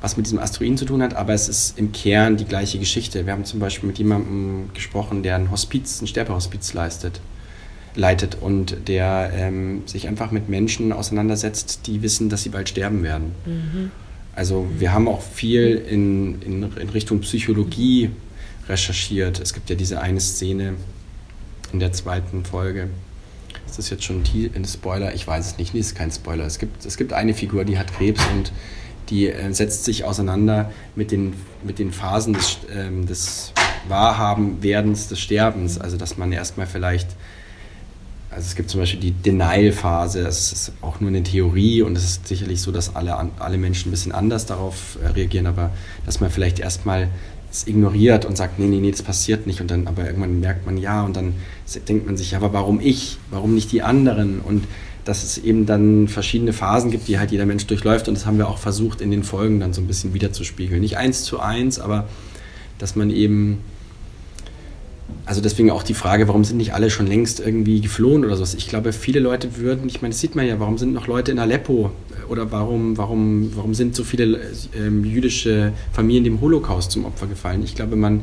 was 0.01 0.17
mit 0.17 0.25
diesem 0.25 0.39
Asteroiden 0.39 0.79
zu 0.79 0.87
tun 0.87 1.03
hat, 1.03 1.15
aber 1.15 1.35
es 1.35 1.51
ist 1.51 1.79
im 1.79 1.93
Kern 1.93 2.39
die 2.39 2.47
gleiche 2.47 2.79
Geschichte. 2.79 3.27
Wir 3.27 3.35
haben 3.35 3.45
zum 3.45 3.61
Beispiel 3.61 3.87
mit 3.87 3.99
jemandem 3.99 4.71
gesprochen, 4.73 5.23
der 5.23 5.37
ein 5.37 5.51
Hospiz, 5.51 6.01
ein 6.01 6.07
Sterbehospiz 6.07 6.73
leistet, 6.73 7.21
leitet 7.95 8.39
und 8.41 8.89
der 8.89 9.31
ähm, 9.35 9.83
sich 9.85 10.09
einfach 10.09 10.31
mit 10.31 10.49
Menschen 10.49 10.95
auseinandersetzt, 10.95 11.87
die 11.87 12.01
wissen, 12.01 12.31
dass 12.31 12.45
sie 12.45 12.49
bald 12.49 12.71
sterben 12.71 13.03
werden. 13.03 13.35
Mhm. 13.45 13.91
Also 14.35 14.67
wir 14.79 14.95
haben 14.95 15.07
auch 15.07 15.21
viel 15.21 15.75
in, 15.87 16.41
in, 16.41 16.63
in 16.63 16.89
Richtung 16.89 17.21
Psychologie 17.21 18.11
recherchiert. 18.71 19.39
Es 19.39 19.53
gibt 19.53 19.69
ja 19.69 19.77
diese 19.77 20.01
eine 20.01 20.21
Szene, 20.21 20.77
in 21.73 21.81
der 21.81 21.93
zweiten 21.93 22.45
Folge. 22.45 22.89
Ist 23.67 23.79
das 23.79 23.91
jetzt 23.91 24.05
schon 24.05 24.23
ein 24.55 24.65
Spoiler? 24.65 25.15
Ich 25.15 25.27
weiß 25.27 25.47
es 25.47 25.59
nicht. 25.59 25.75
Nee, 25.75 25.81
ist 25.81 25.95
kein 25.95 26.11
Spoiler. 26.11 26.45
Es 26.45 26.59
gibt, 26.59 26.85
es 26.85 26.97
gibt 26.97 27.13
eine 27.13 27.35
Figur, 27.35 27.65
die 27.65 27.79
hat 27.79 27.93
Krebs 27.93 28.21
und 28.35 28.53
die 29.09 29.29
äh, 29.29 29.53
setzt 29.53 29.85
sich 29.85 30.05
auseinander 30.05 30.73
mit 30.95 31.11
den, 31.11 31.35
mit 31.65 31.79
den 31.79 31.93
Phasen 31.93 32.33
des, 32.35 32.59
ähm, 32.75 33.07
des 33.07 33.53
Wahrhabenwerdens, 33.89 35.09
des 35.09 35.21
Sterbens. 35.21 35.79
Also, 35.79 35.97
dass 35.97 36.17
man 36.17 36.33
erstmal 36.33 36.67
vielleicht 36.67 37.09
also 38.33 38.47
es 38.47 38.55
gibt 38.55 38.71
zum 38.71 38.79
Beispiel 38.79 39.01
die 39.01 39.11
Denial-Phase, 39.11 40.23
das 40.23 40.53
ist 40.53 40.73
auch 40.83 41.01
nur 41.01 41.09
eine 41.09 41.25
Theorie 41.25 41.83
und 41.83 41.97
es 41.97 42.05
ist 42.05 42.29
sicherlich 42.29 42.63
so, 42.63 42.71
dass 42.71 42.95
alle, 42.95 43.17
alle 43.41 43.59
Menschen 43.59 43.89
ein 43.89 43.91
bisschen 43.91 44.13
anders 44.13 44.47
darauf 44.47 44.99
äh, 45.03 45.09
reagieren, 45.09 45.49
aber 45.49 45.71
dass 46.07 46.21
man 46.21 46.31
vielleicht 46.31 46.61
erstmal 46.61 47.09
es 47.51 47.67
ignoriert 47.67 48.25
und 48.25 48.37
sagt, 48.37 48.59
nee, 48.59 48.67
nee, 48.67 48.81
nee, 48.81 48.91
das 48.91 49.03
passiert 49.03 49.47
nicht. 49.47 49.61
Und 49.61 49.71
dann 49.71 49.87
aber 49.87 50.07
irgendwann 50.07 50.41
merkt 50.41 50.67
man 50.67 50.77
ja 50.77 51.03
und 51.05 51.17
dann 51.17 51.35
denkt 51.89 52.07
man 52.07 52.17
sich, 52.17 52.33
ja, 52.33 52.39
aber 52.39 52.53
warum 52.53 52.81
ich? 52.81 53.19
Warum 53.31 53.55
nicht 53.55 53.73
die 53.73 53.83
anderen? 53.83 54.41
Und 54.41 54.65
dass 55.05 55.25
es 55.25 55.39
eben 55.39 55.67
dann 55.67 56.09
verschiedene 56.09 56.53
Phasen 56.53 56.91
gibt, 56.91 57.09
die 57.09 57.19
halt 57.19 57.33
jeder 57.33 57.47
Mensch 57.47 57.67
durchläuft. 57.67 58.09
Und 58.09 58.15
das 58.15 58.27
haben 58.27 58.39
wir 58.39 58.49
auch 58.49 58.59
versucht, 58.59 59.01
in 59.01 59.11
den 59.11 59.25
Folgen 59.25 59.61
dann 59.61 59.73
so 59.73 59.81
ein 59.81 59.87
bisschen 59.87 60.15
wiederzuspiegeln. 60.15 60.81
Nicht 60.81 60.99
eins 60.99 61.25
zu 61.25 61.41
eins, 61.41 61.81
aber 61.81 62.09
dass 62.79 62.97
man 62.97 63.11
eben 63.11 63.59
also 65.27 65.41
deswegen 65.41 65.71
auch 65.71 65.83
die 65.83 65.95
Frage, 65.95 66.29
warum 66.29 66.45
sind 66.45 66.57
nicht 66.57 66.75
alle 66.75 66.91
schon 66.91 67.07
längst 67.07 67.41
irgendwie 67.41 67.81
geflohen 67.81 68.25
oder 68.25 68.37
sowas. 68.37 68.55
Ich 68.55 68.69
glaube, 68.69 68.93
viele 68.93 69.21
Leute 69.21 69.57
würden, 69.57 69.89
ich 69.89 70.03
meine, 70.03 70.13
das 70.13 70.21
sieht 70.21 70.35
man 70.35 70.47
ja, 70.47 70.59
warum 70.61 70.79
sind 70.79 70.93
noch 70.93 71.07
Leute 71.07 71.31
in 71.33 71.39
Aleppo 71.39 71.91
oder 72.29 72.51
warum, 72.53 72.97
warum, 72.97 73.53
warum 73.55 73.75
sind 73.75 73.95
so 73.95 74.05
viele 74.05 74.41
ähm, 74.77 75.05
jüdische 75.05 75.73
Familien 75.93 76.25
dem 76.25 76.41
Holocaust 76.41 76.93
zum 76.93 77.05
Opfer 77.05 77.27
gefallen? 77.27 77.63
Ich 77.65 77.75
glaube, 77.75 77.97
man 77.97 78.23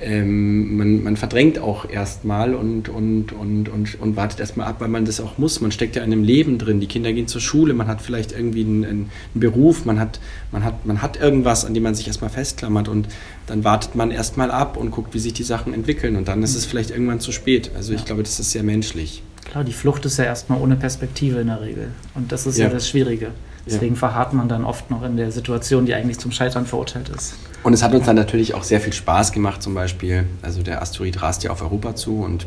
ähm, 0.00 0.76
man, 0.76 1.02
man, 1.04 1.16
verdrängt 1.16 1.58
auch 1.58 1.88
erstmal 1.88 2.54
und, 2.54 2.88
und, 2.88 3.32
und, 3.32 3.68
und, 3.68 4.00
und 4.00 4.16
wartet 4.16 4.40
erstmal 4.40 4.66
ab, 4.66 4.76
weil 4.80 4.88
man 4.88 5.04
das 5.04 5.20
auch 5.20 5.38
muss. 5.38 5.60
Man 5.60 5.70
steckt 5.70 5.94
ja 5.94 6.02
in 6.02 6.12
einem 6.12 6.24
Leben 6.24 6.58
drin. 6.58 6.80
Die 6.80 6.86
Kinder 6.86 7.12
gehen 7.12 7.28
zur 7.28 7.40
Schule, 7.40 7.74
man 7.74 7.86
hat 7.86 8.02
vielleicht 8.02 8.32
irgendwie 8.32 8.64
einen, 8.64 8.84
einen, 8.84 9.10
Beruf, 9.34 9.84
man 9.84 10.00
hat, 10.00 10.18
man, 10.50 10.64
hat, 10.64 10.84
man 10.84 11.00
hat 11.00 11.20
irgendwas, 11.20 11.64
an 11.64 11.74
dem 11.74 11.84
man 11.84 11.94
sich 11.94 12.08
erstmal 12.08 12.30
festklammert 12.30 12.88
und 12.88 13.08
dann 13.46 13.62
wartet 13.62 13.94
man 13.94 14.10
erstmal 14.10 14.50
ab 14.50 14.76
und 14.76 14.90
guckt, 14.90 15.14
wie 15.14 15.18
sich 15.20 15.32
die 15.32 15.42
Sachen 15.44 15.72
entwickeln 15.74 16.16
und 16.16 16.26
dann 16.26 16.42
ist 16.42 16.56
es 16.56 16.64
vielleicht 16.64 16.90
irgendwann 16.90 17.20
zu 17.20 17.30
spät. 17.30 17.70
Also 17.76 17.92
ich 17.92 18.04
glaube, 18.04 18.22
das 18.22 18.40
ist 18.40 18.50
sehr 18.50 18.62
menschlich. 18.62 19.22
Klar, 19.44 19.62
die 19.62 19.72
Flucht 19.72 20.04
ist 20.06 20.16
ja 20.16 20.24
erstmal 20.24 20.60
ohne 20.60 20.76
Perspektive 20.76 21.40
in 21.40 21.46
der 21.48 21.60
Regel 21.60 21.88
und 22.14 22.32
das 22.32 22.46
ist 22.46 22.58
ja, 22.58 22.66
ja 22.66 22.72
das 22.72 22.88
Schwierige. 22.88 23.30
Deswegen 23.66 23.94
ja. 23.94 23.98
verharrt 23.98 24.32
man 24.34 24.48
dann 24.48 24.64
oft 24.64 24.90
noch 24.90 25.02
in 25.02 25.16
der 25.16 25.30
Situation, 25.32 25.86
die 25.86 25.94
eigentlich 25.94 26.18
zum 26.18 26.32
Scheitern 26.32 26.66
verurteilt 26.66 27.08
ist. 27.08 27.34
Und 27.62 27.72
es 27.72 27.82
hat 27.82 27.94
uns 27.94 28.04
dann 28.04 28.16
natürlich 28.16 28.54
auch 28.54 28.62
sehr 28.62 28.80
viel 28.80 28.92
Spaß 28.92 29.32
gemacht, 29.32 29.62
zum 29.62 29.74
Beispiel. 29.74 30.26
Also 30.42 30.62
der 30.62 30.82
Asteroid 30.82 31.22
rast 31.22 31.44
ja 31.44 31.50
auf 31.50 31.62
Europa 31.62 31.94
zu 31.94 32.20
und 32.20 32.46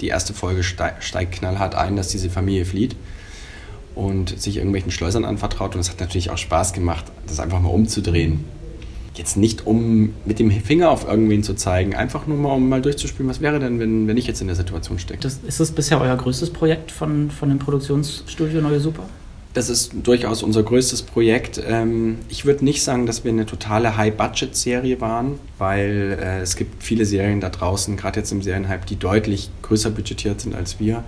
die 0.00 0.08
erste 0.08 0.32
Folge 0.32 0.62
steigt 0.62 1.32
knallhart 1.32 1.74
ein, 1.74 1.96
dass 1.96 2.08
diese 2.08 2.30
Familie 2.30 2.64
flieht 2.64 2.96
und 3.94 4.40
sich 4.40 4.56
irgendwelchen 4.56 4.90
Schleusern 4.90 5.24
anvertraut. 5.24 5.74
Und 5.74 5.80
es 5.80 5.90
hat 5.90 6.00
natürlich 6.00 6.30
auch 6.30 6.38
Spaß 6.38 6.72
gemacht, 6.72 7.04
das 7.26 7.40
einfach 7.40 7.60
mal 7.60 7.68
umzudrehen. 7.68 8.44
Jetzt 9.14 9.36
nicht, 9.36 9.66
um 9.66 10.14
mit 10.24 10.38
dem 10.38 10.50
Finger 10.50 10.90
auf 10.90 11.06
irgendwen 11.06 11.42
zu 11.42 11.54
zeigen, 11.54 11.94
einfach 11.96 12.26
nur 12.26 12.38
mal, 12.38 12.52
um 12.52 12.68
mal 12.68 12.80
durchzuspielen, 12.80 13.28
was 13.28 13.40
wäre 13.40 13.58
denn, 13.58 13.80
wenn, 13.80 14.06
wenn 14.06 14.16
ich 14.16 14.28
jetzt 14.28 14.40
in 14.40 14.46
der 14.46 14.54
Situation 14.54 14.98
stecke. 14.98 15.26
ist 15.26 15.60
das 15.60 15.72
bisher 15.72 16.00
euer 16.00 16.16
größtes 16.16 16.50
Projekt 16.50 16.92
von, 16.92 17.30
von 17.30 17.48
dem 17.48 17.58
Produktionsstudio 17.58 18.62
Neue 18.62 18.78
Super? 18.78 19.02
Das 19.58 19.68
ist 19.68 19.90
durchaus 20.04 20.44
unser 20.44 20.62
größtes 20.62 21.02
Projekt. 21.02 21.60
Ähm, 21.68 22.18
ich 22.28 22.44
würde 22.44 22.64
nicht 22.64 22.80
sagen, 22.84 23.06
dass 23.06 23.24
wir 23.24 23.32
eine 23.32 23.44
totale 23.44 23.96
High-Budget-Serie 23.96 25.00
waren, 25.00 25.40
weil 25.58 26.16
äh, 26.22 26.38
es 26.42 26.54
gibt 26.54 26.80
viele 26.80 27.04
Serien 27.04 27.40
da 27.40 27.48
draußen, 27.48 27.96
gerade 27.96 28.20
jetzt 28.20 28.30
im 28.30 28.40
Serienhype, 28.40 28.86
die 28.86 28.94
deutlich 28.94 29.50
größer 29.62 29.90
budgetiert 29.90 30.40
sind 30.40 30.54
als 30.54 30.78
wir. 30.78 30.98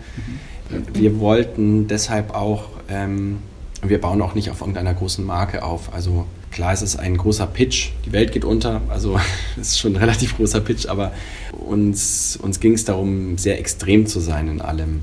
Mhm. 0.68 0.82
Wir 0.94 1.20
wollten 1.20 1.86
deshalb 1.86 2.34
auch, 2.34 2.64
ähm, 2.88 3.38
wir 3.86 4.00
bauen 4.00 4.20
auch 4.20 4.34
nicht 4.34 4.50
auf 4.50 4.62
irgendeiner 4.62 4.94
großen 4.94 5.24
Marke 5.24 5.62
auf. 5.62 5.94
Also 5.94 6.26
klar, 6.50 6.72
es 6.72 6.82
ist 6.82 6.96
ein 6.96 7.18
großer 7.18 7.46
Pitch, 7.46 7.90
die 8.04 8.10
Welt 8.10 8.32
geht 8.32 8.44
unter, 8.44 8.80
also 8.88 9.20
es 9.60 9.68
ist 9.68 9.78
schon 9.78 9.92
ein 9.92 10.00
relativ 10.00 10.36
großer 10.36 10.58
Pitch, 10.58 10.88
aber 10.88 11.12
uns, 11.52 12.36
uns 12.42 12.58
ging 12.58 12.72
es 12.72 12.84
darum, 12.84 13.38
sehr 13.38 13.60
extrem 13.60 14.08
zu 14.08 14.18
sein 14.18 14.48
in 14.48 14.60
allem. 14.60 15.02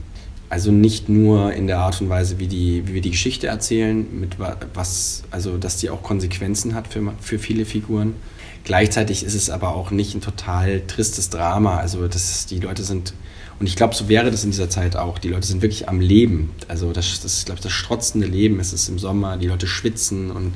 Also 0.49 0.71
nicht 0.71 1.09
nur 1.09 1.51
in 1.53 1.67
der 1.67 1.79
Art 1.79 1.99
und 2.01 2.09
Weise, 2.09 2.39
wie, 2.39 2.47
die, 2.47 2.87
wie 2.87 2.93
wir 2.93 3.01
die 3.01 3.11
Geschichte 3.11 3.47
erzählen, 3.47 4.07
mit 4.17 4.37
was, 4.73 5.23
also 5.29 5.57
dass 5.57 5.77
die 5.77 5.89
auch 5.89 6.03
Konsequenzen 6.03 6.73
hat 6.73 6.87
für, 6.87 7.13
für 7.19 7.37
viele 7.37 7.65
Figuren. 7.65 8.15
Gleichzeitig 8.63 9.23
ist 9.23 9.33
es 9.33 9.49
aber 9.49 9.75
auch 9.75 9.91
nicht 9.91 10.15
ein 10.15 10.21
total 10.21 10.81
tristes 10.87 11.29
Drama. 11.29 11.77
Also 11.77 12.07
das, 12.07 12.45
die 12.45 12.59
Leute 12.59 12.83
sind, 12.83 13.13
und 13.59 13.67
ich 13.67 13.75
glaube, 13.75 13.93
so 13.93 14.07
wäre 14.07 14.31
das 14.31 14.45
in 14.45 14.51
dieser 14.51 14.69
Zeit 14.69 14.95
auch. 14.95 15.19
Die 15.19 15.29
Leute 15.29 15.47
sind 15.47 15.61
wirklich 15.61 15.89
am 15.89 15.99
Leben. 15.99 16.51
Also 16.69 16.93
das, 16.93 17.19
das 17.19 17.43
glaube 17.45 17.61
das 17.61 17.71
strotzende 17.71 18.27
Leben. 18.27 18.59
Es 18.59 18.71
ist 18.71 18.87
im 18.87 18.99
Sommer, 18.99 19.37
die 19.37 19.47
Leute 19.47 19.67
schwitzen 19.67 20.31
und 20.31 20.53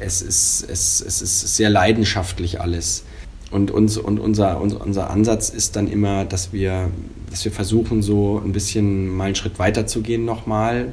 es 0.00 0.22
ist, 0.22 0.64
es, 0.68 1.00
es 1.00 1.22
ist 1.22 1.56
sehr 1.56 1.70
leidenschaftlich 1.70 2.60
alles. 2.60 3.02
Und, 3.50 3.70
uns, 3.70 3.96
und 3.96 4.20
unser, 4.20 4.60
unser 4.60 5.10
Ansatz 5.10 5.48
ist 5.48 5.76
dann 5.76 5.88
immer, 5.88 6.24
dass 6.26 6.52
wir, 6.52 6.90
dass 7.30 7.44
wir 7.44 7.52
versuchen, 7.52 8.02
so 8.02 8.42
ein 8.44 8.52
bisschen 8.52 9.08
mal 9.08 9.24
einen 9.24 9.34
Schritt 9.34 9.58
weiter 9.58 9.86
zu 9.86 10.02
gehen 10.02 10.26
nochmal, 10.26 10.92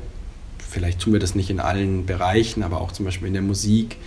vielleicht 0.70 1.00
tun 1.00 1.14
wir 1.14 1.20
das 1.20 1.36
nicht 1.36 1.50
in 1.50 1.60
allen 1.60 2.06
Bereichen, 2.06 2.64
aber 2.64 2.82
auch 2.82 2.92
zum 2.92 3.06
Beispiel 3.06 3.28
in 3.28 3.34
der 3.34 3.42
Musik, 3.42 3.98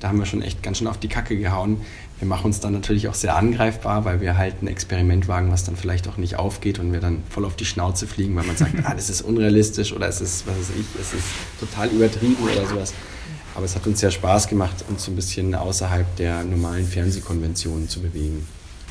da 0.00 0.08
haben 0.08 0.18
wir 0.18 0.26
schon 0.26 0.42
echt 0.42 0.62
ganz 0.62 0.78
schön 0.78 0.86
auf 0.86 0.98
die 0.98 1.08
Kacke 1.08 1.36
gehauen. 1.36 1.80
Wir 2.18 2.28
machen 2.28 2.46
uns 2.46 2.60
dann 2.60 2.72
natürlich 2.72 3.08
auch 3.08 3.14
sehr 3.14 3.36
angreifbar, 3.36 4.04
weil 4.04 4.20
wir 4.20 4.36
halt 4.36 4.62
ein 4.62 4.66
Experiment 4.66 5.28
wagen, 5.28 5.50
was 5.50 5.64
dann 5.64 5.76
vielleicht 5.76 6.08
auch 6.08 6.16
nicht 6.16 6.36
aufgeht 6.36 6.78
und 6.78 6.92
wir 6.92 7.00
dann 7.00 7.22
voll 7.28 7.44
auf 7.44 7.56
die 7.56 7.64
Schnauze 7.64 8.06
fliegen, 8.06 8.36
weil 8.36 8.44
man 8.44 8.56
sagt, 8.56 8.72
ah, 8.84 8.94
das 8.94 9.10
ist 9.10 9.22
unrealistisch 9.22 9.92
oder 9.92 10.08
es 10.08 10.20
ist, 10.20 10.46
was 10.46 10.56
weiß 10.56 10.70
ich, 10.78 11.00
es 11.00 11.14
ist 11.14 11.24
total 11.60 11.88
übertrieben 11.88 12.36
oder 12.42 12.66
sowas. 12.66 12.94
Aber 13.56 13.64
es 13.64 13.74
hat 13.74 13.86
uns 13.86 14.00
sehr 14.00 14.10
Spaß 14.10 14.48
gemacht, 14.48 14.84
uns 14.88 15.04
so 15.04 15.10
ein 15.10 15.16
bisschen 15.16 15.54
außerhalb 15.54 16.14
der 16.16 16.44
normalen 16.44 16.86
Fernsehkonventionen 16.86 17.88
zu 17.88 18.00
bewegen. 18.00 18.46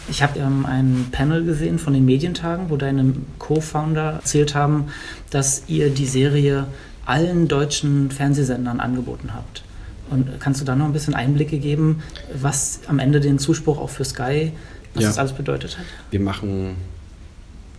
Ich 0.09 0.23
habe 0.23 0.39
ähm, 0.39 0.65
ein 0.65 1.07
Panel 1.11 1.45
gesehen 1.45 1.77
von 1.77 1.93
den 1.93 2.03
Medientagen, 2.05 2.69
wo 2.69 2.77
deine 2.77 3.13
Co-Founder 3.37 4.13
erzählt 4.13 4.55
haben, 4.55 4.87
dass 5.29 5.63
ihr 5.67 5.91
die 5.91 6.07
Serie 6.07 6.65
allen 7.05 7.47
deutschen 7.47 8.09
Fernsehsendern 8.09 8.79
angeboten 8.79 9.35
habt. 9.35 9.63
Und 10.09 10.39
kannst 10.39 10.61
du 10.61 10.65
da 10.65 10.75
noch 10.75 10.85
ein 10.85 10.93
bisschen 10.93 11.13
Einblicke 11.13 11.59
geben, 11.59 12.03
was 12.33 12.81
am 12.87 12.99
Ende 12.99 13.19
den 13.19 13.39
Zuspruch 13.39 13.79
auch 13.79 13.89
für 13.89 14.05
Sky, 14.05 14.51
was 14.93 15.03
ja. 15.03 15.09
das 15.09 15.17
alles 15.17 15.33
bedeutet 15.33 15.77
hat? 15.77 15.85
Wir 16.11 16.19
machen 16.19 16.75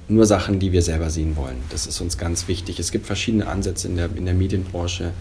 nur 0.08 0.26
Sachen, 0.26 0.58
die 0.60 0.70
wir 0.72 0.82
selber 0.82 1.10
sehen 1.10 1.36
wollen. 1.36 1.56
Das 1.70 1.86
ist 1.86 2.00
uns 2.00 2.18
ganz 2.18 2.46
wichtig. 2.46 2.78
Es 2.78 2.92
gibt 2.92 3.06
verschiedene 3.06 3.46
Ansätze 3.46 3.88
in 3.88 3.96
der, 3.96 4.08
in 4.14 4.24
der 4.24 4.34
Medienbranche, 4.34 5.12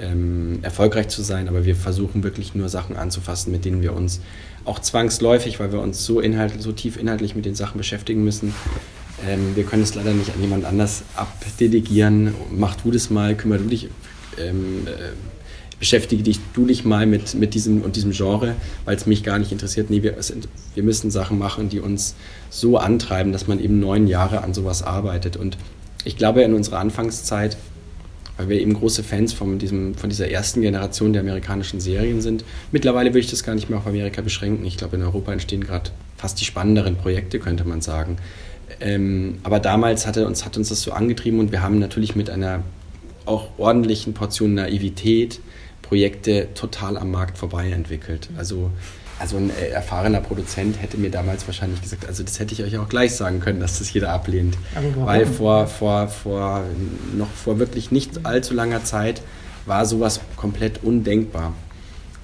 ähm, 0.00 0.58
erfolgreich 0.62 1.08
zu 1.08 1.22
sein, 1.22 1.48
aber 1.48 1.64
wir 1.64 1.76
versuchen 1.76 2.22
wirklich 2.22 2.54
nur 2.54 2.68
Sachen 2.68 2.96
anzufassen, 2.96 3.52
mit 3.52 3.64
denen 3.64 3.82
wir 3.82 3.94
uns 3.94 4.20
auch 4.64 4.78
zwangsläufig, 4.78 5.60
weil 5.60 5.72
wir 5.72 5.80
uns 5.80 6.04
so, 6.04 6.20
inhaltlich, 6.20 6.62
so 6.62 6.72
tief 6.72 6.96
inhaltlich 6.96 7.34
mit 7.34 7.44
den 7.44 7.54
Sachen 7.54 7.78
beschäftigen 7.78 8.24
müssen. 8.24 8.54
Ähm, 9.26 9.54
wir 9.54 9.64
können 9.64 9.82
es 9.82 9.94
leider 9.94 10.12
nicht 10.12 10.34
an 10.34 10.40
jemand 10.40 10.64
anders 10.64 11.02
abdelegieren. 11.16 12.34
Mach 12.50 12.76
du 12.76 12.90
das 12.90 13.10
mal, 13.10 13.36
kümmere 13.36 13.58
du 13.60 13.68
dich, 13.68 13.88
ähm, 14.38 14.86
äh, 14.86 15.12
beschäftige 15.78 16.22
dich 16.22 16.40
du 16.54 16.66
dich 16.66 16.84
mal 16.84 17.06
mit, 17.06 17.34
mit 17.34 17.54
diesem 17.54 17.82
und 17.82 17.96
diesem 17.96 18.12
Genre, 18.12 18.54
weil 18.84 18.96
es 18.96 19.06
mich 19.06 19.22
gar 19.22 19.38
nicht 19.38 19.52
interessiert. 19.52 19.90
Nee, 19.90 20.02
wir, 20.02 20.20
sind, 20.22 20.48
wir 20.74 20.82
müssen 20.82 21.10
Sachen 21.10 21.38
machen, 21.38 21.68
die 21.68 21.80
uns 21.80 22.14
so 22.50 22.78
antreiben, 22.78 23.32
dass 23.32 23.46
man 23.46 23.60
eben 23.60 23.80
neun 23.80 24.06
Jahre 24.06 24.42
an 24.42 24.54
sowas 24.54 24.82
arbeitet. 24.82 25.36
Und 25.36 25.58
ich 26.04 26.16
glaube, 26.16 26.42
in 26.42 26.54
unserer 26.54 26.78
Anfangszeit 26.78 27.56
weil 28.36 28.48
wir 28.48 28.60
eben 28.60 28.74
große 28.74 29.02
Fans 29.02 29.32
von, 29.32 29.58
diesem, 29.58 29.94
von 29.94 30.10
dieser 30.10 30.28
ersten 30.28 30.62
Generation 30.62 31.12
der 31.12 31.22
amerikanischen 31.22 31.80
Serien 31.80 32.20
sind. 32.20 32.44
Mittlerweile 32.72 33.10
würde 33.10 33.20
ich 33.20 33.30
das 33.30 33.44
gar 33.44 33.54
nicht 33.54 33.70
mehr 33.70 33.78
auf 33.78 33.86
Amerika 33.86 34.22
beschränken. 34.22 34.64
Ich 34.64 34.76
glaube, 34.76 34.96
in 34.96 35.02
Europa 35.02 35.32
entstehen 35.32 35.62
gerade 35.62 35.90
fast 36.16 36.40
die 36.40 36.44
spannenderen 36.44 36.96
Projekte, 36.96 37.38
könnte 37.38 37.64
man 37.64 37.80
sagen. 37.80 38.16
Ähm, 38.80 39.38
aber 39.42 39.60
damals 39.60 40.06
hatte 40.06 40.26
uns, 40.26 40.44
hat 40.44 40.56
uns 40.56 40.68
das 40.68 40.82
so 40.82 40.92
angetrieben 40.92 41.38
und 41.38 41.52
wir 41.52 41.62
haben 41.62 41.78
natürlich 41.78 42.16
mit 42.16 42.30
einer 42.30 42.62
auch 43.24 43.50
ordentlichen 43.58 44.14
Portion 44.14 44.54
Naivität 44.54 45.40
Projekte 45.82 46.48
total 46.54 46.96
am 46.96 47.10
Markt 47.10 47.38
vorbei 47.38 47.70
entwickelt. 47.70 48.30
Also 48.36 48.70
also 49.18 49.36
ein 49.36 49.50
äh, 49.50 49.68
erfahrener 49.68 50.20
Produzent 50.20 50.80
hätte 50.82 50.96
mir 50.96 51.10
damals 51.10 51.46
wahrscheinlich 51.46 51.80
gesagt, 51.80 52.06
also 52.06 52.22
das 52.22 52.40
hätte 52.40 52.52
ich 52.54 52.62
euch 52.62 52.76
auch 52.78 52.88
gleich 52.88 53.14
sagen 53.14 53.40
können, 53.40 53.60
dass 53.60 53.78
das 53.78 53.92
jeder 53.92 54.10
ablehnt. 54.10 54.56
Weil 54.96 55.26
vor, 55.26 55.66
vor, 55.66 56.08
vor, 56.08 56.64
noch 57.16 57.30
vor 57.30 57.58
wirklich 57.58 57.90
nicht 57.90 58.26
allzu 58.26 58.54
langer 58.54 58.84
Zeit 58.84 59.22
war 59.66 59.86
sowas 59.86 60.20
komplett 60.36 60.82
undenkbar. 60.82 61.54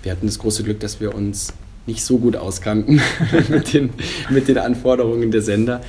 Wir 0.02 0.12
hatten 0.12 0.26
das 0.26 0.38
große 0.38 0.62
Glück, 0.62 0.80
dass 0.80 1.00
wir 1.00 1.14
uns 1.14 1.52
nicht 1.86 2.04
so 2.04 2.18
gut 2.18 2.36
auskannten 2.36 3.00
mit, 3.48 3.72
den, 3.72 3.90
mit 4.28 4.48
den 4.48 4.58
Anforderungen 4.58 5.30
der 5.30 5.42
Sender. 5.42 5.80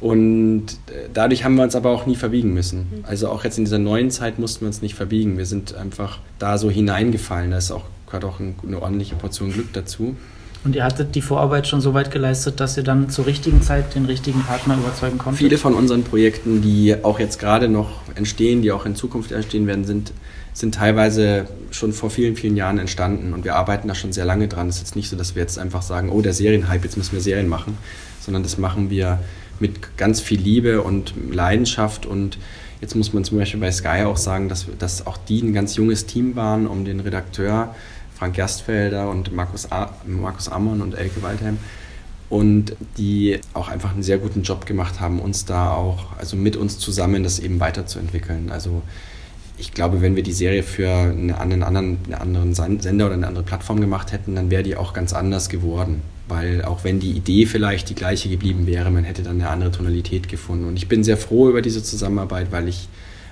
Und 0.00 0.66
äh, 0.88 1.08
dadurch 1.12 1.44
haben 1.44 1.56
wir 1.56 1.62
uns 1.62 1.76
aber 1.76 1.90
auch 1.90 2.06
nie 2.06 2.16
verbiegen 2.16 2.54
müssen. 2.54 3.04
Also 3.06 3.28
auch 3.28 3.44
jetzt 3.44 3.58
in 3.58 3.64
dieser 3.64 3.78
neuen 3.78 4.10
Zeit 4.10 4.38
mussten 4.38 4.62
wir 4.62 4.68
uns 4.68 4.80
nicht 4.82 4.94
verbiegen. 4.94 5.36
Wir 5.36 5.46
sind 5.46 5.74
einfach 5.74 6.20
da 6.38 6.56
so 6.58 6.70
hineingefallen. 6.70 7.50
Da 7.50 7.58
ist 7.58 7.70
auch 7.70 7.84
gerade 8.06 8.26
auch 8.26 8.40
eine 8.40 8.80
ordentliche 8.80 9.14
Portion 9.14 9.52
Glück 9.52 9.72
dazu. 9.72 10.16
Und 10.62 10.76
ihr 10.76 10.84
hattet 10.84 11.14
die 11.14 11.22
Vorarbeit 11.22 11.66
schon 11.66 11.80
so 11.80 11.94
weit 11.94 12.10
geleistet, 12.10 12.60
dass 12.60 12.76
ihr 12.76 12.82
dann 12.82 13.08
zur 13.08 13.24
richtigen 13.24 13.62
Zeit 13.62 13.94
den 13.94 14.04
richtigen 14.04 14.42
Partner 14.42 14.76
überzeugen 14.76 15.16
konntet? 15.16 15.38
Viele 15.38 15.56
von 15.56 15.74
unseren 15.74 16.04
Projekten, 16.04 16.60
die 16.60 16.96
auch 17.02 17.18
jetzt 17.18 17.38
gerade 17.38 17.68
noch 17.68 18.02
entstehen, 18.14 18.60
die 18.60 18.70
auch 18.70 18.84
in 18.84 18.94
Zukunft 18.94 19.32
entstehen 19.32 19.66
werden, 19.66 19.84
sind, 19.84 20.12
sind 20.52 20.74
teilweise 20.74 21.46
schon 21.70 21.94
vor 21.94 22.10
vielen, 22.10 22.36
vielen 22.36 22.56
Jahren 22.56 22.78
entstanden. 22.78 23.32
Und 23.32 23.44
wir 23.44 23.56
arbeiten 23.56 23.88
da 23.88 23.94
schon 23.94 24.12
sehr 24.12 24.26
lange 24.26 24.48
dran. 24.48 24.68
Es 24.68 24.76
ist 24.76 24.82
jetzt 24.82 24.96
nicht 24.96 25.08
so, 25.08 25.16
dass 25.16 25.34
wir 25.34 25.40
jetzt 25.40 25.58
einfach 25.58 25.80
sagen, 25.80 26.10
oh, 26.10 26.20
der 26.20 26.34
Serienhype, 26.34 26.84
jetzt 26.84 26.98
müssen 26.98 27.12
wir 27.12 27.22
Serien 27.22 27.48
machen, 27.48 27.78
sondern 28.20 28.42
das 28.42 28.58
machen 28.58 28.90
wir 28.90 29.18
mit 29.60 29.96
ganz 29.96 30.20
viel 30.20 30.40
Liebe 30.40 30.82
und 30.82 31.14
Leidenschaft. 31.32 32.04
Und 32.04 32.36
jetzt 32.82 32.94
muss 32.94 33.14
man 33.14 33.24
zum 33.24 33.38
Beispiel 33.38 33.60
bei 33.60 33.72
Sky 33.72 34.04
auch 34.04 34.18
sagen, 34.18 34.50
dass, 34.50 34.66
dass 34.78 35.06
auch 35.06 35.16
die 35.16 35.40
ein 35.40 35.54
ganz 35.54 35.76
junges 35.76 36.04
Team 36.04 36.36
waren, 36.36 36.66
um 36.66 36.84
den 36.84 37.00
Redakteur 37.00 37.74
Frank 38.20 38.34
Gerstfelder 38.34 39.08
und 39.08 39.32
Markus, 39.32 39.72
A 39.72 39.94
Markus 40.06 40.50
Amon 40.50 40.82
und 40.82 40.94
Elke 40.94 41.22
Waldheim 41.22 41.56
und 42.28 42.76
die 42.98 43.40
auch 43.54 43.68
einfach 43.68 43.92
einen 43.94 44.02
sehr 44.02 44.18
guten 44.18 44.42
Job 44.42 44.66
gemacht 44.66 45.00
haben, 45.00 45.20
uns 45.20 45.46
da 45.46 45.72
auch, 45.72 46.18
also 46.18 46.36
mit 46.36 46.54
uns 46.54 46.78
zusammen 46.78 47.22
das 47.22 47.38
eben 47.38 47.60
weiterzuentwickeln. 47.60 48.50
Also 48.50 48.82
ich 49.56 49.72
glaube, 49.72 50.02
wenn 50.02 50.16
wir 50.16 50.22
die 50.22 50.34
Serie 50.34 50.62
für 50.62 50.90
einen 50.90 51.32
anderen, 51.32 51.62
einen 51.62 52.14
anderen 52.14 52.52
Sender 52.52 53.06
oder 53.06 53.14
eine 53.14 53.26
andere 53.26 53.42
Plattform 53.42 53.80
gemacht 53.80 54.12
hätten, 54.12 54.34
dann 54.34 54.50
wäre 54.50 54.64
die 54.64 54.76
auch 54.76 54.92
ganz 54.92 55.14
anders 55.14 55.48
geworden. 55.48 56.02
Weil 56.28 56.62
auch 56.62 56.84
wenn 56.84 57.00
die 57.00 57.12
Idee 57.12 57.46
vielleicht 57.46 57.88
die 57.88 57.94
gleiche 57.94 58.28
geblieben 58.28 58.66
wäre, 58.66 58.90
man 58.90 59.04
hätte 59.04 59.22
dann 59.22 59.40
eine 59.40 59.48
andere 59.48 59.70
Tonalität 59.70 60.28
gefunden. 60.28 60.66
Und 60.66 60.76
ich 60.76 60.88
bin 60.88 61.02
sehr 61.04 61.16
froh 61.16 61.48
über 61.48 61.62
diese 61.62 61.82
Zusammenarbeit, 61.82 62.52
weil 62.52 62.68
ich, 62.68 62.88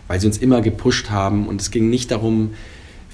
weil 0.06 0.18
sie 0.18 0.26
uns 0.26 0.38
immer 0.38 0.62
gepusht 0.62 1.10
haben. 1.10 1.46
Und 1.46 1.60
es 1.60 1.70
ging 1.70 1.90
nicht 1.90 2.10
darum, 2.10 2.52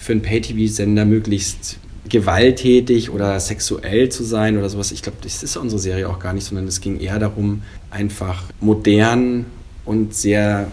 für 0.05 0.13
einen 0.13 0.21
Pay-TV-Sender 0.21 1.07
möglichst 1.07 1.79
gewalttätig 2.11 3.09
oder 3.09 3.41
sexuell 3.41 4.11
zu 4.11 4.23
sein 4.23 4.59
oder 4.59 4.69
sowas. 4.69 4.93
Ich 4.93 5.01
glaube, 5.01 5.17
das 5.23 5.43
ist 5.43 5.57
unsere 5.57 5.81
Serie 5.81 6.11
auch 6.11 6.19
gar 6.19 6.35
nicht, 6.35 6.45
sondern 6.45 6.67
es 6.67 6.83
ging 6.83 7.01
eher 7.01 7.19
darum, 7.19 7.63
einfach 7.91 8.43
modern 8.61 9.47
und 9.87 10.15
sehr 10.15 10.71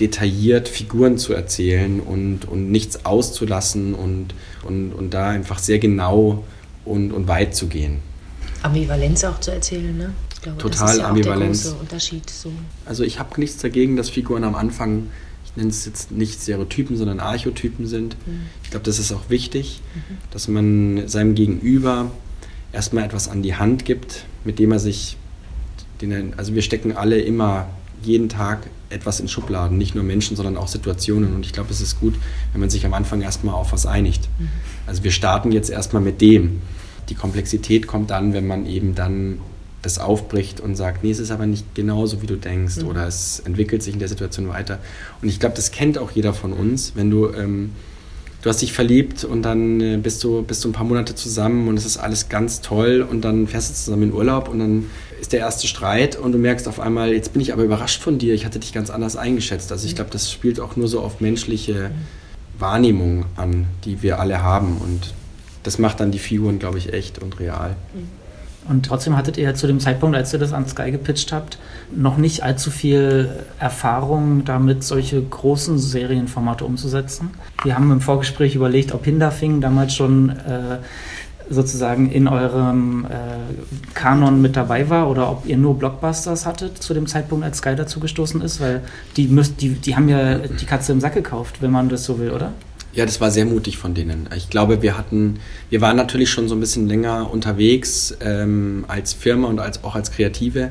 detailliert 0.00 0.68
Figuren 0.68 1.16
zu 1.16 1.32
erzählen 1.32 1.98
und, 1.98 2.44
und 2.44 2.70
nichts 2.70 3.06
auszulassen 3.06 3.94
und, 3.94 4.34
und, 4.64 4.92
und 4.92 5.14
da 5.14 5.30
einfach 5.30 5.60
sehr 5.60 5.78
genau 5.78 6.44
und, 6.84 7.10
und 7.12 7.26
weit 7.26 7.56
zu 7.56 7.68
gehen. 7.68 8.00
Ambivalenz 8.62 9.24
auch 9.24 9.40
zu 9.40 9.50
erzählen, 9.50 9.96
ne? 9.96 10.12
Ich 10.34 10.42
glaube, 10.42 10.58
Total 10.58 10.80
das 10.80 10.92
ist 10.92 10.98
ja 10.98 11.08
Ambivalenz. 11.08 11.62
der 11.62 11.70
große 11.70 11.80
Unterschied. 11.80 12.28
So. 12.28 12.52
Also 12.84 13.02
ich 13.02 13.18
habe 13.18 13.40
nichts 13.40 13.62
dagegen, 13.62 13.96
dass 13.96 14.10
Figuren 14.10 14.44
am 14.44 14.54
Anfang 14.54 15.04
nenne 15.56 15.70
es 15.70 15.84
jetzt 15.86 16.10
nicht 16.10 16.40
Stereotypen, 16.40 16.96
sondern 16.96 17.20
Archetypen 17.20 17.86
sind. 17.86 18.16
Mhm. 18.26 18.42
Ich 18.62 18.70
glaube, 18.70 18.84
das 18.84 18.98
ist 18.98 19.12
auch 19.12 19.28
wichtig, 19.30 19.80
mhm. 19.94 20.16
dass 20.30 20.48
man 20.48 21.08
seinem 21.08 21.34
Gegenüber 21.34 22.10
erstmal 22.72 23.04
etwas 23.04 23.28
an 23.28 23.42
die 23.42 23.54
Hand 23.54 23.84
gibt, 23.84 24.24
mit 24.44 24.58
dem 24.58 24.72
er 24.72 24.78
sich, 24.78 25.16
den 26.00 26.34
also 26.36 26.54
wir 26.54 26.62
stecken 26.62 26.96
alle 26.96 27.20
immer 27.20 27.68
jeden 28.02 28.28
Tag 28.28 28.68
etwas 28.90 29.20
in 29.20 29.28
Schubladen, 29.28 29.78
nicht 29.78 29.94
nur 29.94 30.04
Menschen, 30.04 30.36
sondern 30.36 30.56
auch 30.56 30.68
Situationen. 30.68 31.34
Und 31.34 31.46
ich 31.46 31.52
glaube, 31.52 31.70
es 31.70 31.80
ist 31.80 32.00
gut, 32.00 32.14
wenn 32.52 32.60
man 32.60 32.70
sich 32.70 32.84
am 32.84 32.94
Anfang 32.94 33.22
erstmal 33.22 33.54
auf 33.54 33.72
was 33.72 33.86
einigt. 33.86 34.28
Mhm. 34.38 34.48
Also 34.86 35.04
wir 35.04 35.10
starten 35.10 35.52
jetzt 35.52 35.70
erstmal 35.70 36.02
mit 36.02 36.20
dem. 36.20 36.60
Die 37.08 37.14
Komplexität 37.14 37.86
kommt 37.86 38.10
dann, 38.10 38.32
wenn 38.32 38.46
man 38.46 38.66
eben 38.66 38.94
dann 38.94 39.38
das 39.84 39.98
aufbricht 39.98 40.60
und 40.60 40.76
sagt, 40.76 41.04
nee, 41.04 41.10
es 41.10 41.18
ist 41.18 41.30
aber 41.30 41.46
nicht 41.46 41.74
genauso, 41.74 42.22
wie 42.22 42.26
du 42.26 42.36
denkst 42.36 42.78
mhm. 42.78 42.88
oder 42.88 43.06
es 43.06 43.40
entwickelt 43.44 43.82
sich 43.82 43.94
in 43.94 44.00
der 44.00 44.08
Situation 44.08 44.48
weiter. 44.48 44.78
Und 45.22 45.28
ich 45.28 45.40
glaube, 45.40 45.54
das 45.56 45.70
kennt 45.70 45.98
auch 45.98 46.10
jeder 46.10 46.32
von 46.32 46.52
uns, 46.52 46.92
wenn 46.94 47.10
du, 47.10 47.28
ähm, 47.32 47.72
du 48.42 48.50
hast 48.50 48.62
dich 48.62 48.72
verliebt 48.72 49.24
und 49.24 49.42
dann 49.42 49.80
äh, 49.80 49.96
bist, 49.96 50.24
du, 50.24 50.42
bist 50.42 50.64
du 50.64 50.68
ein 50.68 50.72
paar 50.72 50.84
Monate 50.84 51.14
zusammen 51.14 51.68
und 51.68 51.76
es 51.76 51.86
ist 51.86 51.96
alles 51.96 52.28
ganz 52.28 52.60
toll 52.60 53.06
und 53.08 53.22
dann 53.22 53.46
fährst 53.46 53.70
du 53.70 53.74
zusammen 53.74 54.04
in 54.04 54.12
Urlaub 54.12 54.48
und 54.48 54.58
dann 54.58 54.86
ist 55.20 55.32
der 55.32 55.40
erste 55.40 55.66
Streit 55.66 56.16
und 56.16 56.32
du 56.32 56.38
merkst 56.38 56.68
auf 56.68 56.80
einmal, 56.80 57.12
jetzt 57.12 57.32
bin 57.32 57.42
ich 57.42 57.52
aber 57.52 57.62
überrascht 57.62 58.02
von 58.02 58.18
dir, 58.18 58.34
ich 58.34 58.44
hatte 58.44 58.58
dich 58.58 58.72
ganz 58.72 58.90
anders 58.90 59.16
eingeschätzt. 59.16 59.70
Also 59.72 59.86
ich 59.86 59.92
mhm. 59.92 59.96
glaube, 59.96 60.10
das 60.10 60.30
spielt 60.30 60.60
auch 60.60 60.76
nur 60.76 60.88
so 60.88 61.00
auf 61.00 61.20
menschliche 61.20 61.90
mhm. 61.90 62.60
Wahrnehmung 62.60 63.24
an, 63.36 63.66
die 63.84 64.02
wir 64.02 64.20
alle 64.20 64.42
haben 64.42 64.78
und 64.78 65.14
das 65.62 65.78
macht 65.78 66.00
dann 66.00 66.10
die 66.10 66.18
Figuren, 66.18 66.58
glaube 66.58 66.78
ich, 66.78 66.92
echt 66.92 67.20
und 67.20 67.40
real. 67.40 67.76
Mhm. 67.94 68.23
Und 68.68 68.86
trotzdem 68.86 69.16
hattet 69.16 69.36
ihr 69.36 69.54
zu 69.54 69.66
dem 69.66 69.78
Zeitpunkt, 69.78 70.16
als 70.16 70.32
ihr 70.32 70.38
das 70.38 70.52
an 70.52 70.66
Sky 70.66 70.90
gepitcht 70.90 71.32
habt, 71.32 71.58
noch 71.94 72.16
nicht 72.16 72.42
allzu 72.42 72.70
viel 72.70 73.28
Erfahrung 73.58 74.44
damit, 74.44 74.82
solche 74.82 75.22
großen 75.22 75.78
Serienformate 75.78 76.64
umzusetzen. 76.64 77.30
Wir 77.62 77.74
haben 77.74 77.90
im 77.90 78.00
Vorgespräch 78.00 78.54
überlegt, 78.54 78.92
ob 78.92 79.04
Hinderfing 79.04 79.60
damals 79.60 79.94
schon 79.94 80.30
äh, 80.30 80.78
sozusagen 81.50 82.10
in 82.10 82.26
eurem 82.26 83.04
äh, 83.04 83.94
Kanon 83.94 84.40
mit 84.40 84.56
dabei 84.56 84.88
war 84.88 85.10
oder 85.10 85.30
ob 85.30 85.46
ihr 85.46 85.58
nur 85.58 85.78
Blockbusters 85.78 86.46
hattet 86.46 86.82
zu 86.82 86.94
dem 86.94 87.06
Zeitpunkt, 87.06 87.44
als 87.44 87.58
Sky 87.58 87.74
dazu 87.76 88.00
gestoßen 88.00 88.40
ist, 88.40 88.60
weil 88.60 88.80
die, 89.16 89.28
müsst, 89.28 89.60
die, 89.60 89.70
die 89.70 89.94
haben 89.94 90.08
ja 90.08 90.38
die 90.38 90.64
Katze 90.64 90.92
im 90.92 91.00
Sack 91.00 91.14
gekauft, 91.14 91.60
wenn 91.60 91.70
man 91.70 91.90
das 91.90 92.04
so 92.04 92.18
will, 92.18 92.30
oder? 92.30 92.52
Ja, 92.94 93.04
das 93.04 93.20
war 93.20 93.32
sehr 93.32 93.44
mutig 93.44 93.76
von 93.76 93.94
denen. 93.94 94.28
Ich 94.36 94.50
glaube, 94.50 94.80
wir 94.80 94.96
hatten, 94.96 95.40
wir 95.68 95.80
waren 95.80 95.96
natürlich 95.96 96.30
schon 96.30 96.48
so 96.48 96.54
ein 96.54 96.60
bisschen 96.60 96.86
länger 96.86 97.28
unterwegs 97.30 98.16
ähm, 98.20 98.84
als 98.86 99.12
Firma 99.12 99.48
und 99.48 99.58
als, 99.58 99.82
auch 99.82 99.96
als 99.96 100.12
Kreative. 100.12 100.70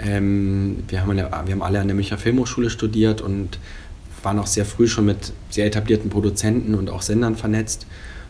Ähm, 0.00 0.84
wir, 0.88 1.02
haben 1.02 1.10
eine, 1.10 1.24
wir 1.24 1.52
haben 1.52 1.62
alle 1.62 1.80
an 1.80 1.88
der 1.88 1.94
Münchner 1.94 2.16
Filmhochschule 2.16 2.70
studiert 2.70 3.20
und 3.20 3.58
waren 4.22 4.38
auch 4.38 4.46
sehr 4.46 4.64
früh 4.64 4.88
schon 4.88 5.04
mit 5.04 5.32
sehr 5.50 5.66
etablierten 5.66 6.08
Produzenten 6.08 6.74
und 6.74 6.88
auch 6.88 7.02
Sendern 7.02 7.36
vernetzt. 7.36 7.86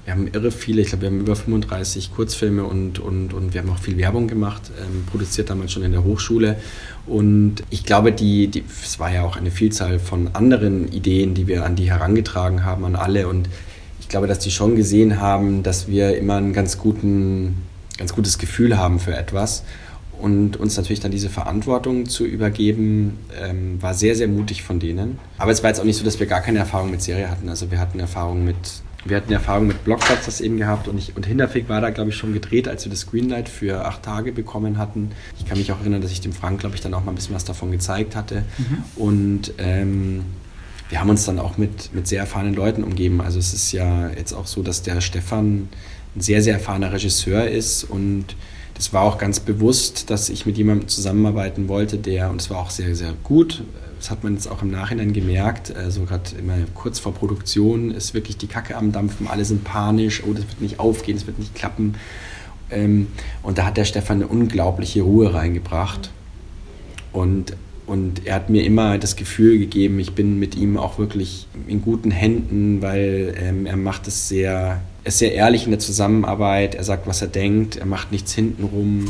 Wir 0.08 0.14
haben 0.14 0.26
irre 0.32 0.50
viele, 0.50 0.80
ich 0.80 0.88
glaube, 0.88 1.02
wir 1.02 1.10
haben 1.10 1.20
über 1.20 1.36
35 1.36 2.14
Kurzfilme 2.14 2.64
und, 2.64 2.98
und, 2.98 3.34
und 3.34 3.52
wir 3.52 3.60
haben 3.60 3.68
auch 3.68 3.78
viel 3.78 3.98
Werbung 3.98 4.26
gemacht, 4.26 4.62
ähm, 4.80 5.04
produziert 5.04 5.50
damals 5.50 5.72
schon 5.72 5.82
in 5.82 5.92
der 5.92 6.02
Hochschule. 6.02 6.56
Und 7.06 7.56
ich 7.68 7.84
glaube, 7.84 8.10
die, 8.10 8.48
die, 8.48 8.64
es 8.82 8.98
war 8.98 9.12
ja 9.12 9.22
auch 9.22 9.36
eine 9.36 9.50
Vielzahl 9.50 9.98
von 9.98 10.30
anderen 10.32 10.90
Ideen, 10.90 11.34
die 11.34 11.46
wir 11.46 11.66
an 11.66 11.76
die 11.76 11.90
herangetragen 11.90 12.64
haben, 12.64 12.86
an 12.86 12.96
alle. 12.96 13.28
Und 13.28 13.50
ich 14.00 14.08
glaube, 14.08 14.26
dass 14.26 14.38
die 14.38 14.50
schon 14.50 14.76
gesehen 14.76 15.20
haben, 15.20 15.62
dass 15.62 15.88
wir 15.88 16.16
immer 16.16 16.36
ein 16.36 16.54
ganz, 16.54 16.78
guten, 16.78 17.56
ganz 17.98 18.14
gutes 18.14 18.38
Gefühl 18.38 18.78
haben 18.78 19.00
für 19.00 19.14
etwas. 19.14 19.62
Und 20.18 20.56
uns 20.56 20.78
natürlich 20.78 21.00
dann 21.00 21.10
diese 21.10 21.28
Verantwortung 21.28 22.06
zu 22.06 22.24
übergeben, 22.24 23.18
ähm, 23.38 23.76
war 23.82 23.92
sehr, 23.92 24.16
sehr 24.16 24.28
mutig 24.28 24.62
von 24.62 24.80
denen. 24.80 25.18
Aber 25.36 25.52
es 25.52 25.62
war 25.62 25.68
jetzt 25.68 25.80
auch 25.80 25.84
nicht 25.84 25.98
so, 25.98 26.04
dass 26.06 26.18
wir 26.18 26.26
gar 26.26 26.40
keine 26.40 26.60
Erfahrung 26.60 26.90
mit 26.90 27.02
Serie 27.02 27.30
hatten. 27.30 27.50
Also 27.50 27.70
wir 27.70 27.78
hatten 27.78 28.00
Erfahrung 28.00 28.42
mit 28.42 28.56
wir 29.08 29.16
hatten 29.16 29.32
Erfahrung 29.32 29.66
mit 29.66 29.84
Blockbusters 29.84 30.40
eben 30.40 30.56
gehabt 30.56 30.88
und, 30.88 30.98
ich, 30.98 31.16
und 31.16 31.26
Hinterfig 31.26 31.68
war 31.68 31.80
da, 31.80 31.90
glaube 31.90 32.10
ich, 32.10 32.16
schon 32.16 32.32
gedreht, 32.32 32.68
als 32.68 32.84
wir 32.84 32.90
das 32.90 33.06
Greenlight 33.06 33.48
für 33.48 33.84
acht 33.84 34.02
Tage 34.02 34.32
bekommen 34.32 34.78
hatten. 34.78 35.10
Ich 35.38 35.46
kann 35.46 35.58
mich 35.58 35.72
auch 35.72 35.80
erinnern, 35.80 36.02
dass 36.02 36.10
ich 36.10 36.20
dem 36.20 36.32
Frank, 36.32 36.60
glaube 36.60 36.74
ich, 36.74 36.80
dann 36.80 36.94
auch 36.94 37.04
mal 37.04 37.12
ein 37.12 37.14
bisschen 37.14 37.34
was 37.34 37.44
davon 37.44 37.70
gezeigt 37.70 38.16
hatte. 38.16 38.44
Mhm. 38.58 38.84
Und 38.96 39.52
ähm, 39.58 40.24
wir 40.88 41.00
haben 41.00 41.10
uns 41.10 41.24
dann 41.24 41.38
auch 41.38 41.58
mit, 41.58 41.94
mit 41.94 42.06
sehr 42.06 42.20
erfahrenen 42.20 42.54
Leuten 42.54 42.84
umgeben. 42.84 43.20
Also 43.20 43.38
es 43.38 43.52
ist 43.52 43.72
ja 43.72 44.08
jetzt 44.08 44.32
auch 44.32 44.46
so, 44.46 44.62
dass 44.62 44.82
der 44.82 45.00
Stefan 45.00 45.68
ein 46.16 46.20
sehr, 46.20 46.42
sehr 46.42 46.54
erfahrener 46.54 46.92
Regisseur 46.92 47.48
ist 47.48 47.84
und 47.84 48.34
das 48.74 48.92
war 48.92 49.02
auch 49.02 49.18
ganz 49.18 49.40
bewusst, 49.40 50.08
dass 50.08 50.28
ich 50.28 50.46
mit 50.46 50.56
jemandem 50.56 50.86
zusammenarbeiten 50.88 51.66
wollte, 51.66 51.98
der, 51.98 52.30
und 52.30 52.40
es 52.40 52.48
war 52.48 52.58
auch 52.58 52.70
sehr, 52.70 52.94
sehr 52.94 53.12
gut, 53.24 53.64
das 53.98 54.10
hat 54.10 54.24
man 54.24 54.34
jetzt 54.34 54.46
auch 54.46 54.62
im 54.62 54.70
Nachhinein 54.70 55.12
gemerkt, 55.12 55.74
also 55.74 56.04
gerade 56.04 56.36
immer 56.38 56.54
kurz 56.74 56.98
vor 56.98 57.12
Produktion 57.12 57.90
ist 57.90 58.14
wirklich 58.14 58.36
die 58.36 58.46
Kacke 58.46 58.76
am 58.76 58.92
Dampfen, 58.92 59.26
alle 59.26 59.44
sind 59.44 59.64
panisch, 59.64 60.22
oh, 60.24 60.32
das 60.32 60.46
wird 60.48 60.60
nicht 60.60 60.78
aufgehen, 60.80 61.16
das 61.16 61.26
wird 61.26 61.38
nicht 61.38 61.54
klappen. 61.54 61.96
Ähm, 62.70 63.08
und 63.42 63.58
da 63.58 63.66
hat 63.66 63.76
der 63.76 63.84
Stefan 63.84 64.18
eine 64.18 64.28
unglaubliche 64.28 65.02
Ruhe 65.02 65.34
reingebracht. 65.34 66.10
Und, 67.12 67.56
und 67.86 68.26
er 68.26 68.36
hat 68.36 68.50
mir 68.50 68.64
immer 68.64 68.98
das 68.98 69.16
Gefühl 69.16 69.58
gegeben, 69.58 69.98
ich 69.98 70.12
bin 70.12 70.38
mit 70.38 70.54
ihm 70.54 70.76
auch 70.76 70.98
wirklich 70.98 71.48
in 71.66 71.82
guten 71.82 72.10
Händen, 72.10 72.82
weil 72.82 73.34
ähm, 73.40 73.66
er 73.66 73.76
macht 73.76 74.06
es 74.06 74.28
sehr, 74.28 74.80
er 75.04 75.08
ist 75.08 75.18
sehr 75.18 75.34
ehrlich 75.34 75.64
in 75.64 75.70
der 75.70 75.80
Zusammenarbeit, 75.80 76.74
er 76.74 76.84
sagt, 76.84 77.06
was 77.06 77.22
er 77.22 77.28
denkt, 77.28 77.76
er 77.76 77.86
macht 77.86 78.12
nichts 78.12 78.34
hintenrum 78.34 79.06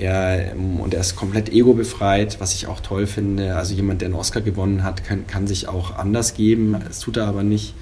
er, 0.00 0.54
und 0.56 0.94
er 0.94 1.00
ist 1.00 1.14
komplett 1.14 1.50
ego-befreit, 1.50 2.40
was 2.40 2.54
ich 2.54 2.66
auch 2.66 2.80
toll 2.80 3.06
finde. 3.06 3.56
Also 3.56 3.74
jemand, 3.74 4.00
der 4.00 4.06
einen 4.06 4.14
Oscar 4.14 4.40
gewonnen 4.40 4.82
hat, 4.82 5.04
kann, 5.04 5.26
kann 5.26 5.46
sich 5.46 5.68
auch 5.68 5.96
anders 5.96 6.34
geben. 6.34 6.76
Das 6.86 7.00
tut 7.00 7.16
er 7.16 7.26
aber 7.26 7.42
nicht. 7.42 7.74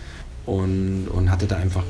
Und, 0.44 1.08
und 1.08 1.30
hatte 1.30 1.46
da 1.46 1.56
einfach, 1.56 1.84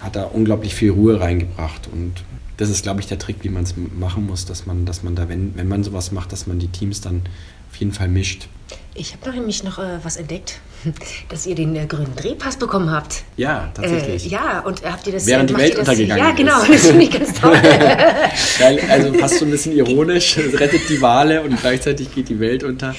hat 0.00 0.16
da 0.16 0.24
unglaublich 0.24 0.74
viel 0.74 0.90
Ruhe 0.90 1.20
reingebracht. 1.20 1.88
Und 1.92 2.24
das 2.56 2.68
ist, 2.68 2.82
glaube 2.82 3.00
ich, 3.00 3.06
der 3.06 3.18
Trick, 3.18 3.36
wie 3.42 3.48
man 3.48 3.62
es 3.62 3.74
machen 3.76 4.26
muss, 4.26 4.44
dass 4.44 4.66
man, 4.66 4.84
dass 4.84 5.02
man 5.02 5.14
da, 5.14 5.28
wenn, 5.28 5.56
wenn 5.56 5.68
man 5.68 5.84
sowas 5.84 6.12
macht, 6.12 6.32
dass 6.32 6.46
man 6.46 6.58
die 6.58 6.68
Teams 6.68 7.00
dann 7.00 7.22
auf 7.70 7.76
jeden 7.76 7.92
Fall 7.92 8.08
mischt. 8.08 8.48
Ich 8.94 9.14
habe 9.14 9.30
nämlich 9.30 9.62
noch 9.62 9.78
äh, 9.78 9.98
was 10.02 10.16
entdeckt, 10.16 10.60
dass 11.28 11.46
ihr 11.46 11.54
den 11.54 11.76
äh, 11.76 11.86
grünen 11.86 12.14
Drehpass 12.16 12.56
bekommen 12.56 12.90
habt. 12.90 13.22
Ja, 13.36 13.70
tatsächlich. 13.74 14.26
Äh, 14.26 14.34
ja, 14.34 14.60
und 14.60 14.82
habt 14.84 15.06
ihr 15.06 15.12
das... 15.12 15.26
Während 15.26 15.50
die 15.50 15.56
Welt 15.56 15.78
untergegangen 15.78 16.22
ist. 16.22 16.28
Ja, 16.28 16.34
genau, 16.34 16.64
das 16.72 16.86
finde 16.86 17.04
ich 17.04 17.10
ganz 17.10 17.40
toll. 17.40 17.56
also 18.88 19.14
fast 19.14 19.38
so 19.38 19.44
ein 19.44 19.50
bisschen 19.50 19.76
ironisch, 19.76 20.38
rettet 20.38 20.88
die 20.88 21.00
Wale 21.00 21.42
und 21.42 21.60
gleichzeitig 21.60 22.12
geht 22.14 22.28
die 22.28 22.40
Welt 22.40 22.64
unter. 22.64 22.94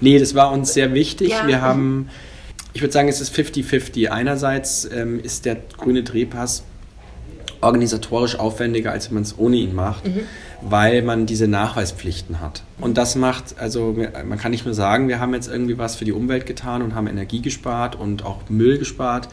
Nee, 0.00 0.18
das 0.18 0.34
war 0.34 0.50
uns 0.50 0.72
sehr 0.72 0.94
wichtig. 0.94 1.30
Ja. 1.30 1.46
Wir 1.46 1.60
haben, 1.60 2.08
ich 2.72 2.80
würde 2.80 2.92
sagen, 2.92 3.08
es 3.08 3.20
ist 3.20 3.34
50-50. 3.34 4.08
Einerseits 4.08 4.88
ähm, 4.90 5.20
ist 5.20 5.44
der 5.44 5.56
grüne 5.76 6.02
Drehpass 6.02 6.62
organisatorisch 7.64 8.38
aufwendiger, 8.38 8.92
als 8.92 9.08
wenn 9.08 9.14
man 9.14 9.22
es 9.24 9.38
ohne 9.38 9.56
ihn 9.56 9.74
macht. 9.74 10.06
Mhm 10.06 10.20
weil 10.64 11.02
man 11.02 11.26
diese 11.26 11.46
Nachweispflichten 11.46 12.40
hat. 12.40 12.62
Und 12.80 12.96
das 12.96 13.16
macht, 13.16 13.58
also 13.58 13.96
man 14.26 14.38
kann 14.38 14.50
nicht 14.50 14.64
nur 14.64 14.74
sagen, 14.74 15.08
wir 15.08 15.20
haben 15.20 15.34
jetzt 15.34 15.48
irgendwie 15.48 15.76
was 15.76 15.96
für 15.96 16.04
die 16.04 16.12
Umwelt 16.12 16.46
getan 16.46 16.80
und 16.82 16.94
haben 16.94 17.06
Energie 17.06 17.42
gespart 17.42 17.96
und 17.96 18.24
auch 18.24 18.48
Müll 18.48 18.78
gespart, 18.78 19.28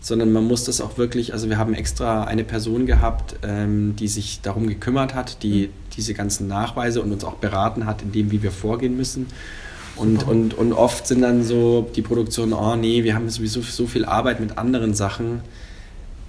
sondern 0.00 0.32
man 0.32 0.44
muss 0.44 0.64
das 0.64 0.80
auch 0.80 0.98
wirklich, 0.98 1.32
also 1.32 1.48
wir 1.48 1.58
haben 1.58 1.74
extra 1.74 2.24
eine 2.24 2.42
Person 2.42 2.86
gehabt, 2.86 3.36
ähm, 3.44 3.94
die 3.94 4.08
sich 4.08 4.40
darum 4.42 4.66
gekümmert 4.66 5.14
hat, 5.14 5.44
die 5.44 5.70
diese 5.96 6.14
ganzen 6.14 6.48
Nachweise 6.48 7.00
und 7.00 7.12
uns 7.12 7.22
auch 7.22 7.34
beraten 7.34 7.86
hat, 7.86 8.02
in 8.02 8.10
dem, 8.10 8.32
wie 8.32 8.42
wir 8.42 8.50
vorgehen 8.50 8.96
müssen. 8.96 9.28
Und, 9.94 10.26
und, 10.26 10.54
und 10.54 10.72
oft 10.72 11.06
sind 11.06 11.22
dann 11.22 11.44
so 11.44 11.88
die 11.94 12.02
Produktionen, 12.02 12.54
oh 12.54 12.74
nee, 12.74 13.04
wir 13.04 13.14
haben 13.14 13.28
sowieso 13.28 13.60
so 13.60 13.86
viel 13.86 14.04
Arbeit 14.04 14.40
mit 14.40 14.58
anderen 14.58 14.94
Sachen 14.94 15.42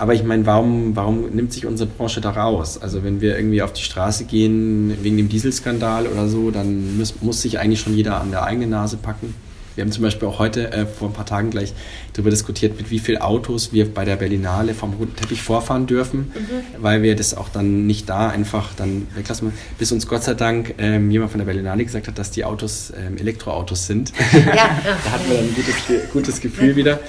aber 0.04 0.14
ich 0.14 0.26
meine, 0.26 0.46
warum, 0.46 0.98
warum 0.98 1.30
nimmt 1.30 1.54
sich 1.54 1.66
unsere 1.66 1.90
Branche 1.90 2.20
da 2.20 2.32
raus? 2.32 2.78
Also 2.78 3.06
wenn 3.06 3.22
wir 3.22 3.38
irgendwie 3.38 3.62
auf 3.62 3.72
die 3.72 3.84
Straße 3.84 4.26
gehen 4.26 4.98
wegen 5.02 5.16
dem 5.16 5.30
Dieselskandal 5.30 6.08
oder 6.08 6.28
so, 6.28 6.52
dann 6.52 6.98
muss, 6.98 7.22
muss 7.22 7.42
sich 7.42 7.58
eigentlich 7.58 7.80
schon 7.80 7.96
jeder 7.96 8.20
an 8.20 8.30
der 8.30 8.44
eigenen 8.44 8.72
Nase 8.72 8.98
packen. 8.98 9.34
Wir 9.76 9.86
haben 9.86 9.94
zum 9.94 10.04
Beispiel 10.04 10.28
auch 10.28 10.40
heute 10.40 10.74
äh, 10.74 10.86
vor 10.86 11.08
ein 11.08 11.14
paar 11.14 11.26
Tagen 11.26 11.52
gleich 11.52 11.74
darüber 12.12 12.32
diskutiert, 12.32 12.76
mit 12.76 12.92
wie 12.92 13.00
vielen 13.00 13.22
Autos 13.22 13.72
wir 13.72 13.94
bei 13.94 14.04
der 14.04 14.18
Berlinale 14.18 14.74
vom 14.74 14.94
roten 14.96 15.16
Teppich 15.16 15.42
vorfahren 15.42 15.88
dürfen, 15.88 16.34
mhm. 16.36 16.82
weil 16.84 17.02
wir 17.02 17.16
das 17.16 17.34
auch 17.34 17.48
dann 17.48 17.88
nicht 17.88 18.10
da 18.10 18.28
einfach 18.28 18.74
dann 18.76 19.08
weglassen. 19.16 19.54
Bis 19.80 19.94
uns 19.94 20.06
Gott 20.06 20.26
sei 20.26 20.34
Dank 20.34 20.76
ähm, 20.80 21.12
jemand 21.12 21.32
von 21.32 21.40
der 21.40 21.46
Berlinale 21.46 21.86
gesagt 21.86 22.10
hat, 22.10 22.20
dass 22.20 22.30
die 22.30 22.44
Autos 22.44 22.92
ähm, 22.98 23.18
Elektroautos 23.18 23.88
sind. 23.88 24.12
Ja. 24.34 24.42
da 25.06 25.12
hatten 25.12 25.30
wir 25.30 25.38
dann 25.38 25.46
ein 25.46 25.56
gutes, 25.56 26.12
gutes 26.12 26.42
Gefühl 26.42 26.76
wieder. 26.76 27.00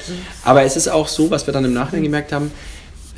Aber 0.44 0.62
es 0.62 0.76
ist 0.76 0.87
auch 0.87 1.09
so, 1.09 1.33
was 1.33 1.48
wir 1.48 1.52
dann 1.52 1.64
im 1.64 1.72
Nachhinein 1.72 2.04
gemerkt 2.04 2.33
haben, 2.33 2.52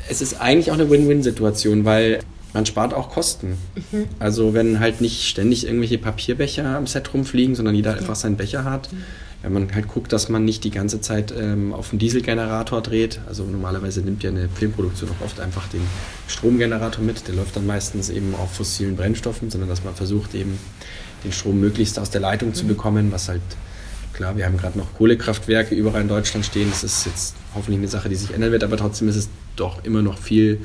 es 0.09 0.21
ist 0.21 0.39
eigentlich 0.39 0.71
auch 0.71 0.75
eine 0.75 0.89
Win-Win-Situation, 0.89 1.85
weil 1.85 2.19
man 2.53 2.65
spart 2.65 2.93
auch 2.93 3.09
Kosten. 3.09 3.57
Mhm. 3.91 4.05
Also 4.19 4.53
wenn 4.53 4.79
halt 4.79 5.01
nicht 5.01 5.27
ständig 5.27 5.65
irgendwelche 5.65 5.97
Papierbecher 5.97 6.77
am 6.77 6.87
Set 6.87 7.13
rumfliegen, 7.13 7.55
sondern 7.55 7.75
jeder 7.75 7.95
einfach 7.95 8.15
seinen 8.15 8.37
Becher 8.37 8.63
hat. 8.63 8.91
Mhm. 8.91 9.03
Wenn 9.43 9.53
man 9.53 9.75
halt 9.75 9.87
guckt, 9.87 10.11
dass 10.11 10.29
man 10.29 10.45
nicht 10.45 10.63
die 10.63 10.71
ganze 10.71 10.99
Zeit 10.99 11.31
ähm, 11.37 11.71
auf 11.71 11.91
einen 11.91 11.99
Dieselgenerator 11.99 12.81
dreht. 12.81 13.21
Also 13.27 13.43
normalerweise 13.43 14.01
nimmt 14.01 14.23
ja 14.23 14.31
eine 14.31 14.49
Filmproduktion 14.49 15.11
auch 15.11 15.25
oft 15.25 15.39
einfach 15.39 15.67
den 15.67 15.81
Stromgenerator 16.27 17.03
mit. 17.03 17.27
Der 17.27 17.35
läuft 17.35 17.55
dann 17.55 17.67
meistens 17.67 18.09
eben 18.09 18.33
auf 18.33 18.53
fossilen 18.55 18.95
Brennstoffen, 18.95 19.51
sondern 19.51 19.69
dass 19.69 19.83
man 19.83 19.93
versucht 19.93 20.33
eben 20.33 20.57
den 21.23 21.31
Strom 21.31 21.59
möglichst 21.59 21.99
aus 21.99 22.09
der 22.09 22.21
Leitung 22.21 22.49
mhm. 22.49 22.53
zu 22.55 22.65
bekommen, 22.65 23.11
was 23.11 23.29
halt 23.29 23.41
Klar, 24.17 24.35
wir 24.35 24.47
haben 24.47 24.57
gerade 24.57 24.79
noch 24.79 24.95
Kohlekraftwerke 24.95 25.75
überall 25.75 26.01
in 26.01 26.07
Deutschland 26.07 26.43
stehen. 26.43 26.71
Das 26.71 26.83
ist 26.83 27.05
jetzt 27.05 27.35
hoffentlich 27.53 27.77
eine 27.77 27.87
Sache, 27.87 28.09
die 28.09 28.15
sich 28.15 28.33
ändern 28.33 28.51
wird, 28.51 28.63
aber 28.63 28.75
trotzdem 28.75 29.07
ist 29.09 29.15
es 29.15 29.29
doch 29.59 29.83
immer 29.83 30.01
noch 30.01 30.17
viel 30.17 30.61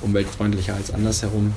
umweltfreundlicher 0.00 0.74
als 0.74 0.92
andersherum. 0.92 1.54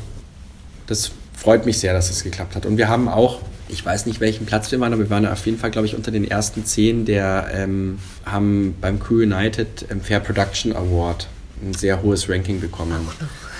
Das 0.88 1.12
freut 1.36 1.66
mich 1.66 1.80
sehr, 1.80 1.94
dass 1.94 2.10
es 2.10 2.24
geklappt 2.24 2.56
hat. 2.56 2.66
Und 2.66 2.78
wir 2.78 2.88
haben 2.88 3.08
auch, 3.08 3.42
ich 3.68 3.86
weiß 3.86 4.06
nicht, 4.06 4.20
welchen 4.20 4.46
Platz 4.46 4.72
wir 4.72 4.80
waren, 4.80 4.94
aber 4.94 5.04
wir 5.04 5.10
waren 5.10 5.26
auf 5.26 5.46
jeden 5.46 5.60
Fall, 5.60 5.72
glaube 5.72 5.88
ich, 5.88 5.96
unter 5.96 6.12
den 6.12 6.30
ersten 6.30 6.66
zehn, 6.66 7.06
der 7.06 7.50
ähm, 7.54 8.00
haben 8.26 8.76
beim 8.80 9.00
Crew 9.00 9.22
United 9.22 9.86
ähm, 9.90 10.02
Fair 10.02 10.20
Production 10.20 10.74
Award 10.76 11.28
ein 11.62 11.74
sehr 11.74 12.02
hohes 12.02 12.30
Ranking 12.30 12.62
bekommen. 12.62 13.08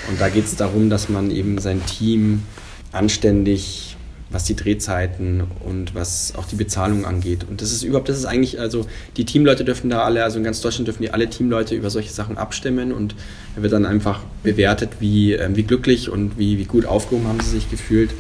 Und 0.08 0.22
da 0.22 0.30
geht 0.30 0.46
es 0.46 0.56
darum, 0.56 0.90
dass 0.90 1.10
man 1.10 1.32
eben 1.32 1.60
sein 1.60 1.86
Team 1.86 2.44
anständig 2.92 3.97
was 4.30 4.44
die 4.44 4.56
Drehzeiten 4.56 5.44
und 5.64 5.96
was 5.96 6.34
auch 6.36 6.46
die 6.46 6.58
Bezahlung 6.58 7.06
angeht. 7.06 7.46
Und 7.50 7.62
das 7.62 7.72
ist 7.72 7.84
überhaupt, 7.84 8.10
das 8.10 8.18
ist 8.18 8.26
eigentlich, 8.26 8.60
also 8.60 8.86
die 9.16 9.26
Teamleute 9.26 9.64
dürfen 9.64 9.90
da 9.90 10.04
alle, 10.04 10.24
also 10.24 10.38
in 10.38 10.44
ganz 10.44 10.60
Deutschland 10.62 10.88
dürfen 10.88 11.02
die 11.02 11.12
alle 11.12 11.30
Teamleute 11.30 11.76
über 11.76 11.90
solche 11.90 12.12
Sachen 12.12 12.38
abstimmen 12.38 12.92
und 12.92 13.16
da 13.56 13.62
wird 13.62 13.72
dann 13.72 13.86
einfach 13.86 14.22
bewertet, 14.44 14.90
wie, 15.00 15.34
äh, 15.34 15.50
wie 15.56 15.64
glücklich 15.64 16.10
und 16.10 16.38
wie, 16.38 16.58
wie 16.58 16.66
gut 16.66 16.86
aufgehoben 16.86 17.28
haben 17.28 17.40
sie 17.40 17.52
sich 17.52 17.70
gefühlt. 17.70 18.12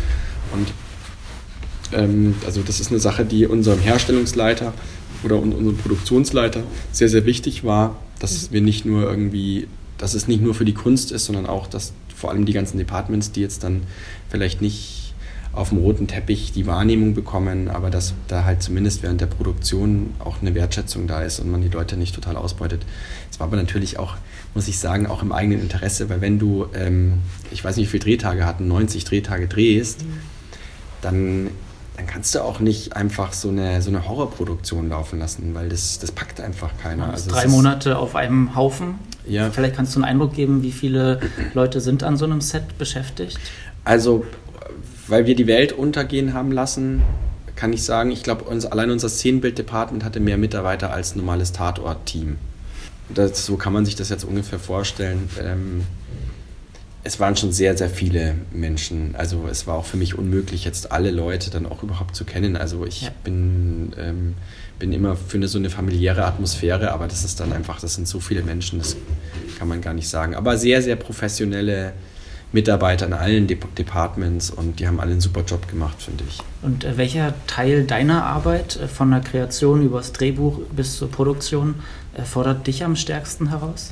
Und 0.53 0.67
ähm, 1.91 2.35
also 2.45 2.61
das 2.61 2.79
ist 2.79 2.91
eine 2.91 2.99
Sache, 2.99 3.25
die 3.25 3.45
unserem 3.45 3.79
Herstellungsleiter 3.79 4.73
oder 5.23 5.41
unserem 5.41 5.77
Produktionsleiter 5.77 6.63
sehr, 6.91 7.09
sehr 7.09 7.25
wichtig 7.25 7.63
war, 7.63 7.97
dass 8.19 8.51
wir 8.51 8.61
nicht 8.61 8.85
nur 8.85 9.03
irgendwie, 9.03 9.67
dass 9.97 10.13
es 10.13 10.27
nicht 10.27 10.41
nur 10.41 10.53
für 10.53 10.65
die 10.65 10.73
Kunst 10.73 11.11
ist, 11.11 11.25
sondern 11.25 11.47
auch, 11.47 11.67
dass 11.67 11.93
vor 12.15 12.31
allem 12.31 12.45
die 12.45 12.53
ganzen 12.53 12.77
Departments, 12.77 13.31
die 13.31 13.41
jetzt 13.41 13.63
dann 13.63 13.83
vielleicht 14.29 14.61
nicht 14.61 15.06
auf 15.57 15.69
dem 15.69 15.79
roten 15.79 16.07
Teppich 16.07 16.51
die 16.51 16.67
Wahrnehmung 16.67 17.13
bekommen, 17.13 17.67
aber 17.67 17.89
dass 17.89 18.13
da 18.27 18.45
halt 18.45 18.61
zumindest 18.61 19.03
während 19.03 19.21
der 19.21 19.25
Produktion 19.25 20.13
auch 20.19 20.41
eine 20.41 20.53
Wertschätzung 20.55 21.07
da 21.07 21.21
ist 21.23 21.39
und 21.39 21.49
man 21.49 21.61
die 21.61 21.69
Leute 21.69 21.97
nicht 21.97 22.13
total 22.13 22.37
ausbeutet. 22.37 22.85
Es 23.31 23.39
war 23.39 23.47
aber 23.47 23.57
natürlich 23.57 23.97
auch, 23.97 24.15
muss 24.53 24.67
ich 24.67 24.79
sagen, 24.79 25.07
auch 25.07 25.21
im 25.21 25.31
eigenen 25.31 25.61
Interesse, 25.61 26.09
weil 26.09 26.21
wenn 26.21 26.37
du, 26.37 26.67
ähm, 26.73 27.19
ich 27.51 27.63
weiß 27.63 27.75
nicht, 27.77 27.87
wie 27.87 27.91
viele 27.99 28.03
Drehtage 28.03 28.45
hatten, 28.45 28.67
90 28.67 29.03
Drehtage 29.03 29.47
drehst, 29.47 30.03
mhm. 30.03 30.19
dann, 31.01 31.49
dann 31.97 32.05
kannst 32.05 32.35
du 32.35 32.41
auch 32.41 32.59
nicht 32.59 32.95
einfach 32.95 33.33
so 33.33 33.49
eine, 33.49 33.81
so 33.81 33.89
eine 33.89 34.07
Horrorproduktion 34.07 34.89
laufen 34.89 35.17
lassen, 35.17 35.55
weil 35.55 35.69
das, 35.69 35.97
das 35.97 36.11
packt 36.11 36.39
einfach 36.39 36.71
keiner. 36.81 37.11
Also 37.11 37.31
drei 37.31 37.47
Monate 37.47 37.97
auf 37.97 38.15
einem 38.15 38.55
Haufen. 38.55 38.99
Ja. 39.25 39.49
Vielleicht 39.49 39.75
kannst 39.75 39.95
du 39.95 39.99
einen 39.99 40.05
Eindruck 40.05 40.33
geben, 40.33 40.61
wie 40.61 40.71
viele 40.71 41.19
Leute 41.53 41.81
sind 41.81 42.03
an 42.03 42.15
so 42.15 42.25
einem 42.25 42.41
Set 42.41 42.77
beschäftigt? 42.77 43.39
Also 43.83 44.25
weil 45.07 45.25
wir 45.25 45.35
die 45.35 45.47
Welt 45.47 45.73
untergehen 45.73 46.33
haben 46.33 46.51
lassen, 46.51 47.03
kann 47.55 47.73
ich 47.73 47.83
sagen, 47.83 48.11
ich 48.11 48.23
glaube, 48.23 48.45
uns, 48.45 48.65
allein 48.65 48.91
unser 48.91 49.09
Szenenbild-Department 49.09 50.03
hatte 50.03 50.19
mehr 50.19 50.37
Mitarbeiter 50.37 50.93
als 50.93 51.15
ein 51.15 51.19
normales 51.19 51.51
Tatort-Team. 51.51 52.37
so 53.33 53.57
kann 53.57 53.73
man 53.73 53.85
sich 53.85 53.95
das 53.95 54.09
jetzt 54.09 54.23
ungefähr 54.23 54.59
vorstellen. 54.59 55.29
Ähm, 55.41 55.83
es 57.03 57.19
waren 57.19 57.35
schon 57.37 57.51
sehr, 57.53 57.75
sehr 57.77 57.89
viele 57.89 58.35
Menschen. 58.51 59.15
Also 59.17 59.47
es 59.49 59.65
war 59.65 59.75
auch 59.75 59.85
für 59.85 59.97
mich 59.97 60.17
unmöglich, 60.17 60.65
jetzt 60.65 60.91
alle 60.91 61.09
Leute 61.09 61.49
dann 61.49 61.65
auch 61.65 61.81
überhaupt 61.81 62.15
zu 62.15 62.25
kennen. 62.25 62.57
Also 62.57 62.85
ich 62.85 63.03
ja. 63.03 63.11
bin, 63.23 63.93
ähm, 63.97 64.35
bin 64.77 64.91
immer 64.91 65.15
für 65.15 65.37
eine, 65.37 65.47
so 65.47 65.57
eine 65.57 65.69
familiäre 65.69 66.25
Atmosphäre, 66.25 66.91
aber 66.91 67.07
das 67.07 67.23
ist 67.23 67.39
dann 67.39 67.53
einfach, 67.53 67.79
das 67.79 67.95
sind 67.95 68.07
so 68.07 68.19
viele 68.19 68.43
Menschen, 68.43 68.79
das 68.79 68.97
kann 69.57 69.67
man 69.69 69.81
gar 69.81 69.93
nicht 69.93 70.09
sagen. 70.09 70.35
Aber 70.35 70.57
sehr, 70.57 70.81
sehr 70.81 70.97
professionelle 70.97 71.93
Mitarbeiter 72.53 73.05
in 73.05 73.13
allen 73.13 73.47
De 73.47 73.57
Departments 73.77 74.49
und 74.49 74.79
die 74.79 74.87
haben 74.87 74.99
alle 74.99 75.11
einen 75.11 75.21
super 75.21 75.43
Job 75.45 75.67
gemacht, 75.67 76.01
finde 76.01 76.23
ich. 76.27 76.39
Und 76.61 76.85
äh, 76.85 76.97
welcher 76.97 77.33
Teil 77.45 77.83
deiner 77.83 78.25
Arbeit, 78.25 78.77
äh, 78.77 78.87
von 78.87 79.11
der 79.11 79.19
Kreation 79.19 79.83
über 79.83 79.97
das 79.97 80.13
Drehbuch 80.13 80.59
bis 80.75 80.97
zur 80.97 81.11
Produktion, 81.11 81.75
äh, 82.15 82.23
fordert 82.23 82.65
dich 82.67 82.83
am 82.85 82.95
stärksten 82.95 83.49
heraus? 83.49 83.91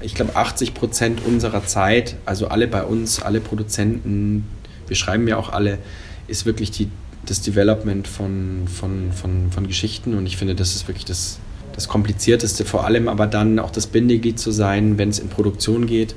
Ich 0.00 0.14
glaube, 0.14 0.34
80 0.34 0.74
Prozent 0.74 1.24
unserer 1.24 1.66
Zeit, 1.66 2.16
also 2.24 2.48
alle 2.48 2.66
bei 2.66 2.82
uns, 2.82 3.22
alle 3.22 3.40
Produzenten, 3.40 4.46
wir 4.86 4.96
schreiben 4.96 5.26
ja 5.28 5.36
auch 5.36 5.50
alle, 5.50 5.78
ist 6.26 6.46
wirklich 6.46 6.70
die, 6.70 6.90
das 7.26 7.42
Development 7.42 8.06
von, 8.06 8.66
von, 8.68 9.12
von, 9.12 9.52
von 9.52 9.66
Geschichten 9.66 10.14
und 10.14 10.26
ich 10.26 10.36
finde, 10.36 10.54
das 10.54 10.74
ist 10.74 10.88
wirklich 10.88 11.04
das, 11.04 11.38
das 11.74 11.88
Komplizierteste, 11.88 12.64
vor 12.64 12.84
allem 12.84 13.08
aber 13.08 13.26
dann 13.26 13.58
auch 13.58 13.70
das 13.70 13.86
Bindeglied 13.86 14.38
zu 14.38 14.50
sein, 14.50 14.98
wenn 14.98 15.08
es 15.08 15.18
in 15.18 15.28
Produktion 15.28 15.86
geht 15.86 16.14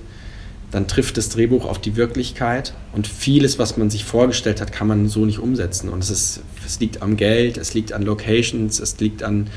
dann 0.71 0.87
trifft 0.87 1.17
das 1.17 1.29
Drehbuch 1.29 1.65
auf 1.65 1.79
die 1.79 1.95
Wirklichkeit 1.95 2.73
und 2.93 3.05
vieles, 3.05 3.59
was 3.59 3.77
man 3.77 3.89
sich 3.89 4.05
vorgestellt 4.05 4.61
hat, 4.61 4.71
kann 4.71 4.87
man 4.87 5.09
so 5.09 5.25
nicht 5.25 5.39
umsetzen. 5.39 5.89
Und 5.89 6.01
es, 6.01 6.09
ist, 6.09 6.41
es 6.65 6.79
liegt 6.79 7.01
am 7.01 7.17
Geld, 7.17 7.57
es 7.57 7.73
liegt 7.73 7.91
an 7.91 8.03
Locations, 8.03 8.79
es 8.79 8.99
liegt 8.99 9.23
an 9.23 9.49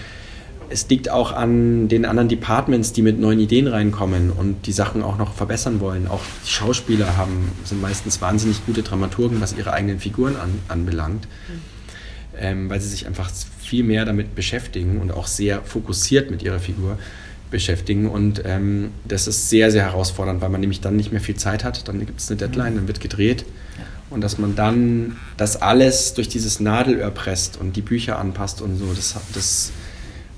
es 0.70 0.88
liegt 0.88 1.10
auch 1.10 1.32
an 1.32 1.88
den 1.88 2.04
anderen 2.04 2.28
Departments, 2.28 2.92
die 2.92 3.02
mit 3.02 3.20
neuen 3.20 3.38
Ideen 3.38 3.66
reinkommen 3.66 4.30
und 4.30 4.66
die 4.66 4.72
Sachen 4.72 5.02
auch 5.02 5.18
noch 5.18 5.34
verbessern 5.34 5.78
wollen. 5.78 6.08
Auch 6.08 6.22
die 6.44 6.50
Schauspieler 6.50 7.16
haben, 7.16 7.52
sind 7.64 7.82
meistens 7.82 8.20
wahnsinnig 8.20 8.64
gute 8.64 8.82
Dramaturgen, 8.82 9.40
was 9.40 9.56
ihre 9.56 9.72
eigenen 9.72 10.00
Figuren 10.00 10.36
an, 10.36 10.58
anbelangt, 10.68 11.28
mhm. 11.48 11.60
ähm, 12.38 12.70
weil 12.70 12.80
sie 12.80 12.88
sich 12.88 13.06
einfach 13.06 13.30
viel 13.60 13.84
mehr 13.84 14.04
damit 14.04 14.34
beschäftigen 14.34 15.00
und 15.00 15.12
auch 15.12 15.26
sehr 15.26 15.62
fokussiert 15.62 16.30
mit 16.30 16.42
ihrer 16.42 16.58
Figur 16.58 16.98
beschäftigen. 17.54 18.08
Und 18.08 18.42
ähm, 18.44 18.90
das 19.04 19.28
ist 19.28 19.48
sehr, 19.48 19.70
sehr 19.70 19.84
herausfordernd, 19.84 20.42
weil 20.42 20.50
man 20.50 20.60
nämlich 20.60 20.80
dann 20.80 20.96
nicht 20.96 21.12
mehr 21.12 21.20
viel 21.20 21.36
Zeit 21.36 21.62
hat. 21.62 21.86
Dann 21.86 22.04
gibt 22.04 22.20
es 22.20 22.28
eine 22.28 22.36
Deadline, 22.36 22.74
dann 22.74 22.88
wird 22.88 23.00
gedreht. 23.00 23.44
Und 24.10 24.20
dass 24.20 24.38
man 24.38 24.56
dann 24.56 25.16
das 25.36 25.62
alles 25.62 26.14
durch 26.14 26.28
dieses 26.28 26.58
Nadelöhr 26.58 27.10
presst 27.10 27.56
und 27.56 27.76
die 27.76 27.80
Bücher 27.80 28.18
anpasst 28.18 28.60
und 28.60 28.76
so, 28.76 28.92
das, 28.92 29.14
das 29.32 29.72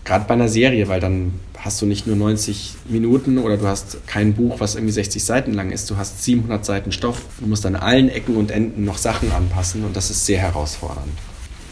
gerade 0.05 0.27
bei 0.29 0.35
einer 0.35 0.49
Serie, 0.49 0.89
weil 0.89 1.01
dann 1.01 1.41
hast 1.59 1.81
du 1.83 1.87
nicht 1.87 2.07
nur 2.07 2.17
90 2.17 2.75
Minuten 2.89 3.39
oder 3.39 3.57
du 3.57 3.67
hast 3.67 4.07
kein 4.07 4.35
Buch, 4.35 4.61
was 4.61 4.75
irgendwie 4.75 4.93
60 4.93 5.25
Seiten 5.25 5.55
lang 5.55 5.73
ist, 5.73 5.91
du 5.91 5.97
hast 5.97 6.23
700 6.23 6.65
Seiten 6.65 6.93
Stoff. 6.93 7.23
Du 7.41 7.47
musst 7.47 7.65
an 7.67 7.77
allen 7.77 8.11
Ecken 8.11 8.37
und 8.37 8.51
Enden 8.51 8.85
noch 8.85 8.99
Sachen 8.99 9.33
anpassen 9.33 9.85
und 9.85 9.97
das 9.97 10.11
ist 10.11 10.27
sehr 10.27 10.39
herausfordernd. 10.39 11.13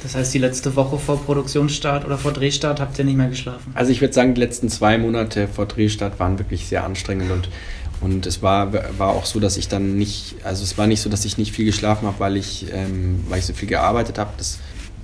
Das 0.04 0.14
heißt, 0.14 0.34
die 0.34 0.38
letzte 0.38 0.76
Woche 0.76 0.98
vor 0.98 1.18
Produktionsstart 1.18 2.04
oder 2.04 2.18
vor 2.18 2.32
Drehstart 2.32 2.78
habt 2.78 2.98
ihr 2.98 3.06
nicht 3.06 3.16
mehr 3.16 3.30
geschlafen? 3.30 3.72
Also 3.74 3.90
ich 3.90 4.02
würde 4.02 4.12
sagen, 4.12 4.34
die 4.34 4.40
letzten 4.40 4.68
zwei 4.68 4.98
Monate 4.98 5.48
vor 5.48 5.64
Drehstart 5.64 6.20
waren 6.20 6.38
wirklich 6.38 6.68
sehr 6.68 6.84
anstrengend 6.84 7.30
und, 7.30 7.48
und 8.02 8.26
es 8.26 8.42
war, 8.42 8.74
war 8.98 9.08
auch 9.08 9.24
so, 9.24 9.40
dass 9.40 9.56
ich 9.56 9.66
dann 9.66 9.96
nicht, 9.96 10.36
also 10.44 10.62
es 10.62 10.76
war 10.76 10.86
nicht 10.86 11.00
so, 11.00 11.08
dass 11.08 11.24
ich 11.24 11.38
nicht 11.38 11.52
viel 11.52 11.64
geschlafen 11.64 12.06
habe, 12.06 12.20
weil 12.20 12.36
ich, 12.36 12.66
ähm, 12.70 13.24
weil 13.30 13.38
ich 13.38 13.46
so 13.46 13.54
viel 13.54 13.66
gearbeitet 13.66 14.18
habe. 14.18 14.30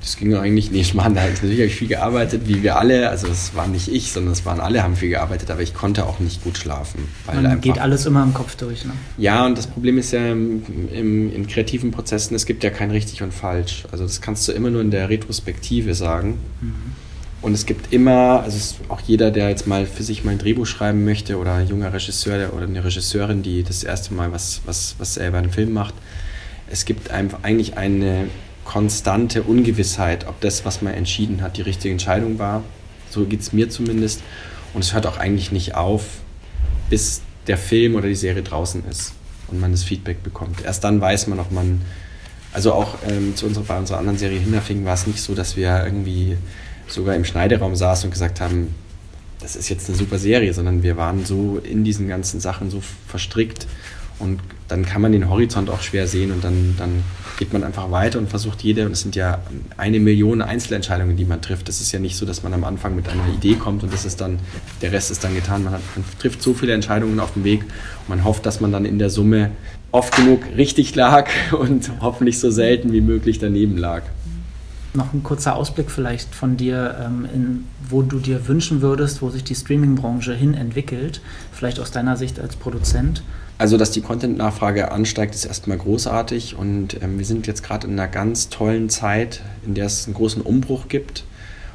Das 0.00 0.16
ging 0.16 0.34
eigentlich 0.34 0.70
nicht. 0.70 0.94
Mann, 0.94 1.14
da 1.14 1.28
ich 1.28 1.42
natürlich 1.42 1.74
viel 1.74 1.88
gearbeitet, 1.88 2.42
wie 2.46 2.62
wir 2.62 2.76
alle. 2.76 3.10
Also 3.10 3.26
es 3.26 3.54
war 3.54 3.66
nicht 3.66 3.88
ich, 3.88 4.12
sondern 4.12 4.32
es 4.32 4.46
waren 4.46 4.58
alle, 4.58 4.82
haben 4.82 4.96
viel 4.96 5.10
gearbeitet, 5.10 5.50
aber 5.50 5.60
ich 5.60 5.74
konnte 5.74 6.06
auch 6.06 6.20
nicht 6.20 6.42
gut 6.42 6.56
schlafen. 6.56 7.06
Weil 7.26 7.42
Man 7.42 7.60
geht 7.60 7.78
alles 7.78 8.06
immer 8.06 8.22
im 8.22 8.32
Kopf 8.32 8.56
durch, 8.56 8.84
ne? 8.84 8.92
Ja, 9.18 9.44
und 9.44 9.58
das 9.58 9.66
Problem 9.66 9.98
ist 9.98 10.12
ja 10.12 10.32
im, 10.32 10.62
im, 10.92 11.34
in 11.34 11.46
kreativen 11.46 11.90
Prozessen, 11.90 12.34
es 12.34 12.46
gibt 12.46 12.64
ja 12.64 12.70
kein 12.70 12.90
richtig 12.90 13.22
und 13.22 13.34
falsch. 13.34 13.84
Also 13.92 14.04
das 14.04 14.22
kannst 14.22 14.48
du 14.48 14.52
immer 14.52 14.70
nur 14.70 14.80
in 14.80 14.90
der 14.90 15.10
Retrospektive 15.10 15.94
sagen. 15.94 16.38
Mhm. 16.60 16.74
Und 17.42 17.54
es 17.54 17.66
gibt 17.66 17.92
immer, 17.92 18.42
also 18.42 18.76
auch 18.88 19.00
jeder, 19.00 19.30
der 19.30 19.48
jetzt 19.48 19.66
mal 19.66 19.86
für 19.86 20.02
sich 20.02 20.24
mal 20.24 20.32
ein 20.32 20.38
Drehbuch 20.38 20.66
schreiben 20.66 21.04
möchte 21.04 21.38
oder 21.38 21.54
ein 21.54 21.68
junger 21.68 21.92
Regisseur 21.92 22.52
oder 22.54 22.64
eine 22.64 22.84
Regisseurin, 22.84 23.42
die 23.42 23.62
das 23.62 23.82
erste 23.82 24.12
Mal 24.14 24.32
was, 24.32 24.60
was, 24.66 24.94
was 24.98 25.14
selber 25.14 25.38
einen 25.38 25.50
Film 25.50 25.72
macht, 25.72 25.94
es 26.70 26.84
gibt 26.84 27.10
einfach 27.10 27.40
eigentlich 27.42 27.76
eine 27.76 28.28
konstante 28.70 29.42
Ungewissheit, 29.42 30.28
ob 30.28 30.40
das, 30.40 30.64
was 30.64 30.80
man 30.80 30.94
entschieden 30.94 31.42
hat, 31.42 31.56
die 31.56 31.62
richtige 31.62 31.90
Entscheidung 31.90 32.38
war. 32.38 32.62
So 33.10 33.24
geht 33.24 33.40
es 33.40 33.52
mir 33.52 33.68
zumindest. 33.68 34.22
Und 34.74 34.84
es 34.84 34.94
hört 34.94 35.06
auch 35.06 35.16
eigentlich 35.18 35.50
nicht 35.50 35.74
auf, 35.74 36.04
bis 36.88 37.22
der 37.48 37.58
Film 37.58 37.96
oder 37.96 38.06
die 38.06 38.14
Serie 38.14 38.44
draußen 38.44 38.84
ist 38.88 39.14
und 39.48 39.58
man 39.58 39.72
das 39.72 39.82
Feedback 39.82 40.22
bekommt. 40.22 40.64
Erst 40.64 40.84
dann 40.84 41.00
weiß 41.00 41.26
man, 41.26 41.40
ob 41.40 41.50
man, 41.50 41.80
also 42.52 42.72
auch 42.72 42.94
ähm, 43.08 43.34
zu 43.34 43.46
unserer, 43.46 43.64
bei 43.64 43.76
unserer 43.76 43.98
anderen 43.98 44.18
Serie 44.18 44.38
Hinterfing 44.38 44.84
war 44.84 44.94
es 44.94 45.04
nicht 45.04 45.20
so, 45.20 45.34
dass 45.34 45.56
wir 45.56 45.82
irgendwie 45.84 46.36
sogar 46.86 47.16
im 47.16 47.24
Schneideraum 47.24 47.74
saßen 47.74 48.06
und 48.06 48.12
gesagt 48.12 48.40
haben, 48.40 48.72
das 49.40 49.56
ist 49.56 49.68
jetzt 49.68 49.88
eine 49.88 49.98
super 49.98 50.18
Serie, 50.18 50.54
sondern 50.54 50.84
wir 50.84 50.96
waren 50.96 51.24
so 51.24 51.58
in 51.58 51.82
diesen 51.82 52.06
ganzen 52.06 52.38
Sachen 52.38 52.70
so 52.70 52.80
verstrickt 53.08 53.66
und 54.20 54.38
dann 54.70 54.84
kann 54.86 55.02
man 55.02 55.12
den 55.12 55.28
Horizont 55.28 55.68
auch 55.68 55.82
schwer 55.82 56.06
sehen 56.06 56.30
und 56.30 56.44
dann, 56.44 56.74
dann 56.78 57.02
geht 57.38 57.52
man 57.52 57.64
einfach 57.64 57.90
weiter 57.90 58.18
und 58.18 58.28
versucht 58.28 58.62
jede, 58.62 58.86
und 58.86 58.92
es 58.92 59.00
sind 59.00 59.16
ja 59.16 59.38
eine 59.76 59.98
Million 59.98 60.42
Einzelentscheidungen, 60.42 61.16
die 61.16 61.24
man 61.24 61.42
trifft. 61.42 61.68
Es 61.68 61.80
ist 61.80 61.90
ja 61.90 61.98
nicht 61.98 62.16
so, 62.16 62.24
dass 62.24 62.42
man 62.42 62.54
am 62.54 62.64
Anfang 62.64 62.94
mit 62.94 63.08
einer 63.08 63.26
Idee 63.34 63.54
kommt 63.54 63.82
und 63.82 63.92
das 63.92 64.04
ist 64.04 64.20
dann, 64.20 64.38
der 64.80 64.92
Rest 64.92 65.10
ist 65.10 65.24
dann 65.24 65.34
getan. 65.34 65.64
Man, 65.64 65.72
hat, 65.72 65.80
man 65.96 66.04
trifft 66.18 66.42
so 66.42 66.54
viele 66.54 66.72
Entscheidungen 66.72 67.18
auf 67.18 67.32
dem 67.32 67.44
Weg 67.44 67.62
und 67.62 68.08
man 68.08 68.24
hofft, 68.24 68.46
dass 68.46 68.60
man 68.60 68.70
dann 68.70 68.84
in 68.84 68.98
der 68.98 69.10
Summe 69.10 69.50
oft 69.90 70.14
genug 70.14 70.42
richtig 70.56 70.94
lag 70.94 71.28
und 71.58 71.90
hoffentlich 72.00 72.38
so 72.38 72.50
selten 72.50 72.92
wie 72.92 73.00
möglich 73.00 73.38
daneben 73.38 73.76
lag. 73.76 74.02
Noch 74.92 75.12
ein 75.12 75.22
kurzer 75.22 75.56
Ausblick 75.56 75.90
vielleicht 75.90 76.34
von 76.34 76.56
dir, 76.56 76.96
ähm, 77.04 77.26
in, 77.32 77.64
wo 77.88 78.02
du 78.02 78.18
dir 78.18 78.48
wünschen 78.48 78.82
würdest, 78.82 79.22
wo 79.22 79.30
sich 79.30 79.44
die 79.44 79.54
Streaming-Branche 79.54 80.34
hin 80.34 80.54
entwickelt, 80.54 81.20
vielleicht 81.52 81.80
aus 81.80 81.90
deiner 81.90 82.16
Sicht 82.16 82.40
als 82.40 82.56
Produzent. 82.56 83.22
Also, 83.60 83.76
dass 83.76 83.90
die 83.90 84.00
Content-Nachfrage 84.00 84.90
ansteigt, 84.90 85.34
ist 85.34 85.44
erstmal 85.44 85.76
großartig 85.76 86.56
und 86.56 87.02
ähm, 87.02 87.18
wir 87.18 87.26
sind 87.26 87.46
jetzt 87.46 87.62
gerade 87.62 87.86
in 87.86 87.92
einer 87.92 88.08
ganz 88.08 88.48
tollen 88.48 88.88
Zeit, 88.88 89.42
in 89.66 89.74
der 89.74 89.84
es 89.84 90.06
einen 90.06 90.14
großen 90.14 90.40
Umbruch 90.40 90.88
gibt 90.88 91.24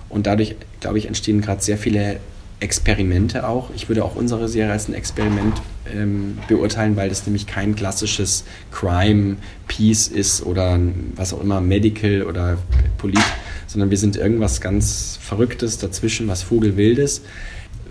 und 0.09 0.25
dadurch, 0.25 0.55
glaube 0.79 0.97
ich, 0.97 1.05
entstehen 1.05 1.41
gerade 1.41 1.61
sehr 1.61 1.77
viele 1.77 2.19
Experimente 2.59 3.47
auch. 3.47 3.69
Ich 3.75 3.87
würde 3.87 4.03
auch 4.03 4.15
unsere 4.15 4.47
Serie 4.49 4.71
als 4.71 4.87
ein 4.87 4.95
Experiment 4.95 5.61
ähm, 5.93 6.39
beurteilen, 6.47 6.95
weil 6.95 7.09
das 7.09 7.27
nämlich 7.27 7.45
kein 7.45 7.75
klassisches 7.75 8.45
Crime-Piece 8.71 10.07
ist 10.07 10.43
oder 10.43 10.79
was 11.15 11.33
auch 11.33 11.41
immer, 11.41 11.61
Medical 11.61 12.23
oder 12.23 12.57
Polit, 12.97 13.19
sondern 13.67 13.91
wir 13.91 13.99
sind 13.99 14.15
irgendwas 14.15 14.59
ganz 14.59 15.19
Verrücktes 15.21 15.77
dazwischen, 15.77 16.27
was 16.27 16.41
Vogelwildes. 16.41 17.21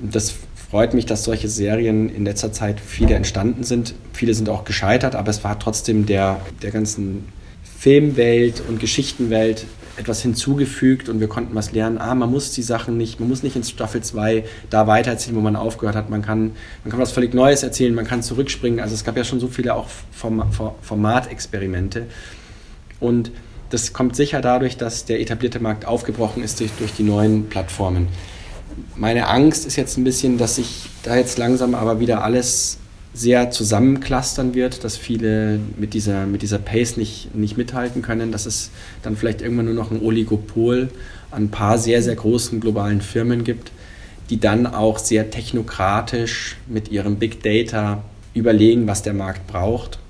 Das 0.03 0.35
freut 0.75 0.93
mich, 0.93 1.07
dass 1.07 1.23
solche 1.23 1.49
Serien 1.49 2.09
in 2.09 2.25
letzter 2.25 2.51
Zeit 2.51 2.81
viele 2.81 3.15
entstanden 3.15 3.63
sind. 3.63 3.95
Viele 4.13 4.35
sind 4.35 4.49
auch 4.49 4.65
gescheitert, 4.65 5.15
aber 5.15 5.31
es 5.31 5.45
war 5.45 5.57
trotzdem 5.61 6.05
der, 6.05 6.41
der 6.63 6.73
ganzen 6.73 7.29
Filmwelt 7.79 8.61
und 8.69 8.81
Geschichtenwelt 8.81 9.67
etwas 9.97 10.21
hinzugefügt 10.23 11.09
und 11.09 11.21
wir 11.21 11.29
konnten 11.29 11.55
was 11.55 11.71
lernen. 11.71 11.99
Ah, 11.99 12.17
man 12.17 12.29
muss 12.29 12.51
die 12.51 12.63
Sachen 12.63 12.97
nicht, 12.97 13.21
man 13.21 13.29
muss 13.29 13.45
nicht 13.45 13.55
in 13.55 13.63
Staffel 13.63 14.01
2 14.01 14.43
da 14.69 14.89
weitererzählen, 14.89 15.37
wo 15.37 15.41
man 15.41 15.55
aufgehört 15.55 15.95
hat. 15.95 16.11
Man 16.11 16.23
kann, 16.23 16.51
man 16.83 16.91
kann 16.91 16.99
was 16.99 17.13
völlig 17.13 17.35
Neues 17.35 17.63
erzählen, 17.63 17.95
man 17.95 18.05
kann 18.05 18.25
zurückspringen. 18.25 18.81
Also 18.81 18.97
es 18.97 19.05
gab 19.05 19.17
ja 19.17 19.23
schon 19.23 19.39
so 19.39 19.47
viele 19.47 19.77
auch 19.77 19.87
Formatexperimente. 20.83 22.07
Und 22.99 23.31
das 23.71 23.93
kommt 23.93 24.17
sicher 24.17 24.41
dadurch, 24.41 24.77
dass 24.77 25.05
der 25.05 25.21
etablierte 25.21 25.61
Markt 25.61 25.87
aufgebrochen 25.87 26.43
ist 26.43 26.59
durch, 26.59 26.73
durch 26.81 26.95
die 26.95 27.05
neuen 27.05 27.49
Plattformen 27.49 28.09
meine 28.97 29.29
Angst 29.29 29.67
ist 29.67 29.77
jetzt 29.77 29.97
ein 29.97 30.05
bisschen, 30.05 30.39
dass 30.39 30.57
sich 30.57 30.87
da 31.03 31.17
jetzt 31.17 31.39
langsam 31.39 31.75
aber 31.75 32.01
wieder 32.01 32.23
alles 32.23 32.79
sehr 33.13 33.51
zusammenklustern 33.51 34.55
wird, 34.55 34.83
dass 34.83 34.97
viele 34.97 35.61
mit 35.79 35.95
dieser, 35.95 36.27
mit 36.27 36.43
dieser 36.43 36.59
Pace 36.59 36.97
nicht, 36.97 37.35
nicht 37.35 37.57
mithalten 37.57 38.03
können, 38.03 38.33
dass 38.33 38.45
es 38.45 38.71
dann 39.03 39.17
vielleicht 39.17 39.41
irgendwann 39.41 39.67
nur 39.67 39.75
noch 39.75 39.93
ein 39.93 40.03
Oligopol 40.03 40.89
an 41.31 41.45
ein 41.45 41.51
paar 41.51 41.79
sehr, 41.79 42.03
sehr 42.03 42.17
großen 42.17 42.61
globalen 42.61 43.01
Firmen 43.01 43.45
gibt, 43.45 43.71
die 44.31 44.41
dann 44.41 44.67
auch 44.67 44.99
sehr 44.99 45.31
technokratisch 45.31 46.57
mit 46.67 46.91
ihrem 46.91 47.17
Big 47.17 47.43
Data 47.43 48.03
überlegen, 48.35 48.89
was 48.89 49.03
der 49.03 49.15
Markt 49.15 49.47
braucht. 49.47 50.01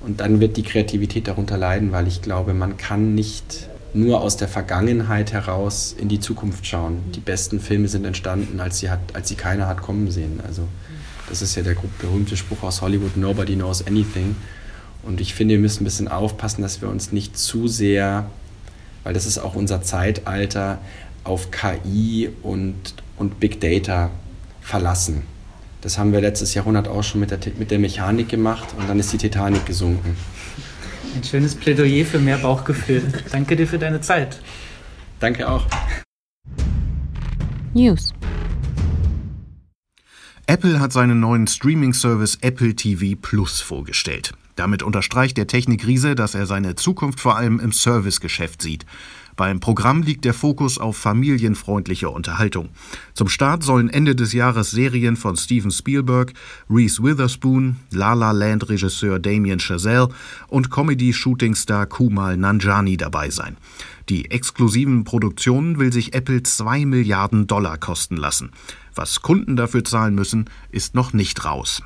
Und 0.00 0.20
dann 0.20 0.40
wird 0.40 0.56
die 0.56 0.62
Kreativität 0.62 1.28
darunter 1.28 1.58
leiden, 1.58 1.92
weil 1.92 2.08
ich 2.08 2.22
glaube, 2.22 2.54
man 2.54 2.76
kann 2.76 3.14
nicht 3.14 3.68
nur 3.94 4.20
aus 4.20 4.36
der 4.36 4.48
Vergangenheit 4.48 5.32
heraus 5.32 5.94
in 5.98 6.08
die 6.08 6.20
Zukunft 6.20 6.66
schauen. 6.66 6.98
Die 7.14 7.20
besten 7.20 7.60
Filme 7.60 7.88
sind 7.88 8.04
entstanden, 8.04 8.60
als 8.60 8.78
sie, 8.78 8.90
hat, 8.90 9.00
als 9.14 9.28
sie 9.28 9.34
keiner 9.34 9.66
hat 9.66 9.82
kommen 9.82 10.10
sehen. 10.10 10.40
Also 10.46 10.66
das 11.28 11.42
ist 11.42 11.54
ja 11.54 11.62
der 11.62 11.76
berühmte 12.00 12.36
Spruch 12.36 12.62
aus 12.62 12.80
Hollywood, 12.80 13.16
Nobody 13.16 13.54
knows 13.54 13.86
anything. 13.86 14.36
Und 15.02 15.20
ich 15.20 15.34
finde, 15.34 15.54
wir 15.54 15.60
müssen 15.60 15.82
ein 15.82 15.84
bisschen 15.84 16.08
aufpassen, 16.08 16.62
dass 16.62 16.80
wir 16.80 16.88
uns 16.88 17.12
nicht 17.12 17.36
zu 17.36 17.68
sehr 17.68 18.26
weil 19.04 19.14
das 19.14 19.26
ist 19.26 19.38
auch 19.38 19.54
unser 19.54 19.82
Zeitalter 19.82 20.78
auf 21.24 21.50
KI 21.50 22.30
und, 22.42 22.94
und 23.16 23.40
Big 23.40 23.60
Data 23.60 24.10
verlassen. 24.60 25.22
Das 25.80 25.98
haben 25.98 26.12
wir 26.12 26.20
letztes 26.20 26.54
Jahrhundert 26.54 26.86
auch 26.86 27.02
schon 27.02 27.20
mit 27.20 27.30
der, 27.30 27.38
mit 27.58 27.70
der 27.70 27.78
Mechanik 27.78 28.28
gemacht 28.28 28.68
und 28.78 28.88
dann 28.88 28.98
ist 29.00 29.12
die 29.12 29.18
Titanic 29.18 29.66
gesunken. 29.66 30.16
Ein 31.14 31.24
schönes 31.24 31.54
Plädoyer 31.54 32.06
für 32.06 32.18
mehr 32.18 32.38
Bauchgefühl. 32.38 33.02
Danke 33.30 33.56
dir 33.56 33.66
für 33.66 33.78
deine 33.78 34.00
Zeit. 34.00 34.40
Danke 35.20 35.48
auch. 35.48 35.66
News. 37.74 38.12
Apple 40.46 40.80
hat 40.80 40.92
seinen 40.92 41.20
neuen 41.20 41.46
Streaming-Service 41.46 42.38
Apple 42.40 42.74
TV 42.74 43.16
Plus 43.20 43.60
vorgestellt. 43.60 44.32
Damit 44.56 44.82
unterstreicht 44.82 45.36
der 45.36 45.46
Technikriese, 45.46 46.14
dass 46.14 46.34
er 46.34 46.46
seine 46.46 46.74
Zukunft 46.74 47.20
vor 47.20 47.36
allem 47.36 47.60
im 47.60 47.72
Servicegeschäft 47.72 48.60
sieht. 48.60 48.84
Beim 49.42 49.58
Programm 49.58 50.02
liegt 50.02 50.24
der 50.24 50.34
Fokus 50.34 50.78
auf 50.78 50.96
familienfreundliche 50.96 52.08
Unterhaltung. 52.08 52.68
Zum 53.12 53.26
Start 53.26 53.64
sollen 53.64 53.90
Ende 53.90 54.14
des 54.14 54.32
Jahres 54.32 54.70
Serien 54.70 55.16
von 55.16 55.36
Steven 55.36 55.72
Spielberg, 55.72 56.32
Reese 56.70 57.02
Witherspoon, 57.02 57.74
La 57.90 58.12
La 58.12 58.30
Land 58.30 58.68
Regisseur 58.68 59.18
Damien 59.18 59.58
Chazelle 59.58 60.10
und 60.46 60.70
Comedy-Shooting-Star 60.70 61.86
Kumal 61.86 62.36
Nanjani 62.36 62.96
dabei 62.96 63.30
sein. 63.30 63.56
Die 64.08 64.30
exklusiven 64.30 65.02
Produktionen 65.02 65.80
will 65.80 65.92
sich 65.92 66.14
Apple 66.14 66.44
2 66.44 66.86
Milliarden 66.86 67.48
Dollar 67.48 67.78
kosten 67.78 68.16
lassen. 68.16 68.52
Was 68.94 69.22
Kunden 69.22 69.56
dafür 69.56 69.82
zahlen 69.82 70.14
müssen, 70.14 70.44
ist 70.70 70.94
noch 70.94 71.14
nicht 71.14 71.44
raus. 71.44 71.82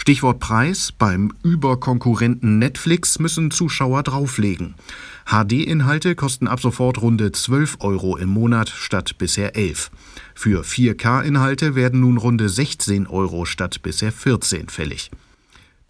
Stichwort 0.00 0.40
Preis. 0.40 0.92
Beim 0.92 1.30
Überkonkurrenten 1.42 2.58
Netflix 2.58 3.18
müssen 3.18 3.50
Zuschauer 3.50 4.02
drauflegen. 4.02 4.74
HD-Inhalte 5.26 6.14
kosten 6.14 6.48
ab 6.48 6.58
sofort 6.58 7.02
runde 7.02 7.32
12 7.32 7.76
Euro 7.80 8.16
im 8.16 8.30
Monat 8.30 8.70
statt 8.70 9.18
bisher 9.18 9.56
11. 9.56 9.90
Für 10.34 10.62
4K-Inhalte 10.62 11.74
werden 11.74 12.00
nun 12.00 12.16
runde 12.16 12.48
16 12.48 13.08
Euro 13.08 13.44
statt 13.44 13.82
bisher 13.82 14.10
14 14.10 14.70
fällig. 14.70 15.10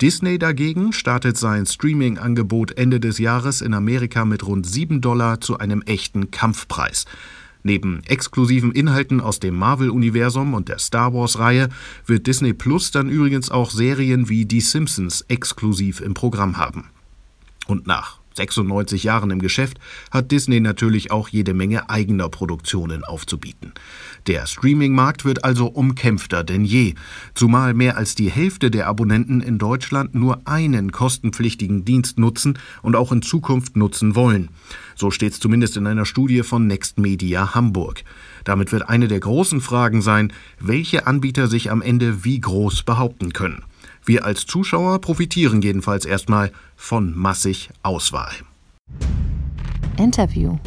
Disney 0.01 0.41
dagegen 0.41 0.93
startet 0.93 1.37
sein 1.39 1.65
Streaming-Angebot 1.65 2.77
Ende 2.77 2.99
des 2.99 3.19
Jahres 3.19 3.61
in 3.61 3.75
Amerika 3.75 4.25
mit 4.25 4.45
rund 4.45 4.67
7 4.67 5.01
Dollar 5.01 5.41
zu 5.41 5.59
einem 5.59 5.83
echten 5.83 6.33
Kampfpreis. 6.33 7.05
Neben 7.63 8.03
exklusiven 8.05 8.73
Inhalten 8.73 9.21
aus 9.21 9.41
dem 9.41 9.57
Marvel-Universum 9.57 10.55
und 10.55 10.69
der 10.69 10.79
Star 10.79 11.13
Wars-Reihe 11.13 11.69
wird 12.07 12.27
Disney 12.27 12.53
Plus 12.53 12.91
dann 12.91 13.09
übrigens 13.09 13.51
auch 13.51 13.71
Serien 13.71 14.29
wie 14.29 14.47
Die 14.47 14.61
Simpsons 14.61 15.23
exklusiv 15.29 16.01
im 16.01 16.15
Programm 16.15 16.57
haben. 16.57 16.91
Und 17.67 17.87
nach 17.87 18.21
96 18.35 19.05
Jahren 19.05 19.31
im 19.31 19.41
Geschäft 19.41 19.79
hat 20.11 20.31
Disney 20.31 20.61
natürlich 20.61 21.11
auch 21.11 21.29
jede 21.29 21.53
Menge 21.55 21.91
eigener 21.91 22.29
Produktionen 22.29 23.05
aufzubieten. 23.05 23.73
Der 24.27 24.47
Streaming-Markt 24.47 25.25
wird 25.25 25.45
also 25.45 25.67
umkämpfter 25.67 26.45
denn 26.45 26.65
je, 26.65 26.95
zumal 27.35 27.75
mehr 27.75 27.97
als 27.97 28.15
die 28.15 28.31
Hälfte 28.31 28.71
der 28.71 28.87
Abonnenten 28.87 29.41
in 29.41 29.59
Deutschland 29.59 30.15
nur 30.15 30.47
einen 30.47 30.93
kostenpflichtigen 30.93 31.85
Dienst 31.85 32.19
nutzen 32.19 32.59
und 32.83 32.97
auch 32.97 33.13
in 33.13 33.23
Zukunft 33.23 33.77
nutzen 33.77 34.15
wollen. 34.15 34.51
So 35.01 35.11
steht 35.11 35.33
es 35.33 35.41
zumindest 35.41 35.79
in 35.79 35.87
einer 35.87 36.05
Studie 36.05 36.43
von 36.43 36.67
Next 36.67 36.99
Media 36.99 37.55
Hamburg. 37.55 38.05
Damit 38.45 38.71
wird 38.71 38.91
eine 38.91 39.09
der 39.09 39.19
großen 39.19 39.63
Fragen 39.63 40.03
sein, 40.03 40.31
welche 40.59 41.07
Anbieter 41.07 41.47
sich 41.47 41.71
am 41.71 41.81
Ende 41.81 42.23
wie 42.23 42.39
groß 42.39 42.83
behaupten 42.83 43.33
können. 43.33 43.65
Wir 44.05 44.27
als 44.27 44.45
Zuschauer 44.45 45.01
profitieren 45.01 45.63
jedenfalls 45.63 46.05
erstmal 46.05 46.53
von 46.77 47.17
massig 47.17 47.71
Auswahl. 47.83 48.31
Interview. 49.97 50.59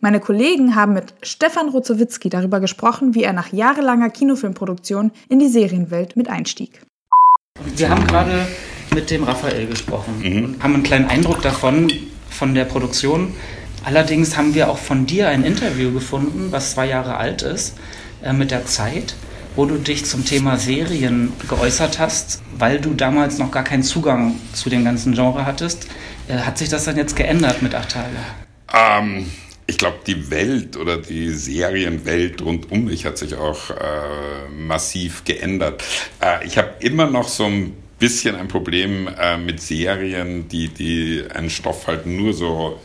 Meine 0.00 0.20
Kollegen 0.20 0.74
haben 0.74 0.92
mit 0.92 1.14
Stefan 1.22 1.70
Rozowitzki 1.70 2.28
darüber 2.28 2.60
gesprochen, 2.60 3.14
wie 3.14 3.22
er 3.22 3.32
nach 3.32 3.50
jahrelanger 3.54 4.10
Kinofilmproduktion 4.10 5.10
in 5.30 5.38
die 5.38 5.48
Serienwelt 5.48 6.16
mit 6.16 6.28
einstieg. 6.28 6.82
Wir 7.76 7.88
haben 7.88 8.06
gerade 8.06 8.46
mit 8.94 9.10
dem 9.10 9.24
Raphael 9.24 9.66
gesprochen 9.68 10.20
mhm. 10.22 10.44
und 10.44 10.62
haben 10.62 10.74
einen 10.74 10.82
kleinen 10.82 11.06
Eindruck 11.06 11.40
davon, 11.40 11.90
von 12.32 12.54
der 12.54 12.64
Produktion. 12.64 13.34
Allerdings 13.84 14.36
haben 14.36 14.54
wir 14.54 14.70
auch 14.70 14.78
von 14.78 15.06
dir 15.06 15.28
ein 15.28 15.44
Interview 15.44 15.92
gefunden, 15.92 16.48
was 16.50 16.72
zwei 16.72 16.86
Jahre 16.86 17.16
alt 17.16 17.42
ist, 17.42 17.74
äh, 18.22 18.32
mit 18.32 18.50
der 18.50 18.66
Zeit 18.66 19.14
wo 19.56 19.66
du 19.66 19.76
dich 19.76 20.04
zum 20.04 20.24
Thema 20.24 20.56
Serien 20.56 21.32
geäußert 21.48 21.98
hast, 21.98 22.42
weil 22.56 22.80
du 22.80 22.94
damals 22.94 23.38
noch 23.38 23.50
gar 23.50 23.64
keinen 23.64 23.82
Zugang 23.82 24.36
zu 24.52 24.70
dem 24.70 24.84
ganzen 24.84 25.14
Genre 25.14 25.44
hattest. 25.44 25.88
Äh, 26.28 26.38
hat 26.38 26.58
sich 26.58 26.68
das 26.68 26.84
dann 26.84 26.96
jetzt 26.96 27.16
geändert 27.16 27.62
mit 27.62 27.74
acht 27.74 27.90
Tage? 27.90 28.16
Ähm, 28.72 29.30
ich 29.66 29.78
glaube, 29.78 29.98
die 30.06 30.30
Welt 30.30 30.76
oder 30.76 30.96
die 30.96 31.30
Serienwelt 31.30 32.42
rund 32.42 32.70
um 32.70 32.86
mich 32.86 33.04
hat 33.04 33.18
sich 33.18 33.34
auch 33.34 33.70
äh, 33.70 34.48
massiv 34.50 35.24
geändert. 35.24 35.82
Äh, 36.20 36.46
ich 36.46 36.56
habe 36.56 36.70
immer 36.80 37.06
noch 37.06 37.28
so 37.28 37.44
ein 37.44 37.76
bisschen 38.02 38.34
ein 38.34 38.48
Problem 38.48 39.08
äh, 39.16 39.38
mit 39.38 39.60
Serien, 39.60 40.48
die, 40.48 40.66
die 40.66 41.22
einen 41.32 41.50
Stoff 41.50 41.86
halt 41.86 42.04
nur 42.04 42.32
so 42.32 42.80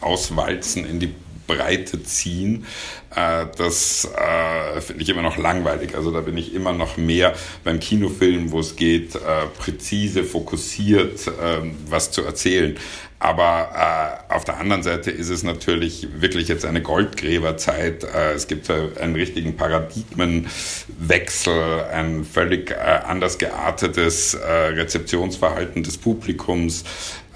auswalzen 0.00 0.86
in 0.86 1.00
die 1.00 1.12
Breite 1.50 2.02
ziehen. 2.02 2.66
Äh, 3.14 3.46
das 3.56 4.04
äh, 4.04 4.80
finde 4.80 5.02
ich 5.02 5.08
immer 5.08 5.22
noch 5.22 5.36
langweilig. 5.36 5.96
Also 5.96 6.12
da 6.12 6.20
bin 6.20 6.36
ich 6.36 6.54
immer 6.54 6.72
noch 6.72 6.96
mehr 6.96 7.34
beim 7.64 7.80
Kinofilm, 7.80 8.52
wo 8.52 8.60
es 8.60 8.76
geht, 8.76 9.16
äh, 9.16 9.18
präzise, 9.58 10.22
fokussiert 10.24 11.30
ähm, 11.42 11.76
was 11.88 12.12
zu 12.12 12.22
erzählen. 12.22 12.78
Aber 13.22 14.24
äh, 14.30 14.32
auf 14.32 14.44
der 14.44 14.58
anderen 14.58 14.82
Seite 14.82 15.10
ist 15.10 15.28
es 15.28 15.42
natürlich 15.42 16.08
wirklich 16.22 16.48
jetzt 16.48 16.64
eine 16.64 16.80
Goldgräberzeit. 16.80 18.04
Äh, 18.04 18.32
es 18.32 18.46
gibt 18.46 18.70
einen 18.70 19.14
richtigen 19.14 19.56
Paradigmenwechsel, 19.56 21.84
ein 21.92 22.24
völlig 22.24 22.70
äh, 22.70 22.76
anders 22.76 23.36
geartetes 23.36 24.32
äh, 24.34 24.48
Rezeptionsverhalten 24.48 25.82
des 25.82 25.98
Publikums. 25.98 26.84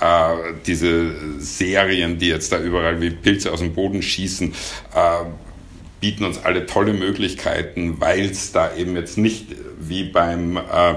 Äh, 0.00 0.54
diese 0.66 1.40
Serien, 1.40 2.18
die 2.18 2.28
jetzt 2.28 2.52
da 2.52 2.58
überall 2.58 3.00
wie 3.00 3.10
Pilze 3.10 3.52
aus 3.52 3.60
dem 3.60 3.74
Boden 3.74 4.02
schießen, 4.02 4.52
äh, 4.94 5.24
bieten 6.00 6.24
uns 6.24 6.38
alle 6.44 6.66
tolle 6.66 6.92
Möglichkeiten, 6.92 8.00
weil 8.00 8.26
es 8.26 8.52
da 8.52 8.74
eben 8.76 8.96
jetzt 8.96 9.16
nicht 9.16 9.46
wie 9.78 10.04
beim 10.04 10.56
äh, 10.56 10.94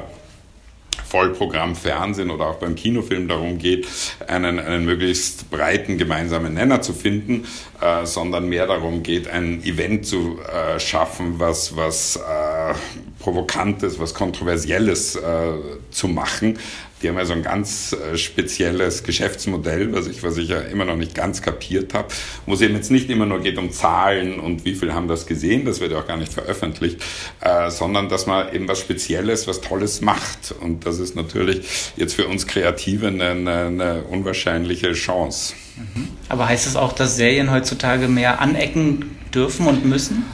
Vollprogramm 1.07 1.75
Fernsehen 1.75 2.29
oder 2.29 2.47
auch 2.47 2.55
beim 2.55 2.75
Kinofilm 2.75 3.27
darum 3.27 3.57
geht, 3.57 3.87
einen, 4.27 4.59
einen 4.59 4.85
möglichst 4.85 5.49
breiten 5.49 5.97
gemeinsamen 5.97 6.53
Nenner 6.53 6.81
zu 6.81 6.93
finden, 6.93 7.45
äh, 7.81 8.05
sondern 8.05 8.49
mehr 8.49 8.67
darum 8.67 9.03
geht, 9.03 9.27
ein 9.29 9.63
Event 9.63 10.05
zu 10.05 10.39
äh, 10.41 10.79
schaffen, 10.79 11.39
was, 11.39 11.75
was 11.77 12.17
äh, 12.17 12.73
Provokantes, 13.19 13.99
was 13.99 14.13
Kontroversielles 14.13 15.15
äh, 15.15 15.53
zu 15.91 16.07
machen, 16.09 16.59
die 17.01 17.09
haben 17.09 17.17
ja 17.17 17.25
so 17.25 17.33
ein 17.33 17.43
ganz 17.43 17.93
äh, 17.93 18.17
spezielles 18.17 19.03
Geschäftsmodell, 19.03 19.93
was 19.93 20.07
ich, 20.07 20.23
was 20.23 20.37
ich 20.37 20.49
ja 20.49 20.59
immer 20.59 20.85
noch 20.85 20.95
nicht 20.95 21.13
ganz 21.13 21.41
kapiert 21.41 21.93
habe, 21.93 22.07
wo 22.45 22.53
es 22.53 22.61
eben 22.61 22.75
jetzt 22.75 22.89
nicht 22.89 23.09
immer 23.09 23.25
nur 23.25 23.39
geht 23.41 23.57
um 23.57 23.71
Zahlen 23.71 24.39
und 24.39 24.65
wie 24.65 24.73
viel 24.73 24.93
haben 24.93 25.07
das 25.07 25.27
gesehen, 25.27 25.65
das 25.65 25.79
wird 25.79 25.91
ja 25.91 25.99
auch 25.99 26.07
gar 26.07 26.17
nicht 26.17 26.33
veröffentlicht, 26.33 27.01
äh, 27.41 27.69
sondern 27.69 28.09
dass 28.09 28.25
man 28.25 28.53
eben 28.53 28.67
was 28.67 28.79
Spezielles, 28.79 29.47
was 29.47 29.61
Tolles 29.61 30.01
macht. 30.01 30.53
Und 30.59 30.85
das 30.85 30.99
ist 30.99 31.15
natürlich 31.15 31.67
jetzt 31.95 32.15
für 32.15 32.27
uns 32.27 32.47
Kreative 32.47 33.07
eine, 33.07 33.29
eine, 33.29 34.03
unwahrscheinliche 34.09 34.93
Chance. 34.93 35.53
Mhm. 35.75 36.07
Aber 36.29 36.47
heißt 36.47 36.65
es 36.65 36.73
das 36.73 36.81
auch, 36.81 36.93
dass 36.93 37.15
Serien 37.15 37.51
heutzutage 37.51 38.07
mehr 38.07 38.41
anecken 38.41 39.17
dürfen 39.33 39.67
und 39.67 39.85
müssen? 39.85 40.25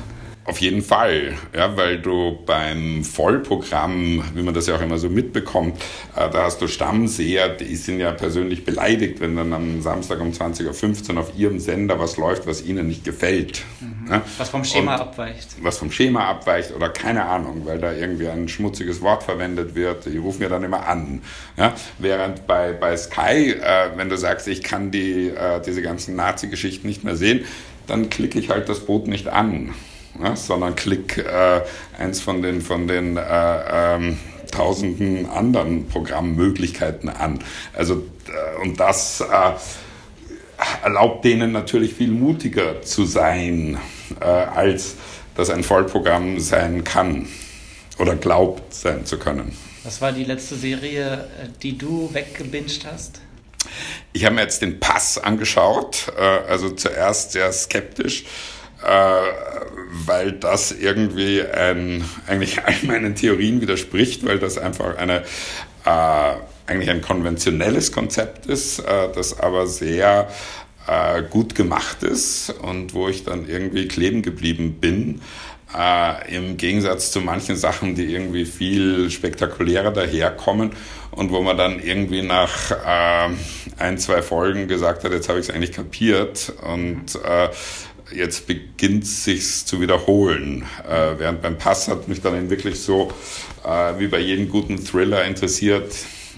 Auf 0.45 0.59
jeden 0.59 0.81
Fall, 0.81 1.35
ja, 1.55 1.77
weil 1.77 1.99
du 1.99 2.37
beim 2.45 3.05
Vollprogramm, 3.05 4.21
wie 4.33 4.41
man 4.41 4.53
das 4.53 4.67
ja 4.67 4.75
auch 4.75 4.81
immer 4.81 4.97
so 4.97 5.07
mitbekommt, 5.07 5.81
äh, 6.17 6.29
da 6.29 6.43
hast 6.43 6.61
du 6.61 6.67
Stammseher, 6.67 7.47
die 7.47 7.77
sind 7.77 8.01
ja 8.01 8.11
persönlich 8.11 8.65
beleidigt, 8.65 9.21
wenn 9.21 9.37
dann 9.37 9.53
am 9.53 9.81
Samstag 9.81 10.19
um 10.19 10.31
20.15 10.31 11.13
Uhr 11.13 11.21
auf 11.21 11.37
ihrem 11.37 11.59
Sender 11.59 11.97
was 11.97 12.17
läuft, 12.17 12.45
was 12.45 12.61
ihnen 12.61 12.89
nicht 12.89 13.05
gefällt. 13.05 13.63
Mhm. 13.79 14.11
Ja? 14.11 14.21
Was 14.37 14.49
vom 14.49 14.65
Schema 14.65 14.95
Und 14.95 15.01
abweicht. 15.01 15.47
Was 15.61 15.77
vom 15.77 15.91
Schema 15.91 16.25
abweicht 16.25 16.75
oder 16.75 16.89
keine 16.89 17.23
Ahnung, 17.23 17.61
weil 17.63 17.79
da 17.79 17.93
irgendwie 17.93 18.27
ein 18.27 18.49
schmutziges 18.49 19.01
Wort 19.01 19.23
verwendet 19.23 19.75
wird. 19.75 20.05
Die 20.07 20.17
rufen 20.17 20.41
ja 20.41 20.49
dann 20.49 20.65
immer 20.65 20.85
an. 20.87 21.21
Ja? 21.55 21.73
Während 21.99 22.47
bei, 22.47 22.73
bei 22.73 22.97
Sky, 22.97 23.51
äh, 23.51 23.91
wenn 23.95 24.09
du 24.09 24.17
sagst, 24.17 24.49
ich 24.49 24.61
kann 24.61 24.91
die, 24.91 25.29
äh, 25.29 25.61
diese 25.65 25.81
ganzen 25.81 26.17
Nazi-Geschichten 26.17 26.85
nicht 26.85 27.05
mehr 27.05 27.15
sehen, 27.15 27.45
dann 27.87 28.09
klicke 28.09 28.39
ich 28.39 28.49
halt 28.49 28.67
das 28.67 28.81
Boot 28.81 29.07
nicht 29.07 29.29
an 29.29 29.73
ja, 30.21 30.35
sondern 30.35 30.75
klick 30.75 31.17
äh, 31.17 31.61
eins 31.97 32.21
von 32.21 32.41
den, 32.41 32.61
von 32.61 32.87
den 32.87 33.17
äh, 33.17 33.23
ähm, 33.71 34.19
tausenden 34.51 35.25
anderen 35.27 35.87
Programmmöglichkeiten 35.87 37.09
an. 37.09 37.39
Also, 37.73 38.03
äh, 38.27 38.61
und 38.61 38.79
das 38.79 39.21
äh, 39.21 39.53
erlaubt 40.83 41.25
denen 41.25 41.51
natürlich 41.51 41.93
viel 41.93 42.11
mutiger 42.11 42.81
zu 42.81 43.05
sein, 43.05 43.77
äh, 44.19 44.25
als 44.25 44.95
das 45.35 45.49
ein 45.49 45.63
Vollprogramm 45.63 46.39
sein 46.39 46.83
kann 46.83 47.27
oder 47.97 48.15
glaubt 48.15 48.73
sein 48.73 49.05
zu 49.05 49.17
können. 49.17 49.57
Was 49.83 49.99
war 50.01 50.11
die 50.11 50.23
letzte 50.23 50.55
Serie, 50.55 51.29
äh, 51.41 51.47
die 51.61 51.77
du 51.77 52.13
weggebinged 52.13 52.85
hast? 52.85 53.19
ich 54.13 54.25
habe 54.25 54.35
mir 54.35 54.41
jetzt 54.41 54.61
den 54.61 54.79
Pass 54.79 55.17
angeschaut, 55.17 56.11
äh, 56.17 56.21
also 56.21 56.69
zuerst 56.69 57.31
sehr 57.33 57.51
skeptisch, 57.51 58.25
weil 58.83 60.31
das 60.33 60.71
irgendwie 60.71 61.41
ein, 61.41 62.03
eigentlich 62.27 62.63
all 62.65 62.75
meinen 62.83 63.15
Theorien 63.15 63.61
widerspricht, 63.61 64.25
weil 64.25 64.39
das 64.39 64.57
einfach 64.57 64.97
eine 64.97 65.23
äh, 65.85 66.33
eigentlich 66.65 66.89
ein 66.89 67.01
konventionelles 67.01 67.91
Konzept 67.91 68.45
ist, 68.45 68.79
äh, 68.79 69.09
das 69.13 69.39
aber 69.39 69.67
sehr 69.67 70.29
äh, 70.87 71.23
gut 71.23 71.55
gemacht 71.55 72.03
ist 72.03 72.49
und 72.61 72.93
wo 72.93 73.07
ich 73.09 73.23
dann 73.23 73.47
irgendwie 73.47 73.87
kleben 73.87 74.21
geblieben 74.21 74.75
bin. 74.79 75.21
Äh, 75.77 76.35
Im 76.35 76.57
Gegensatz 76.57 77.11
zu 77.11 77.19
manchen 77.19 77.55
Sachen, 77.55 77.95
die 77.95 78.05
irgendwie 78.05 78.45
viel 78.45 79.09
spektakulärer 79.09 79.91
daherkommen 79.91 80.71
und 81.11 81.31
wo 81.31 81.41
man 81.41 81.57
dann 81.57 81.79
irgendwie 81.79 82.21
nach 82.21 82.71
äh, 82.71 83.29
ein, 83.77 83.97
zwei 83.97 84.21
Folgen 84.21 84.67
gesagt 84.67 85.03
hat, 85.03 85.11
jetzt 85.11 85.29
habe 85.29 85.39
ich 85.39 85.49
es 85.49 85.53
eigentlich 85.53 85.71
kapiert 85.71 86.53
und 86.63 87.15
äh, 87.15 87.49
jetzt 88.11 88.47
beginnt 88.47 89.03
es 89.03 89.23
sich 89.23 89.65
zu 89.65 89.81
wiederholen. 89.81 90.63
Äh, 90.87 91.19
während 91.19 91.41
beim 91.41 91.57
Pass 91.57 91.87
hat 91.87 92.07
mich 92.07 92.21
dann 92.21 92.49
wirklich 92.49 92.79
so 92.79 93.11
äh, 93.65 93.99
wie 93.99 94.07
bei 94.07 94.19
jedem 94.19 94.49
guten 94.49 94.83
Thriller 94.83 95.23
interessiert, 95.25 95.93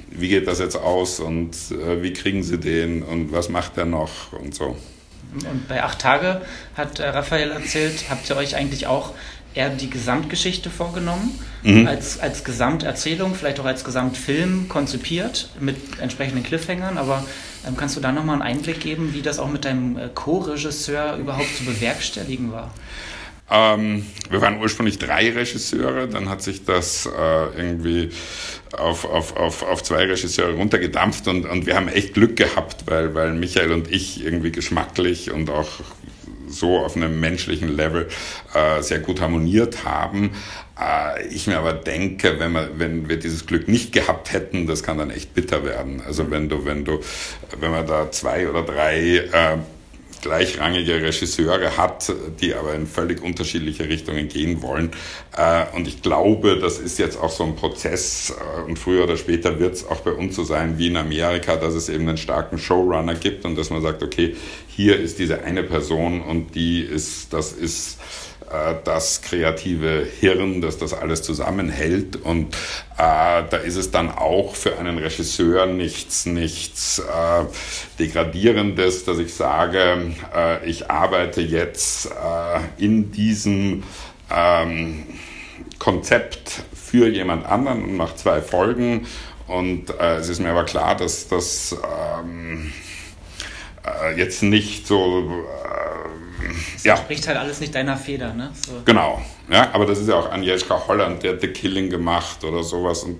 wie 0.10 0.30
geht 0.30 0.48
das 0.48 0.60
jetzt 0.60 0.76
aus 0.76 1.20
und 1.20 1.56
äh, 1.72 2.02
wie 2.02 2.14
kriegen 2.14 2.44
Sie 2.44 2.58
den 2.58 3.04
und 3.04 3.32
was 3.32 3.50
macht 3.50 3.78
er 3.78 3.86
noch 3.86 4.34
und 4.34 4.54
so. 4.56 4.78
Und 5.34 5.68
bei 5.68 5.84
acht 5.84 6.00
Tage 6.00 6.42
hat 6.76 7.00
äh, 7.00 7.08
Raphael 7.08 7.52
erzählt, 7.52 8.06
habt 8.10 8.30
ihr 8.30 8.38
euch 8.38 8.56
eigentlich 8.56 8.88
auch 8.88 9.14
eher 9.54 9.70
die 9.70 9.90
Gesamtgeschichte 9.90 10.70
vorgenommen, 10.70 11.40
mhm. 11.64 11.88
als, 11.88 12.20
als 12.20 12.44
Gesamterzählung, 12.44 13.36
vielleicht 13.36 13.60
auch 13.60 13.66
als 13.66 13.84
Gesamtfilm 13.84 14.68
konzipiert 14.68 15.50
mit 15.60 15.78
entsprechenden 16.00 16.44
Cliffhangern, 16.44 16.98
aber 16.98 17.26
kannst 17.78 17.96
du 17.98 18.02
da 18.02 18.12
nochmal 18.12 18.42
einen 18.42 18.58
Einblick 18.58 18.80
geben, 18.80 19.14
wie 19.14 19.22
das 19.22 19.40
auch 19.40 19.50
mit 19.50 19.66
deinem 19.66 19.98
äh, 19.98 20.10
Co-Regisseur 20.14 21.18
überhaupt 21.18 21.56
zu 21.58 21.66
bewerkstelligen 21.66 22.52
war? 22.52 22.74
Ähm, 23.50 24.06
wir 24.30 24.42
waren 24.42 24.60
ursprünglich 24.60 24.98
drei 24.98 25.32
Regisseure, 25.32 26.08
dann 26.08 26.30
hat 26.30 26.42
sich 26.42 26.66
das 26.66 27.06
äh, 27.06 27.46
irgendwie 27.58 28.10
auf, 28.76 29.06
auf, 29.06 29.38
auf, 29.38 29.62
auf 29.62 29.84
zwei 29.84 30.06
Regisseure 30.06 30.54
runtergedampft 30.54 31.28
und, 31.28 31.46
und 31.46 31.68
wir 31.68 31.76
haben 31.76 31.88
echt 31.88 32.16
Glück 32.16 32.38
gehabt, 32.38 32.86
weil, 32.88 33.14
weil 33.14 33.34
Michael 33.34 33.72
und 33.72 33.92
ich 33.92 34.24
irgendwie 34.24 34.52
geschmacklich 34.52 35.32
und 35.32 35.52
auch 35.52 35.70
so 36.56 36.80
auf 36.80 36.96
einem 36.96 37.20
menschlichen 37.20 37.70
Level 37.70 38.08
äh, 38.54 38.82
sehr 38.82 39.00
gut 39.00 39.22
harmoniert 39.22 39.84
haben. 39.86 40.32
Äh, 40.80 41.28
ich 41.28 41.48
mir 41.48 41.58
aber 41.58 41.74
denke, 41.74 42.40
wenn, 42.40 42.52
wir, 42.54 42.70
wenn 42.78 43.08
wir 43.10 43.18
dieses 43.18 43.46
Glück 43.46 43.68
nicht 43.68 43.92
gehabt 43.92 44.34
hätten, 44.34 44.68
das 44.68 44.84
kann 44.84 44.98
dann 44.98 45.12
echt 45.12 45.34
bitter 45.34 45.64
werden. 45.64 46.02
Also 46.06 46.32
wenn 46.32 46.50
du, 46.50 46.66
wenn 46.66 46.86
du, 46.86 47.00
wenn 47.60 47.72
man 47.72 47.86
da 47.86 48.12
zwei 48.12 48.50
oder 48.50 48.64
drei 48.64 49.18
äh, 49.32 49.58
gleichrangige 50.26 51.04
Regisseure 51.04 51.78
hat, 51.78 52.12
die 52.42 52.56
aber 52.56 52.74
in 52.74 52.88
völlig 52.88 53.22
unterschiedliche 53.22 53.88
Richtungen 53.88 54.28
gehen 54.28 54.64
wollen. 54.64 54.90
Äh, 55.38 55.66
und 55.76 55.88
ich 55.88 56.02
glaube, 56.02 56.58
das 56.60 56.80
ist 56.80 56.98
jetzt 56.98 57.22
auch 57.22 57.30
so 57.30 57.44
ein 57.44 57.56
Prozess 57.56 58.34
äh, 58.34 58.62
und 58.64 58.80
früher 58.80 59.04
oder 59.04 59.18
später 59.18 59.60
wird 59.60 59.76
es 59.76 59.88
auch 59.88 60.02
bei 60.02 60.12
uns 60.12 60.36
so 60.36 60.44
sein 60.44 60.80
wie 60.80 60.88
in 60.88 60.98
Amerika, 60.98 61.58
dass 61.58 61.76
es 61.76 61.90
eben 61.90 62.10
einen 62.10 62.18
starken 62.18 62.58
Showrunner 62.58 63.14
gibt 63.14 63.46
und 63.46 63.56
dass 63.56 63.70
man 63.70 63.84
sagt, 63.84 64.02
okay, 64.02 64.36
hier 64.68 65.00
ist 65.00 65.20
diese 65.20 65.44
eine 65.44 65.62
Person 65.62 66.22
und 66.22 66.56
die 66.56 66.82
ist, 66.82 67.32
das 67.32 67.54
ist 67.54 68.00
das 68.84 69.22
kreative 69.22 70.08
Hirn, 70.20 70.62
das 70.62 70.78
das 70.78 70.94
alles 70.94 71.24
zusammenhält. 71.24 72.16
Und 72.16 72.56
äh, 72.98 73.44
da 73.50 73.58
ist 73.64 73.76
es 73.76 73.92
dann 73.92 74.12
auch 74.12 74.56
für 74.56 74.78
einen 74.78 74.98
Regisseur 74.98 75.66
nichts, 75.66 76.26
nichts 76.26 77.00
äh, 77.00 77.46
Degradierendes, 78.00 79.06
dass 79.06 79.18
ich 79.20 79.34
sage, 79.34 80.14
äh, 80.36 80.70
ich 80.70 80.90
arbeite 80.90 81.42
jetzt 81.42 82.08
äh, 82.08 82.84
in 82.84 83.12
diesem 83.12 83.84
ähm, 84.34 85.04
Konzept 85.80 86.64
für 86.74 87.08
jemand 87.08 87.46
anderen 87.46 87.84
und 87.84 87.98
mache 87.98 88.16
zwei 88.16 88.42
Folgen. 88.42 89.08
Und 89.48 89.90
äh, 90.00 90.16
es 90.18 90.30
ist 90.30 90.40
mir 90.40 90.50
aber 90.50 90.66
klar, 90.66 90.96
dass 90.96 91.28
das 91.28 91.76
ähm, 92.20 92.74
jetzt 94.16 94.42
nicht 94.42 94.88
so 94.88 95.46
das 96.74 96.84
ja. 96.84 96.98
spricht 96.98 97.28
halt 97.28 97.38
alles 97.38 97.60
nicht 97.60 97.74
deiner 97.74 97.98
Feder, 97.98 98.34
ne? 98.34 98.52
So. 98.66 98.82
Genau. 98.86 99.22
Ja, 99.50 99.70
aber 99.74 99.86
das 99.86 100.00
ist 100.00 100.10
ja 100.10 100.16
auch 100.16 100.32
Agnieszka 100.32 100.88
Holland, 100.88 101.24
der 101.24 101.34
hat 101.34 101.42
The 101.42 101.48
Killing 101.48 101.90
gemacht 101.90 102.44
oder 102.44 102.64
sowas 102.64 103.04
und 103.04 103.20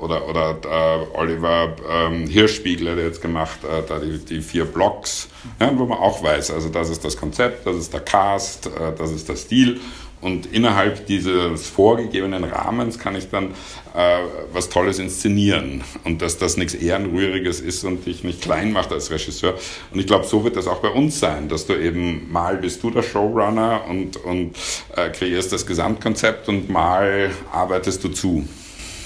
oder, 0.00 0.26
oder 0.26 0.56
äh, 0.64 1.16
Oliver 1.16 1.76
ähm, 1.88 2.26
Hirschspiegler, 2.26 2.96
der 2.96 3.06
jetzt 3.06 3.20
gemacht 3.20 3.58
äh, 3.64 3.82
da 3.86 3.98
die, 3.98 4.18
die 4.18 4.40
vier 4.40 4.64
Blocks, 4.64 5.28
ja, 5.60 5.70
wo 5.78 5.84
man 5.84 5.98
auch 5.98 6.22
weiß, 6.22 6.52
also 6.52 6.70
das 6.70 6.88
ist 6.88 7.04
das 7.04 7.16
Konzept, 7.16 7.66
das 7.66 7.76
ist 7.76 7.92
der 7.92 8.00
Cast, 8.00 8.66
äh, 8.66 8.94
das 8.96 9.12
ist 9.12 9.28
der 9.28 9.36
Stil 9.36 9.80
und 10.20 10.52
innerhalb 10.52 11.06
dieses 11.06 11.68
vorgegebenen 11.68 12.44
Rahmens 12.44 12.98
kann 12.98 13.16
ich 13.16 13.30
dann 13.30 13.52
äh, 13.94 14.18
was 14.52 14.68
Tolles 14.68 14.98
inszenieren. 14.98 15.82
Und 16.04 16.20
dass 16.20 16.36
das 16.36 16.56
nichts 16.56 16.74
Ehrenrühriges 16.74 17.60
ist 17.60 17.84
und 17.84 18.04
dich 18.06 18.22
nicht 18.22 18.42
klein 18.42 18.72
macht 18.72 18.92
als 18.92 19.10
Regisseur. 19.10 19.54
Und 19.92 19.98
ich 19.98 20.06
glaube, 20.06 20.26
so 20.26 20.44
wird 20.44 20.56
das 20.56 20.66
auch 20.66 20.80
bei 20.80 20.90
uns 20.90 21.18
sein, 21.18 21.48
dass 21.48 21.66
du 21.66 21.74
eben 21.74 22.30
mal 22.30 22.58
bist 22.58 22.82
du 22.82 22.90
der 22.90 23.02
Showrunner 23.02 23.84
und, 23.88 24.18
und 24.18 24.56
äh, 24.94 25.08
kreierst 25.08 25.52
das 25.52 25.66
Gesamtkonzept 25.66 26.48
und 26.48 26.68
mal 26.68 27.30
arbeitest 27.50 28.04
du 28.04 28.10
zu. 28.10 28.46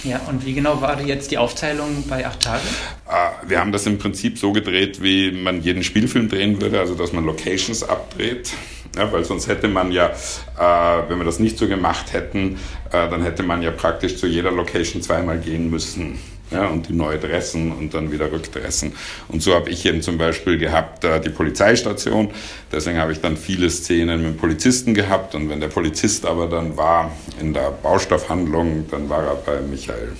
Ja, 0.04 0.20
und 0.28 0.44
wie 0.44 0.52
genau 0.52 0.82
war 0.82 1.00
jetzt 1.00 1.30
die 1.30 1.38
Aufteilung 1.38 2.04
bei 2.08 2.26
acht 2.26 2.40
Tagen? 2.40 2.66
Äh, 3.08 3.48
wir 3.48 3.58
haben 3.58 3.72
das 3.72 3.86
im 3.86 3.98
Prinzip 3.98 4.38
so 4.38 4.52
gedreht, 4.52 5.02
wie 5.02 5.32
man 5.32 5.62
jeden 5.62 5.82
Spielfilm 5.82 6.28
drehen 6.28 6.60
würde, 6.60 6.78
also 6.78 6.94
dass 6.94 7.12
man 7.12 7.24
Locations 7.24 7.82
abdreht. 7.82 8.52
Ja, 8.96 9.10
weil 9.10 9.24
sonst 9.24 9.48
hätte 9.48 9.66
man 9.66 9.90
ja, 9.90 10.08
äh, 10.08 11.08
wenn 11.08 11.18
wir 11.18 11.24
das 11.24 11.40
nicht 11.40 11.58
so 11.58 11.66
gemacht 11.66 12.12
hätten, 12.12 12.58
äh, 12.92 13.08
dann 13.08 13.22
hätte 13.22 13.42
man 13.42 13.62
ja 13.62 13.70
praktisch 13.70 14.18
zu 14.18 14.26
jeder 14.26 14.52
Location 14.52 15.02
zweimal 15.02 15.38
gehen 15.38 15.70
müssen. 15.70 16.18
Ja, 16.50 16.68
und 16.68 16.88
die 16.88 16.92
neu 16.92 17.18
dressen 17.18 17.72
und 17.72 17.94
dann 17.94 18.12
wieder 18.12 18.30
rückdressen. 18.30 18.92
Und 19.28 19.42
so 19.42 19.54
habe 19.54 19.70
ich 19.70 19.84
eben 19.86 20.02
zum 20.02 20.18
Beispiel 20.18 20.58
gehabt 20.58 21.02
äh, 21.02 21.20
die 21.20 21.30
Polizeistation. 21.30 22.30
Deswegen 22.70 22.98
habe 22.98 23.12
ich 23.12 23.20
dann 23.20 23.36
viele 23.36 23.70
Szenen 23.70 24.22
mit 24.22 24.38
Polizisten 24.38 24.94
gehabt. 24.94 25.34
Und 25.34 25.48
wenn 25.48 25.60
der 25.60 25.68
Polizist 25.68 26.26
aber 26.26 26.46
dann 26.46 26.76
war 26.76 27.10
in 27.40 27.54
der 27.54 27.70
Baustoffhandlung, 27.70 28.86
dann 28.90 29.08
war 29.08 29.24
er 29.24 29.36
bei 29.36 29.60
Michael. 29.62 30.12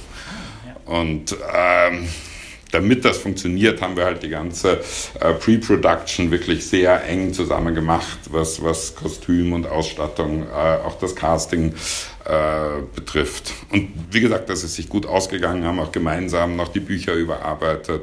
Und 0.86 1.36
ähm, 1.54 2.08
damit 2.74 3.04
das 3.04 3.18
funktioniert, 3.18 3.80
haben 3.80 3.96
wir 3.96 4.04
halt 4.04 4.22
die 4.22 4.28
ganze 4.28 4.80
äh, 5.20 5.32
Pre-Production 5.32 6.30
wirklich 6.30 6.66
sehr 6.66 7.04
eng 7.04 7.32
zusammen 7.32 7.74
gemacht, 7.74 8.18
was, 8.30 8.62
was 8.62 8.94
Kostüm 8.96 9.52
und 9.52 9.66
Ausstattung, 9.66 10.42
äh, 10.42 10.84
auch 10.84 10.98
das 10.98 11.14
Casting 11.14 11.74
äh, 12.24 12.82
betrifft. 12.94 13.52
Und 13.70 13.90
wie 14.10 14.20
gesagt, 14.20 14.50
das 14.50 14.64
ist 14.64 14.74
sich 14.74 14.88
gut 14.88 15.06
ausgegangen, 15.06 15.64
haben 15.64 15.78
auch 15.78 15.92
gemeinsam 15.92 16.56
noch 16.56 16.68
die 16.68 16.80
Bücher 16.80 17.14
überarbeitet 17.14 18.02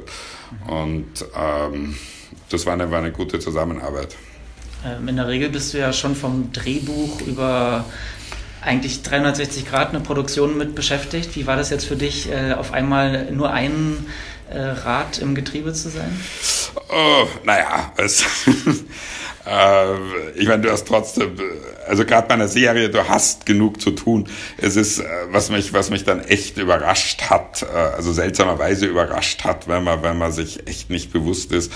und 0.66 1.24
ähm, 1.36 1.96
das 2.48 2.66
war 2.66 2.72
eine, 2.72 2.90
war 2.90 2.98
eine 2.98 3.12
gute 3.12 3.38
Zusammenarbeit. 3.38 4.16
Ähm, 4.84 5.06
in 5.08 5.16
der 5.16 5.28
Regel 5.28 5.50
bist 5.50 5.74
du 5.74 5.78
ja 5.78 5.92
schon 5.92 6.16
vom 6.16 6.52
Drehbuch 6.52 7.20
über 7.26 7.84
eigentlich 8.62 9.02
360 9.02 9.68
Grad 9.68 9.90
eine 9.90 10.00
Produktion 10.00 10.56
mit 10.56 10.74
beschäftigt. 10.74 11.34
Wie 11.36 11.46
war 11.46 11.56
das 11.56 11.70
jetzt 11.70 11.84
für 11.84 11.96
dich, 11.96 12.30
äh, 12.30 12.52
auf 12.52 12.72
einmal 12.72 13.30
nur 13.32 13.52
einen 13.52 14.06
Rad 14.58 15.18
im 15.18 15.34
Getriebe 15.34 15.72
zu 15.72 15.90
sein? 15.90 16.20
Oh, 16.88 17.26
naja, 17.44 17.92
es, 17.96 18.22
äh, 18.22 18.24
ich 20.36 20.46
meine, 20.46 20.62
du 20.62 20.70
hast 20.70 20.86
trotzdem, 20.86 21.36
also 21.86 22.04
gerade 22.04 22.28
bei 22.28 22.34
einer 22.34 22.48
Serie, 22.48 22.88
du 22.90 23.08
hast 23.08 23.44
genug 23.44 23.80
zu 23.80 23.90
tun. 23.90 24.28
Es 24.56 24.76
ist, 24.76 25.00
äh, 25.00 25.04
was 25.30 25.50
mich, 25.50 25.72
was 25.72 25.90
mich 25.90 26.04
dann 26.04 26.20
echt 26.24 26.58
überrascht 26.58 27.22
hat, 27.22 27.62
äh, 27.62 27.76
also 27.76 28.12
seltsamerweise 28.12 28.86
überrascht 28.86 29.44
hat, 29.44 29.68
weil 29.68 29.80
man, 29.80 30.02
weil 30.02 30.14
man 30.14 30.32
sich 30.32 30.66
echt 30.68 30.90
nicht 30.90 31.12
bewusst 31.12 31.52
ist, 31.52 31.72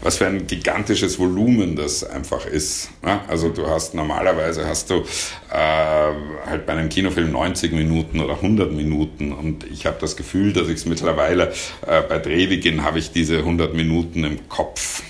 was 0.00 0.18
für 0.18 0.26
ein 0.26 0.46
gigantisches 0.46 1.18
Volumen 1.18 1.76
das 1.76 2.04
einfach 2.04 2.46
ist. 2.46 2.90
Ne? 3.02 3.20
Also 3.28 3.48
du 3.48 3.66
hast 3.66 3.94
normalerweise 3.94 4.66
hast 4.66 4.90
du 4.90 5.04
äh, 5.50 6.14
halt 6.46 6.66
bei 6.66 6.72
einem 6.72 6.88
Kinofilm 6.88 7.32
90 7.32 7.72
Minuten 7.72 8.20
oder 8.20 8.34
100 8.34 8.72
Minuten 8.72 9.32
und 9.32 9.64
ich 9.64 9.86
habe 9.86 9.96
das 10.00 10.16
Gefühl, 10.16 10.52
dass 10.52 10.68
ich 10.68 10.76
es 10.76 10.86
mittlerweile 10.86 11.52
äh, 11.86 12.02
bei 12.02 12.18
Drehbeginn 12.18 12.84
habe 12.84 12.98
ich 12.98 13.12
diese 13.12 13.38
100 13.38 13.74
Minuten 13.74 14.24
im 14.24 14.48
Kopf. 14.48 15.02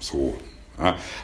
So, 0.00 0.36
äh, 0.38 0.45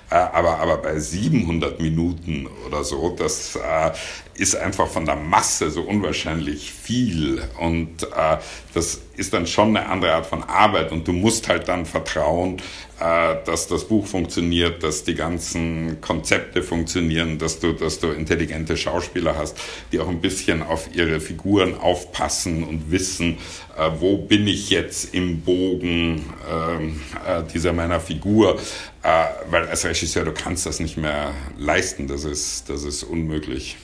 aber, 0.09 0.59
aber 0.59 0.77
bei 0.79 0.99
700 0.99 1.81
Minuten 1.81 2.49
oder 2.67 2.85
so, 2.85 3.15
das 3.17 3.57
äh, 3.57 3.93
ist 4.35 4.57
einfach 4.57 4.89
von 4.89 5.05
der 5.05 5.17
Masse 5.17 5.71
so 5.71 5.83
unwahrscheinlich 5.83 6.73
viel. 6.73 7.43
Und 7.61 8.03
äh, 8.05 8.39
das 8.75 9.01
ist 9.17 9.33
dann 9.35 9.47
schon 9.47 9.77
eine 9.77 9.89
andere 9.89 10.15
Art 10.15 10.27
von 10.27 10.43
Arbeit. 10.43 10.91
Und 10.93 11.07
du 11.07 11.13
musst 11.13 11.49
halt 11.49 11.69
dann 11.69 11.85
vertrauen, 11.85 12.59
äh, 12.99 13.37
dass 13.45 13.69
das 13.69 13.89
Buch 13.89 14.07
funktioniert, 14.07 14.83
dass 14.83 15.05
die 15.05 15.15
ganzen 15.15 16.01
Konzepte 16.01 16.63
funktionieren, 16.63 17.39
dass 17.39 17.61
du, 17.61 17.73
dass 17.73 18.01
du 18.01 18.09
intelligente 18.09 18.77
Schauspieler 18.77 19.37
hast, 19.37 19.59
die 19.91 20.01
auch 20.01 20.09
ein 20.09 20.21
bisschen 20.21 20.63
auf 20.63 20.89
ihre 20.95 21.21
Figuren 21.21 21.75
aufpassen 21.75 22.63
und 22.65 22.91
wissen, 22.91 23.39
äh, 23.77 23.91
wo 23.99 24.17
bin 24.19 24.47
ich 24.47 24.71
jetzt 24.71 25.15
im 25.15 25.43
Bogen 25.43 26.25
ähm, 26.51 27.01
äh, 27.27 27.43
dieser 27.53 27.73
meiner 27.73 28.01
Figur, 28.01 28.59
äh, 29.03 29.25
weil 29.51 29.67
als 29.69 29.85
Regisseur 29.85 30.25
du 30.25 30.33
kannst 30.33 30.65
das 30.67 30.81
nicht 30.81 30.97
mehr 30.97 31.33
leisten, 31.59 32.07
das 32.07 32.25
ist, 32.25 32.69
das 32.69 32.85
ist 32.85 33.03
unmöglich. 33.03 33.77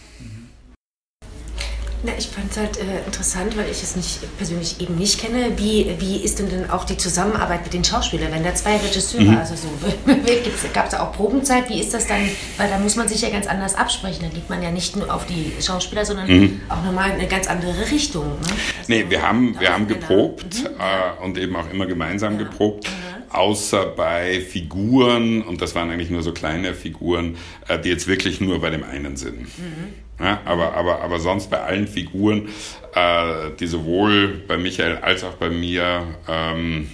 Na, 2.04 2.12
ich 2.16 2.28
fand 2.28 2.52
es 2.52 2.56
halt 2.56 2.76
äh, 2.76 3.04
interessant, 3.06 3.56
weil 3.56 3.68
ich 3.68 3.82
es 3.82 3.96
nicht 3.96 4.20
persönlich 4.36 4.80
eben 4.80 4.94
nicht 4.94 5.20
kenne. 5.20 5.50
Wie, 5.56 5.96
wie 5.98 6.18
ist 6.18 6.38
denn 6.38 6.48
dann 6.48 6.70
auch 6.70 6.84
die 6.84 6.96
Zusammenarbeit 6.96 7.64
mit 7.64 7.74
den 7.74 7.82
Schauspielern, 7.82 8.30
wenn 8.30 8.44
da 8.44 8.54
zwei 8.54 8.76
Regisseure, 8.76 9.24
mhm. 9.24 9.36
also 9.36 9.56
so, 9.56 9.68
gab 10.72 10.84
es 10.84 10.92
da 10.92 11.00
auch 11.02 11.12
Probenzeit? 11.12 11.68
Wie 11.68 11.80
ist 11.80 11.92
das 11.92 12.06
dann? 12.06 12.20
Weil 12.56 12.68
da 12.68 12.78
muss 12.78 12.94
man 12.94 13.08
sich 13.08 13.20
ja 13.22 13.30
ganz 13.30 13.48
anders 13.48 13.74
absprechen. 13.74 14.20
Da 14.22 14.28
geht 14.28 14.48
man 14.48 14.62
ja 14.62 14.70
nicht 14.70 14.94
nur 14.94 15.12
auf 15.12 15.26
die 15.26 15.52
Schauspieler, 15.60 16.04
sondern 16.04 16.28
mhm. 16.28 16.60
auch 16.68 16.84
nochmal 16.84 17.10
in 17.10 17.16
eine 17.16 17.26
ganz 17.26 17.48
andere 17.48 17.90
Richtung. 17.90 18.26
Ne? 18.26 18.46
Also, 18.78 18.92
nee, 18.92 19.04
wir 19.08 19.22
haben, 19.22 19.58
wir 19.58 19.74
haben 19.74 19.88
geprobt 19.88 20.62
mhm. 20.62 20.66
äh, 20.78 21.24
und 21.24 21.36
eben 21.36 21.56
auch 21.56 21.68
immer 21.68 21.86
gemeinsam 21.86 22.34
ja. 22.34 22.44
geprobt. 22.44 22.88
Mhm. 22.88 23.18
Außer 23.30 23.86
bei 23.86 24.40
Figuren, 24.40 25.42
und 25.42 25.60
das 25.60 25.74
waren 25.74 25.90
eigentlich 25.90 26.10
nur 26.10 26.22
so 26.22 26.32
kleine 26.32 26.74
Figuren, 26.74 27.36
äh, 27.66 27.78
die 27.78 27.88
jetzt 27.88 28.06
wirklich 28.06 28.40
nur 28.40 28.60
bei 28.60 28.70
dem 28.70 28.84
einen 28.84 29.16
sind. 29.16 29.40
Mhm. 29.40 30.07
Ja, 30.20 30.40
aber, 30.44 30.74
aber, 30.74 31.00
aber 31.00 31.20
sonst 31.20 31.48
bei 31.48 31.60
allen 31.60 31.86
Figuren, 31.86 32.48
äh, 32.94 33.50
die 33.58 33.66
sowohl 33.66 34.42
bei 34.48 34.58
Michael 34.58 34.98
als 34.98 35.22
auch 35.22 35.34
bei 35.34 35.48
mir 35.48 36.02
ähm, 36.28 36.88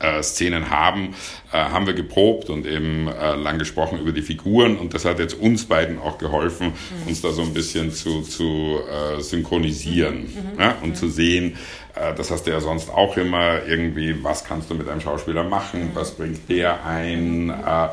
äh, 0.00 0.22
Szenen 0.22 0.70
haben, 0.70 1.14
äh, 1.52 1.56
haben 1.56 1.86
wir 1.86 1.94
geprobt 1.94 2.50
und 2.50 2.66
eben 2.66 3.08
äh, 3.08 3.34
lang 3.36 3.58
gesprochen 3.58 3.98
über 3.98 4.12
die 4.12 4.22
Figuren 4.22 4.76
und 4.76 4.94
das 4.94 5.04
hat 5.04 5.18
jetzt 5.18 5.34
uns 5.34 5.66
beiden 5.66 5.98
auch 5.98 6.18
geholfen, 6.18 6.68
mhm. 6.68 7.08
uns 7.08 7.20
da 7.20 7.30
so 7.30 7.42
ein 7.42 7.54
bisschen 7.54 7.90
zu, 7.90 8.22
zu 8.22 8.80
äh, 8.88 9.20
synchronisieren 9.20 10.22
mhm. 10.22 10.60
ja, 10.60 10.76
und 10.82 10.90
mhm. 10.90 10.94
zu 10.94 11.08
sehen, 11.08 11.56
äh, 11.94 12.14
das 12.14 12.30
hast 12.30 12.46
du 12.46 12.50
ja 12.50 12.60
sonst 12.60 12.90
auch 12.90 13.16
immer 13.16 13.64
irgendwie, 13.66 14.22
was 14.22 14.44
kannst 14.44 14.70
du 14.70 14.74
mit 14.74 14.88
einem 14.88 15.00
Schauspieler 15.00 15.44
machen, 15.44 15.90
was 15.94 16.12
bringt 16.12 16.48
der 16.48 16.84
ein, 16.84 17.50
äh, 17.50 17.88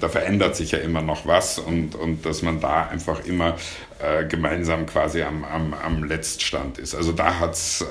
da 0.00 0.08
verändert 0.08 0.56
sich 0.56 0.72
ja 0.72 0.78
immer 0.78 1.02
noch 1.02 1.26
was 1.26 1.58
und, 1.58 1.94
und 1.94 2.26
dass 2.26 2.42
man 2.42 2.60
da 2.60 2.88
einfach 2.88 3.24
immer 3.24 3.56
äh, 4.00 4.24
gemeinsam 4.26 4.86
quasi 4.86 5.22
am, 5.22 5.44
am, 5.44 5.74
am 5.74 6.04
Letztstand 6.04 6.78
ist. 6.78 6.94
Also 6.94 7.12
da 7.12 7.38
hat's 7.40 7.84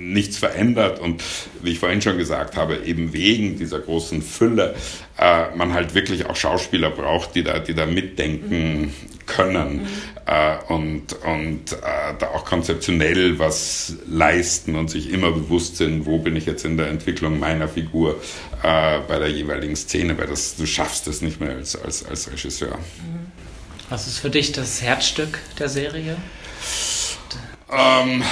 nichts 0.00 0.38
verändert 0.38 0.98
und 0.98 1.22
wie 1.62 1.72
ich 1.72 1.78
vorhin 1.78 2.00
schon 2.00 2.16
gesagt 2.16 2.56
habe, 2.56 2.78
eben 2.84 3.12
wegen 3.12 3.58
dieser 3.58 3.78
großen 3.78 4.22
Fülle 4.22 4.74
äh, 5.18 5.54
man 5.54 5.74
halt 5.74 5.94
wirklich 5.94 6.26
auch 6.26 6.36
Schauspieler 6.36 6.90
braucht, 6.90 7.34
die 7.34 7.42
da, 7.42 7.58
die 7.58 7.74
da 7.74 7.86
mitdenken 7.86 8.94
können 9.26 9.82
mhm. 9.82 9.88
äh, 10.26 10.56
und, 10.72 11.12
und 11.24 11.72
äh, 11.72 12.14
da 12.18 12.28
auch 12.28 12.44
konzeptionell 12.44 13.38
was 13.38 13.94
leisten 14.08 14.74
und 14.74 14.90
sich 14.90 15.10
immer 15.10 15.32
bewusst 15.32 15.76
sind, 15.76 16.06
wo 16.06 16.18
bin 16.18 16.34
ich 16.34 16.46
jetzt 16.46 16.64
in 16.64 16.76
der 16.76 16.88
Entwicklung 16.88 17.38
meiner 17.38 17.68
Figur 17.68 18.20
äh, 18.62 19.00
bei 19.06 19.18
der 19.18 19.28
jeweiligen 19.28 19.76
Szene, 19.76 20.16
weil 20.18 20.26
das, 20.26 20.56
du 20.56 20.66
schaffst 20.66 21.06
es 21.08 21.20
nicht 21.20 21.40
mehr 21.40 21.50
als, 21.50 21.76
als, 21.76 22.04
als 22.06 22.32
Regisseur. 22.32 22.78
Was 23.90 24.06
ist 24.06 24.18
für 24.18 24.30
dich 24.30 24.52
das 24.52 24.82
Herzstück 24.82 25.38
der 25.58 25.68
Serie? 25.68 26.16
Ähm, 27.72 28.22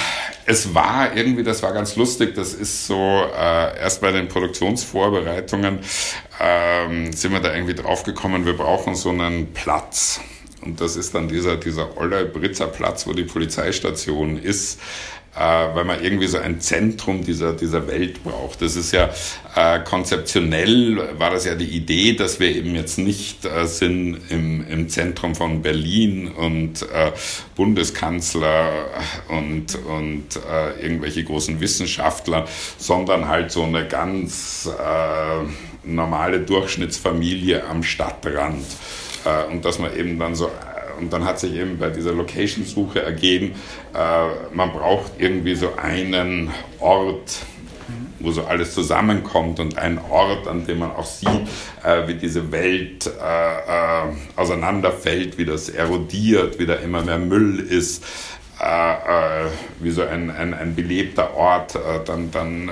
es 0.45 0.73
war 0.73 1.15
irgendwie, 1.15 1.43
das 1.43 1.61
war 1.63 1.73
ganz 1.73 1.95
lustig, 1.95 2.35
das 2.35 2.53
ist 2.53 2.87
so, 2.87 2.95
äh, 2.95 3.79
erst 3.79 4.01
bei 4.01 4.11
den 4.11 4.27
Produktionsvorbereitungen 4.27 5.79
ähm, 6.39 7.13
sind 7.13 7.31
wir 7.31 7.39
da 7.39 7.53
irgendwie 7.53 7.75
draufgekommen, 7.75 8.45
wir 8.45 8.57
brauchen 8.57 8.95
so 8.95 9.09
einen 9.09 9.53
Platz. 9.53 10.21
Und 10.61 10.81
das 10.81 10.97
ist 10.97 11.15
dann 11.15 11.29
dieser, 11.29 11.55
dieser 11.55 11.97
Olle 11.97 12.25
Britzer 12.25 12.67
Platz, 12.67 13.07
wo 13.07 13.13
die 13.13 13.23
Polizeistation 13.23 14.37
ist 14.37 14.79
weil 15.35 15.85
man 15.85 16.03
irgendwie 16.03 16.27
so 16.27 16.37
ein 16.37 16.59
Zentrum 16.59 17.23
dieser, 17.23 17.53
dieser 17.53 17.87
Welt 17.87 18.23
braucht. 18.23 18.61
Das 18.61 18.75
ist 18.75 18.91
ja 18.91 19.09
äh, 19.55 19.79
konzeptionell, 19.79 21.17
war 21.17 21.31
das 21.31 21.45
ja 21.45 21.55
die 21.55 21.69
Idee, 21.69 22.13
dass 22.13 22.39
wir 22.39 22.53
eben 22.53 22.75
jetzt 22.75 22.97
nicht 22.97 23.45
äh, 23.45 23.65
sind 23.65 24.19
im, 24.29 24.67
im 24.67 24.89
Zentrum 24.89 25.35
von 25.35 25.61
Berlin 25.61 26.27
und 26.27 26.81
äh, 26.83 27.11
Bundeskanzler 27.55 28.69
und, 29.29 29.75
und 29.85 30.35
äh, 30.35 30.81
irgendwelche 30.81 31.23
großen 31.23 31.59
Wissenschaftler, 31.59 32.47
sondern 32.77 33.27
halt 33.27 33.51
so 33.51 33.63
eine 33.63 33.87
ganz 33.87 34.67
äh, 34.67 35.87
normale 35.87 36.39
Durchschnittsfamilie 36.39 37.65
am 37.65 37.83
Stadtrand. 37.83 38.65
Äh, 39.25 39.51
und 39.51 39.65
dass 39.65 39.79
man 39.79 39.95
eben 39.95 40.17
dann 40.19 40.35
so 40.35 40.49
und 40.99 41.11
dann 41.13 41.25
hat 41.25 41.39
sich 41.39 41.53
eben 41.55 41.77
bei 41.77 41.89
dieser 41.89 42.13
Location-Suche 42.13 43.01
ergeben, 43.01 43.55
äh, 43.93 44.55
man 44.55 44.71
braucht 44.71 45.13
irgendwie 45.17 45.55
so 45.55 45.73
einen 45.75 46.51
Ort, 46.79 47.45
wo 48.19 48.31
so 48.31 48.43
alles 48.43 48.73
zusammenkommt 48.73 49.59
und 49.59 49.77
einen 49.77 49.97
Ort, 49.97 50.47
an 50.47 50.65
dem 50.65 50.79
man 50.79 50.91
auch 50.91 51.05
sieht, 51.05 51.47
äh, 51.83 52.07
wie 52.07 52.15
diese 52.15 52.51
Welt 52.51 53.07
äh, 53.07 54.09
äh, 54.09 54.13
auseinanderfällt, 54.35 55.37
wie 55.37 55.45
das 55.45 55.69
erodiert, 55.69 56.59
wie 56.59 56.65
da 56.65 56.75
immer 56.75 57.01
mehr 57.01 57.19
Müll 57.19 57.59
ist. 57.59 58.03
Äh, 58.61 59.45
äh, 59.45 59.49
wie 59.79 59.91
so 59.91 60.01
ein, 60.03 60.29
ein, 60.29 60.53
ein 60.53 60.75
belebter 60.75 61.33
Ort 61.33 61.79
dann, 62.05 62.29
dann 62.29 62.69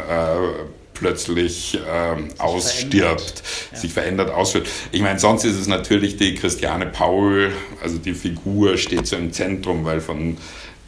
plötzlich 1.00 1.76
äh, 1.76 2.42
ausstirbt. 2.42 3.44
Ja. 3.72 3.78
sich 3.78 3.94
verändert, 3.94 4.32
ausführt. 4.32 4.68
Ich 4.92 5.02
meine, 5.02 5.20
sonst 5.20 5.44
ist 5.44 5.56
es 5.56 5.68
natürlich 5.68 6.18
die 6.18 6.36
Christiane 6.36 6.88
Paul, 6.88 7.52
also 7.82 7.98
die 7.98 8.14
Figur 8.14 8.78
steht 8.78 9.08
so 9.08 9.16
im 9.16 9.32
Zentrum, 9.32 9.86
weil 9.86 10.02
von 10.02 10.38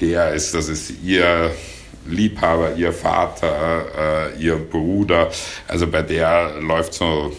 der 0.01 0.33
ist, 0.33 0.53
das 0.53 0.69
ist 0.69 0.93
ihr 1.03 1.51
Liebhaber, 2.07 2.75
ihr 2.75 2.93
Vater, 2.93 4.31
äh, 4.35 4.41
ihr 4.41 4.55
Bruder, 4.55 5.29
also 5.67 5.87
bei 5.87 6.01
der 6.01 6.55
läuft 6.59 6.93
so 6.93 7.35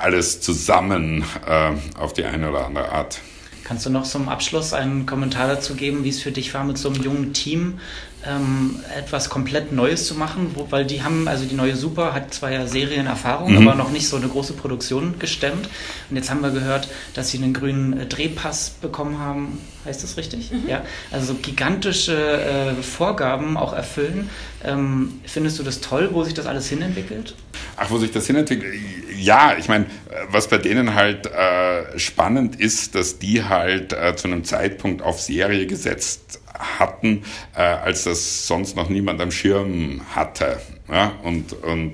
alles 0.00 0.40
zusammen 0.40 1.24
äh, 1.46 1.72
auf 1.98 2.12
die 2.14 2.24
eine 2.24 2.50
oder 2.50 2.66
andere 2.66 2.90
Art. 2.90 3.20
Kannst 3.64 3.86
du 3.86 3.90
noch 3.90 4.02
zum 4.02 4.28
Abschluss 4.28 4.72
einen 4.72 5.06
Kommentar 5.06 5.46
dazu 5.46 5.74
geben, 5.74 6.02
wie 6.02 6.08
es 6.08 6.20
für 6.20 6.32
dich 6.32 6.52
war, 6.54 6.64
mit 6.64 6.76
so 6.76 6.88
einem 6.88 7.02
jungen 7.02 7.32
Team 7.32 7.78
ähm, 8.26 8.76
etwas 8.96 9.30
komplett 9.30 9.72
Neues 9.72 10.06
zu 10.06 10.14
machen, 10.14 10.50
wo, 10.54 10.66
weil 10.70 10.84
die 10.84 11.02
haben, 11.02 11.26
also 11.26 11.44
die 11.44 11.54
neue 11.54 11.76
Super 11.76 12.12
hat 12.12 12.34
zwar 12.34 12.50
ja 12.50 12.66
Serienerfahrung, 12.66 13.52
mhm. 13.52 13.68
aber 13.68 13.76
noch 13.76 13.90
nicht 13.90 14.08
so 14.08 14.16
eine 14.16 14.28
große 14.28 14.52
Produktion 14.52 15.18
gestemmt. 15.18 15.68
Und 16.10 16.16
jetzt 16.16 16.30
haben 16.30 16.42
wir 16.42 16.50
gehört, 16.50 16.88
dass 17.14 17.30
sie 17.30 17.38
einen 17.38 17.54
grünen 17.54 17.98
äh, 17.98 18.06
Drehpass 18.06 18.70
bekommen 18.80 19.18
haben. 19.18 19.58
Heißt 19.84 20.02
das 20.02 20.16
richtig? 20.18 20.50
Mhm. 20.50 20.68
Ja. 20.68 20.82
Also 21.10 21.34
gigantische 21.34 22.14
äh, 22.14 22.82
Vorgaben 22.82 23.56
auch 23.56 23.72
erfüllen. 23.72 24.28
Ähm, 24.62 25.20
findest 25.24 25.58
du 25.58 25.62
das 25.62 25.80
toll, 25.80 26.10
wo 26.12 26.22
sich 26.22 26.34
das 26.34 26.46
alles 26.46 26.68
hinentwickelt? 26.68 27.34
Ach, 27.76 27.90
wo 27.90 27.96
sich 27.96 28.10
das 28.10 28.26
hinentwickelt? 28.26 28.74
Ja, 29.18 29.54
ich 29.58 29.68
meine, 29.68 29.86
was 30.30 30.48
bei 30.48 30.58
denen 30.58 30.94
halt 30.94 31.26
äh, 31.26 31.98
spannend 31.98 32.60
ist, 32.60 32.94
dass 32.94 33.18
die 33.18 33.44
halt 33.44 33.94
äh, 33.94 34.14
zu 34.16 34.28
einem 34.28 34.44
Zeitpunkt 34.44 35.00
auf 35.00 35.20
Serie 35.20 35.66
gesetzt 35.66 36.39
hatten, 36.60 37.24
äh, 37.54 37.62
als 37.62 38.04
das 38.04 38.46
sonst 38.46 38.76
noch 38.76 38.88
niemand 38.88 39.20
am 39.20 39.30
Schirm 39.30 40.02
hatte. 40.14 40.60
Ja, 40.90 41.12
und 41.22 41.52
und 41.52 41.92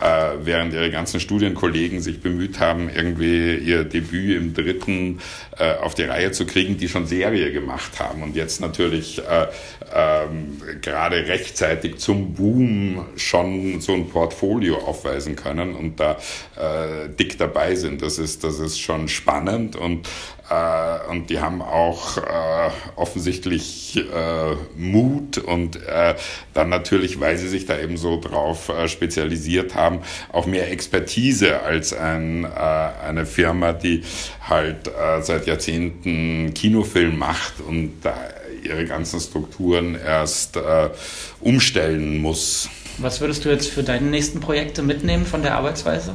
äh, 0.00 0.30
während 0.42 0.72
ihre 0.72 0.90
ganzen 0.90 1.20
Studienkollegen 1.20 2.00
sich 2.00 2.22
bemüht 2.22 2.60
haben, 2.60 2.88
irgendwie 2.88 3.56
ihr 3.56 3.84
Debüt 3.84 4.36
im 4.36 4.54
dritten 4.54 5.20
äh, 5.58 5.74
auf 5.74 5.94
die 5.94 6.04
Reihe 6.04 6.32
zu 6.32 6.46
kriegen, 6.46 6.78
die 6.78 6.88
schon 6.88 7.06
Serie 7.06 7.52
gemacht 7.52 8.00
haben 8.00 8.22
und 8.22 8.36
jetzt 8.36 8.60
natürlich 8.60 9.18
äh, 9.18 9.48
ähm, 9.94 10.62
gerade 10.80 11.26
rechtzeitig 11.26 11.98
zum 11.98 12.34
Boom 12.34 13.04
schon 13.16 13.80
so 13.80 13.92
ein 13.92 14.08
Portfolio 14.08 14.78
aufweisen 14.78 15.36
können 15.36 15.74
und 15.74 16.00
da 16.00 16.12
äh, 16.56 17.08
dick 17.08 17.36
dabei 17.38 17.74
sind. 17.74 18.00
Das 18.00 18.18
ist, 18.18 18.44
das 18.44 18.60
ist 18.60 18.80
schon 18.80 19.08
spannend 19.08 19.76
und 19.76 20.08
äh, 20.50 21.10
und 21.10 21.28
die 21.28 21.40
haben 21.40 21.60
auch 21.60 22.16
äh, 22.16 22.70
offensichtlich 22.96 23.96
äh, 23.96 24.54
Mut 24.76 25.38
und 25.38 25.76
äh, 25.76 26.14
dann 26.54 26.68
natürlich, 26.68 27.20
weil 27.20 27.36
sie 27.36 27.48
sich 27.48 27.66
da 27.66 27.78
eben 27.78 27.96
so 27.96 28.18
drauf 28.20 28.37
äh, 28.68 28.88
spezialisiert 28.88 29.74
haben, 29.74 30.00
auch 30.32 30.46
mehr 30.46 30.70
Expertise 30.70 31.60
als 31.60 31.92
ein, 31.92 32.44
äh, 32.44 32.48
eine 32.48 33.26
Firma, 33.26 33.72
die 33.72 34.02
halt 34.40 34.90
seit 35.20 35.46
Jahrzehnten 35.46 36.54
Kinofilm 36.54 37.18
macht 37.18 37.60
und 37.60 38.00
da 38.02 38.14
ihre 38.64 38.86
ganzen 38.86 39.20
Strukturen 39.20 39.94
erst 39.94 40.58
umstellen 41.40 42.18
muss. 42.18 42.70
Was 42.96 43.20
würdest 43.20 43.44
du 43.44 43.50
jetzt 43.50 43.68
für 43.68 43.82
deine 43.82 44.06
nächsten 44.06 44.40
Projekte 44.40 44.82
mitnehmen 44.82 45.26
von 45.26 45.42
der 45.42 45.56
Arbeitsweise? 45.56 46.14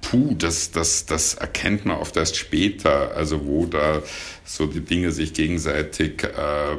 puh, 0.00 0.34
das, 0.36 0.70
das, 0.70 1.06
das 1.06 1.34
erkennt 1.34 1.84
man 1.84 1.98
oft 1.98 2.16
erst 2.16 2.36
später, 2.36 3.14
also 3.14 3.46
wo 3.46 3.66
da 3.66 4.02
so 4.44 4.66
die 4.66 4.80
Dinge 4.80 5.12
sich 5.12 5.34
gegenseitig 5.34 6.24
äh, 6.24 6.76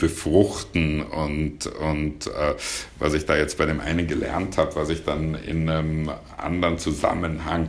befruchten 0.00 1.02
und, 1.02 1.66
und 1.66 2.26
äh, 2.26 2.54
was 2.98 3.14
ich 3.14 3.26
da 3.26 3.36
jetzt 3.36 3.56
bei 3.58 3.66
dem 3.66 3.80
einen 3.80 4.08
gelernt 4.08 4.58
habe, 4.58 4.74
was 4.74 4.88
ich 4.88 5.04
dann 5.04 5.36
in 5.36 5.68
einem 5.68 6.10
anderen 6.36 6.78
Zusammenhang 6.78 7.68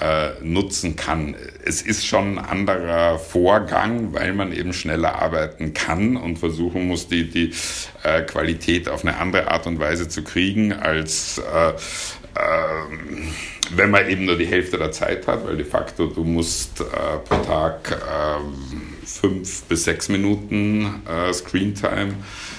äh, 0.00 0.30
nutzen 0.42 0.94
kann. 0.94 1.34
Es 1.64 1.82
ist 1.82 2.06
schon 2.06 2.38
ein 2.38 2.44
anderer 2.44 3.18
Vorgang, 3.18 4.12
weil 4.12 4.32
man 4.32 4.52
eben 4.52 4.72
schneller 4.72 5.20
arbeiten 5.20 5.74
kann 5.74 6.16
und 6.16 6.38
versuchen 6.38 6.86
muss, 6.86 7.08
die, 7.08 7.28
die 7.28 7.52
äh, 8.04 8.22
Qualität 8.22 8.88
auf 8.88 9.04
eine 9.04 9.16
andere 9.18 9.50
Art 9.50 9.66
und 9.66 9.80
Weise 9.80 10.08
zu 10.08 10.22
kriegen, 10.22 10.72
als 10.72 11.38
äh, 11.38 11.72
ähm, 12.36 13.32
wenn 13.74 13.90
man 13.90 14.08
eben 14.08 14.24
nur 14.24 14.36
die 14.36 14.46
Hälfte 14.46 14.78
der 14.78 14.92
Zeit 14.92 15.26
hat, 15.26 15.46
weil 15.46 15.56
de 15.56 15.66
facto 15.66 16.06
du 16.06 16.24
musst 16.24 16.80
äh, 16.80 16.84
pro 17.28 17.36
Tag 17.42 17.90
äh, 17.90 18.89
fünf 19.18 19.62
bis 19.64 19.84
sechs 19.84 20.08
Minuten 20.08 21.02
äh, 21.08 21.32
Screentime 21.32 22.14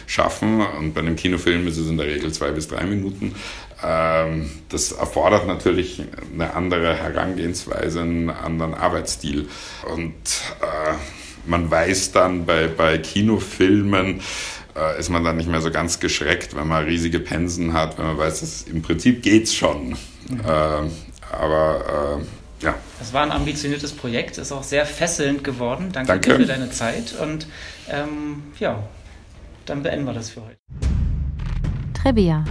schaffen 0.07 0.61
und 0.61 0.93
bei 0.93 1.01
einem 1.01 1.15
Kinofilm 1.15 1.67
ist 1.67 1.77
es 1.77 1.89
in 1.89 1.97
der 1.97 2.07
Regel 2.07 2.31
zwei 2.31 2.51
bis 2.51 2.67
drei 2.67 2.83
Minuten. 2.83 3.35
Ähm, 3.83 4.49
das 4.69 4.91
erfordert 4.91 5.47
natürlich 5.47 6.03
eine 6.33 6.53
andere 6.53 6.95
Herangehensweise, 6.95 8.01
einen 8.01 8.29
anderen 8.29 8.73
Arbeitsstil 8.73 9.47
und 9.93 10.13
äh, 10.61 10.93
man 11.45 11.71
weiß 11.71 12.11
dann 12.11 12.45
bei, 12.45 12.67
bei 12.67 12.97
Kinofilmen, 12.97 14.21
äh, 14.75 14.99
ist 14.99 15.09
man 15.09 15.23
dann 15.23 15.37
nicht 15.37 15.49
mehr 15.49 15.61
so 15.61 15.71
ganz 15.71 15.99
geschreckt, 15.99 16.55
wenn 16.55 16.67
man 16.67 16.85
riesige 16.85 17.19
Pensen 17.19 17.73
hat, 17.73 17.97
wenn 17.97 18.05
man 18.05 18.17
weiß, 18.17 18.41
dass 18.41 18.63
im 18.63 18.81
Prinzip 18.81 19.23
geht's 19.23 19.53
schon. 19.53 19.89
Mhm. 19.89 20.39
Äh, 20.45 20.89
aber 21.31 22.19
äh, 22.19 22.40
ja. 22.61 22.75
Das 22.99 23.13
war 23.13 23.23
ein 23.23 23.31
ambitioniertes 23.31 23.93
Projekt, 23.93 24.37
ist 24.37 24.51
auch 24.51 24.63
sehr 24.63 24.85
fesselnd 24.85 25.43
geworden. 25.43 25.89
Danke, 25.91 26.13
Danke. 26.13 26.29
dir 26.29 26.35
für 26.37 26.45
deine 26.45 26.71
Zeit 26.71 27.13
und 27.19 27.47
ähm, 27.89 28.43
ja, 28.59 28.83
dann 29.65 29.83
beenden 29.83 30.05
wir 30.05 30.13
das 30.13 30.29
für 30.29 30.41
heute. 30.41 30.57
Trivia. 31.93 32.43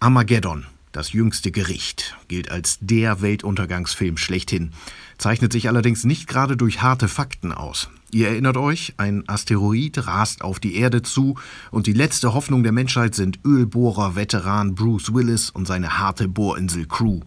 Armageddon, 0.00 0.66
das 0.92 1.12
jüngste 1.12 1.52
Gericht, 1.52 2.16
gilt 2.26 2.50
als 2.50 2.78
der 2.80 3.22
Weltuntergangsfilm 3.22 4.16
schlechthin, 4.16 4.72
zeichnet 5.18 5.52
sich 5.52 5.68
allerdings 5.68 6.04
nicht 6.04 6.26
gerade 6.26 6.56
durch 6.56 6.82
harte 6.82 7.06
Fakten 7.06 7.52
aus. 7.52 7.88
Ihr 8.14 8.28
erinnert 8.28 8.58
euch, 8.58 8.92
ein 8.98 9.26
Asteroid 9.26 10.06
rast 10.06 10.42
auf 10.42 10.60
die 10.60 10.76
Erde 10.76 11.00
zu 11.00 11.38
und 11.70 11.86
die 11.86 11.94
letzte 11.94 12.34
Hoffnung 12.34 12.62
der 12.62 12.70
Menschheit 12.70 13.14
sind 13.14 13.38
Ölbohrer-Veteran 13.42 14.74
Bruce 14.74 15.14
Willis 15.14 15.48
und 15.48 15.66
seine 15.66 15.98
harte 15.98 16.28
Bohrinsel-Crew. 16.28 17.20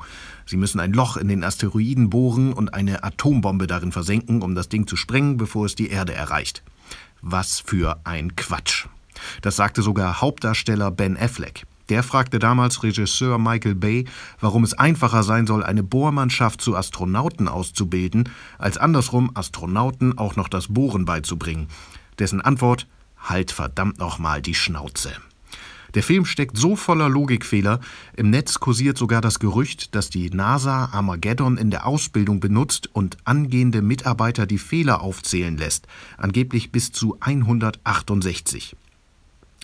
Sie 0.46 0.58
müssen 0.58 0.80
ein 0.80 0.94
Loch 0.94 1.18
in 1.18 1.28
den 1.28 1.44
Asteroiden 1.44 2.12
bohren 2.12 2.54
und 2.54 2.76
eine 2.76 3.04
Atombombe 3.04 3.66
darin 3.66 3.92
versenken, 3.92 4.44
um 4.44 4.54
das 4.54 4.70
Ding 4.70 4.86
zu 4.86 4.96
sprengen, 4.96 5.38
bevor 5.38 5.66
es 5.66 5.74
die 5.74 5.90
Erde 5.90 6.14
erreicht. 6.14 6.62
Was 7.24 7.60
für 7.62 8.00
ein 8.04 8.36
Quatsch. 8.36 8.86
Das 9.42 9.56
sagte 9.56 9.82
sogar 9.82 10.22
Hauptdarsteller 10.22 10.92
Ben 10.92 11.18
Affleck. 11.18 11.66
Der 11.90 12.02
fragte 12.02 12.40
damals 12.40 12.82
Regisseur 12.82 13.38
Michael 13.38 13.76
Bay, 13.76 14.06
warum 14.40 14.64
es 14.64 14.74
einfacher 14.74 15.24
sein 15.24 15.46
soll, 15.46 15.64
eine 15.64 15.84
Bohrmannschaft 15.84 16.62
zu 16.62 16.76
Astronauten 16.76 17.48
auszubilden, 17.48 18.30
als 18.58 18.78
andersrum 18.78 19.32
Astronauten 19.36 20.18
auch 20.18 20.36
noch 20.36 20.48
das 20.48 20.74
Bohren 20.74 21.06
beizubringen. 21.06 21.68
Dessen 22.18 22.42
Antwort: 22.42 22.88
Halt 23.18 23.52
verdammt 23.52 24.00
nochmal 24.00 24.42
die 24.42 24.56
Schnauze. 24.56 25.12
Der 25.96 26.04
Film 26.04 26.26
steckt 26.26 26.58
so 26.58 26.76
voller 26.76 27.08
Logikfehler, 27.08 27.80
im 28.18 28.30
Netz 28.30 28.60
kursiert 28.60 28.98
sogar 28.98 29.22
das 29.22 29.40
Gerücht, 29.40 29.96
dass 29.96 30.10
die 30.10 30.30
NASA 30.30 30.90
Armageddon 30.92 31.58
in 31.58 31.72
der 31.72 31.86
Ausbildung 31.86 32.42
benutzt 32.42 32.90
und 32.92 33.18
angehende 33.24 33.82
Mitarbeiter 33.82 34.46
die 34.46 34.58
Fehler 34.58 35.02
aufzählen 35.02 35.56
lässt, 35.58 35.88
angeblich 36.18 36.74
bis 36.74 36.92
zu 36.92 37.16
168. 37.22 38.76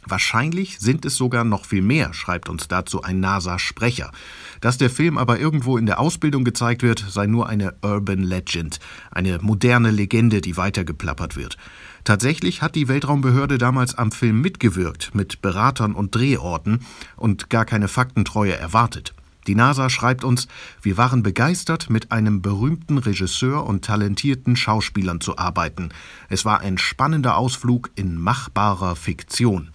Wahrscheinlich 0.06 0.80
sind 0.80 1.06
es 1.06 1.16
sogar 1.16 1.44
noch 1.44 1.66
viel 1.66 1.84
mehr, 1.84 2.14
schreibt 2.14 2.50
uns 2.50 2.68
dazu 2.68 3.04
ein 3.04 3.20
NASA-Sprecher. 3.20 4.12
Dass 4.60 4.78
der 4.78 4.90
Film 4.90 5.18
aber 5.18 5.40
irgendwo 5.40 5.78
in 5.78 5.86
der 5.86 6.00
Ausbildung 6.00 6.44
gezeigt 6.44 6.82
wird, 6.82 7.06
sei 7.08 7.28
nur 7.28 7.48
eine 7.48 7.76
Urban 7.82 8.24
Legend, 8.24 8.80
eine 9.12 9.40
moderne 9.42 9.92
Legende, 9.92 10.42
die 10.42 10.58
weitergeplappert 10.58 11.36
wird. 11.36 11.58
Tatsächlich 12.04 12.62
hat 12.62 12.76
die 12.76 12.88
Weltraumbehörde 12.88 13.60
damals 13.60 13.96
am 13.96 14.12
Film 14.12 14.42
mitgewirkt, 14.42 15.14
mit 15.14 15.42
Beratern 15.42 15.94
und 15.94 16.16
Drehorten 16.16 16.80
und 17.16 17.50
gar 17.50 17.66
keine 17.66 17.88
Faktentreue 17.88 18.58
erwartet. 18.58 19.14
Die 19.48 19.56
NASA 19.56 19.90
schreibt 19.90 20.24
uns, 20.24 20.48
wir 20.82 20.98
waren 20.98 21.24
begeistert, 21.24 21.90
mit 21.90 22.12
einem 22.12 22.42
berühmten 22.42 22.98
Regisseur 22.98 23.66
und 23.66 23.84
talentierten 23.84 24.56
Schauspielern 24.56 25.22
zu 25.22 25.38
arbeiten. 25.38 25.90
Es 26.30 26.46
war 26.46 26.60
ein 26.62 26.78
spannender 26.78 27.38
Ausflug 27.38 27.90
in 27.96 28.16
machbarer 28.16 28.96
Fiktion. 28.96 29.70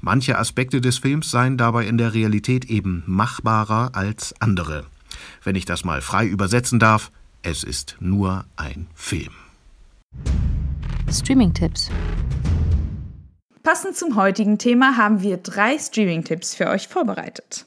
Manche 0.00 0.38
Aspekte 0.38 0.80
des 0.80 0.98
Films 0.98 1.30
seien 1.30 1.56
dabei 1.56 1.86
in 1.86 1.98
der 1.98 2.14
Realität 2.14 2.66
eben 2.66 3.02
machbarer 3.06 3.90
als 3.94 4.34
andere. 4.40 4.84
Wenn 5.42 5.56
ich 5.56 5.64
das 5.64 5.84
mal 5.84 6.00
frei 6.00 6.26
übersetzen 6.26 6.78
darf, 6.78 7.10
es 7.42 7.64
ist 7.64 7.96
nur 7.98 8.44
ein 8.56 8.86
Film. 8.94 9.32
Streaming-Tipps. 11.10 11.90
Passend 13.62 13.96
zum 13.96 14.16
heutigen 14.16 14.58
Thema 14.58 14.96
haben 14.96 15.22
wir 15.22 15.36
drei 15.38 15.78
Streaming-Tipps 15.78 16.54
für 16.54 16.68
euch 16.68 16.88
vorbereitet. 16.88 17.66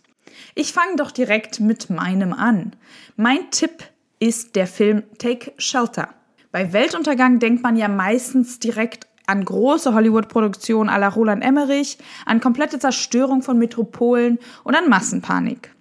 Ich 0.55 0.73
fange 0.73 0.95
doch 0.97 1.11
direkt 1.11 1.59
mit 1.59 1.89
meinem 1.89 2.33
an. 2.33 2.73
Mein 3.15 3.51
Tipp 3.51 3.83
ist 4.19 4.55
der 4.55 4.67
Film 4.67 5.03
Take 5.17 5.53
Shelter. 5.57 6.09
Bei 6.51 6.73
Weltuntergang 6.73 7.39
denkt 7.39 7.63
man 7.63 7.77
ja 7.77 7.87
meistens 7.87 8.59
direkt 8.59 9.07
an 9.27 9.45
große 9.45 9.93
Hollywood-Produktionen 9.93 10.89
à 10.89 10.97
la 10.97 11.07
Roland 11.07 11.43
Emmerich, 11.43 11.97
an 12.25 12.41
komplette 12.41 12.79
Zerstörung 12.79 13.41
von 13.41 13.57
Metropolen 13.57 14.39
und 14.63 14.75
an 14.75 14.89
Massenpanik. 14.89 15.73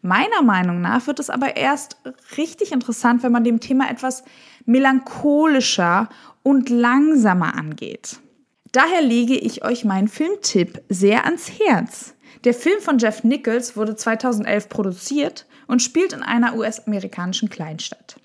Meiner 0.00 0.42
Meinung 0.42 0.80
nach 0.80 1.06
wird 1.06 1.20
es 1.20 1.28
aber 1.28 1.56
erst 1.56 1.98
richtig 2.38 2.72
interessant, 2.72 3.22
wenn 3.22 3.32
man 3.32 3.44
dem 3.44 3.60
Thema 3.60 3.90
etwas 3.90 4.24
melancholischer 4.64 6.08
und 6.42 6.70
langsamer 6.70 7.54
angeht. 7.54 8.20
Daher 8.72 9.02
lege 9.02 9.34
ich 9.34 9.64
euch 9.64 9.84
meinen 9.84 10.08
Filmtipp 10.08 10.82
sehr 10.88 11.24
ans 11.24 11.50
Herz. 11.58 12.14
Der 12.44 12.54
Film 12.54 12.80
von 12.80 12.98
Jeff 12.98 13.24
Nichols 13.24 13.76
wurde 13.76 13.96
2011 13.96 14.68
produziert 14.68 15.46
und 15.66 15.82
spielt 15.82 16.12
in 16.12 16.22
einer 16.22 16.56
US-amerikanischen 16.56 17.48
Kleinstadt. 17.48 18.16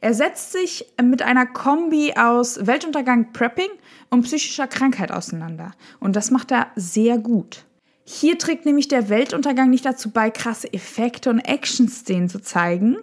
Er 0.00 0.14
setzt 0.14 0.52
sich 0.52 0.86
mit 1.02 1.22
einer 1.22 1.46
Kombi 1.46 2.14
aus 2.16 2.66
Weltuntergang 2.66 3.32
Prepping 3.32 3.70
und 4.10 4.22
psychischer 4.22 4.66
Krankheit 4.66 5.10
auseinander. 5.10 5.72
Und 6.00 6.14
das 6.16 6.30
macht 6.30 6.52
er 6.52 6.68
sehr 6.76 7.18
gut. 7.18 7.64
Hier 8.04 8.38
trägt 8.38 8.66
nämlich 8.66 8.86
der 8.86 9.08
Weltuntergang 9.08 9.68
nicht 9.68 9.84
dazu 9.84 10.10
bei, 10.10 10.30
krasse 10.30 10.72
Effekte 10.72 11.28
und 11.30 11.40
Action-Szenen 11.40 12.28
zu 12.28 12.40
zeigen, 12.40 12.98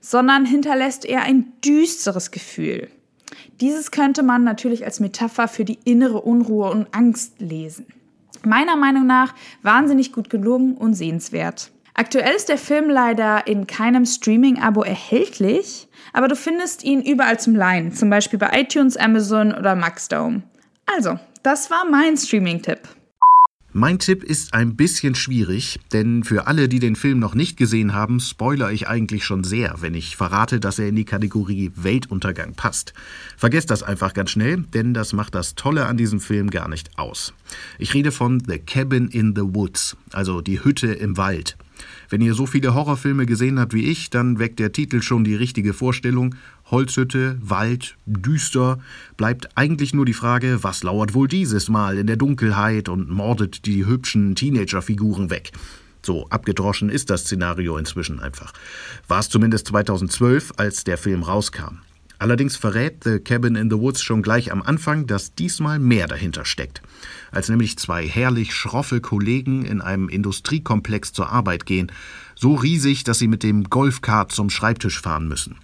sondern 0.00 0.46
hinterlässt 0.46 1.04
eher 1.04 1.22
ein 1.22 1.52
düsteres 1.64 2.32
Gefühl. 2.32 2.88
Dieses 3.60 3.90
könnte 3.90 4.22
man 4.22 4.42
natürlich 4.42 4.84
als 4.84 5.00
Metapher 5.00 5.46
für 5.46 5.64
die 5.64 5.78
innere 5.84 6.22
Unruhe 6.22 6.70
und 6.70 6.92
Angst 6.92 7.40
lesen 7.40 7.86
meiner 8.46 8.76
Meinung 8.76 9.06
nach 9.06 9.34
wahnsinnig 9.62 10.12
gut 10.12 10.30
gelungen 10.30 10.76
und 10.76 10.94
sehenswert. 10.94 11.70
Aktuell 11.94 12.34
ist 12.36 12.48
der 12.48 12.58
Film 12.58 12.90
leider 12.90 13.46
in 13.46 13.66
keinem 13.66 14.06
Streaming-Abo 14.06 14.82
erhältlich, 14.82 15.88
aber 16.12 16.28
du 16.28 16.36
findest 16.36 16.84
ihn 16.84 17.02
überall 17.02 17.40
zum 17.40 17.56
Leihen, 17.56 17.92
zum 17.92 18.08
Beispiel 18.08 18.38
bei 18.38 18.60
iTunes, 18.60 18.96
Amazon 18.96 19.52
oder 19.52 19.74
Maxdome. 19.74 20.42
Also, 20.86 21.18
das 21.42 21.70
war 21.70 21.84
mein 21.90 22.16
Streaming-Tipp. 22.16 22.80
Mein 23.78 24.00
Tipp 24.00 24.24
ist 24.24 24.54
ein 24.54 24.74
bisschen 24.74 25.14
schwierig, 25.14 25.78
denn 25.92 26.24
für 26.24 26.48
alle, 26.48 26.68
die 26.68 26.80
den 26.80 26.96
Film 26.96 27.20
noch 27.20 27.36
nicht 27.36 27.56
gesehen 27.56 27.94
haben, 27.94 28.18
spoilere 28.18 28.72
ich 28.72 28.88
eigentlich 28.88 29.24
schon 29.24 29.44
sehr, 29.44 29.76
wenn 29.78 29.94
ich 29.94 30.16
verrate, 30.16 30.58
dass 30.58 30.80
er 30.80 30.88
in 30.88 30.96
die 30.96 31.04
Kategorie 31.04 31.70
Weltuntergang 31.76 32.54
passt. 32.54 32.92
Vergesst 33.36 33.70
das 33.70 33.84
einfach 33.84 34.14
ganz 34.14 34.32
schnell, 34.32 34.64
denn 34.74 34.94
das 34.94 35.12
macht 35.12 35.36
das 35.36 35.54
Tolle 35.54 35.86
an 35.86 35.96
diesem 35.96 36.18
Film 36.18 36.50
gar 36.50 36.68
nicht 36.68 36.98
aus. 36.98 37.32
Ich 37.78 37.94
rede 37.94 38.10
von 38.10 38.42
The 38.44 38.58
Cabin 38.58 39.06
in 39.06 39.36
the 39.36 39.42
Woods, 39.44 39.96
also 40.10 40.40
die 40.40 40.64
Hütte 40.64 40.88
im 40.88 41.16
Wald. 41.16 41.56
Wenn 42.08 42.20
ihr 42.20 42.34
so 42.34 42.46
viele 42.46 42.74
Horrorfilme 42.74 43.26
gesehen 43.26 43.58
habt 43.58 43.74
wie 43.74 43.84
ich, 43.84 44.10
dann 44.10 44.38
weckt 44.38 44.58
der 44.58 44.72
Titel 44.72 45.02
schon 45.02 45.24
die 45.24 45.34
richtige 45.34 45.74
Vorstellung. 45.74 46.34
Holzhütte, 46.70 47.38
Wald, 47.40 47.96
düster. 48.06 48.78
Bleibt 49.16 49.56
eigentlich 49.56 49.94
nur 49.94 50.04
die 50.04 50.14
Frage, 50.14 50.62
was 50.62 50.82
lauert 50.82 51.14
wohl 51.14 51.28
dieses 51.28 51.68
Mal 51.68 51.98
in 51.98 52.06
der 52.06 52.16
Dunkelheit 52.16 52.88
und 52.88 53.10
mordet 53.10 53.66
die 53.66 53.86
hübschen 53.86 54.34
Teenagerfiguren 54.34 55.30
weg. 55.30 55.52
So 56.02 56.28
abgedroschen 56.30 56.88
ist 56.90 57.10
das 57.10 57.22
Szenario 57.22 57.76
inzwischen 57.76 58.20
einfach. 58.20 58.52
War 59.08 59.20
es 59.20 59.28
zumindest 59.28 59.68
2012, 59.68 60.52
als 60.56 60.84
der 60.84 60.96
Film 60.96 61.22
rauskam. 61.22 61.80
Allerdings 62.18 62.56
verrät 62.56 63.04
The 63.04 63.20
Cabin 63.20 63.54
in 63.54 63.70
the 63.70 63.78
Woods 63.78 64.02
schon 64.02 64.22
gleich 64.22 64.50
am 64.50 64.62
Anfang, 64.62 65.06
dass 65.06 65.34
diesmal 65.34 65.78
mehr 65.78 66.08
dahinter 66.08 66.44
steckt. 66.44 66.82
Als 67.30 67.48
nämlich 67.48 67.78
zwei 67.78 68.06
herrlich 68.06 68.54
schroffe 68.54 69.00
Kollegen 69.00 69.64
in 69.64 69.80
einem 69.80 70.08
Industriekomplex 70.08 71.12
zur 71.12 71.30
Arbeit 71.30 71.64
gehen, 71.64 71.92
so 72.34 72.54
riesig, 72.54 73.04
dass 73.04 73.18
sie 73.18 73.28
mit 73.28 73.42
dem 73.42 73.64
Golfkart 73.64 74.32
zum 74.32 74.50
Schreibtisch 74.50 75.00
fahren 75.00 75.28
müssen. 75.28 75.56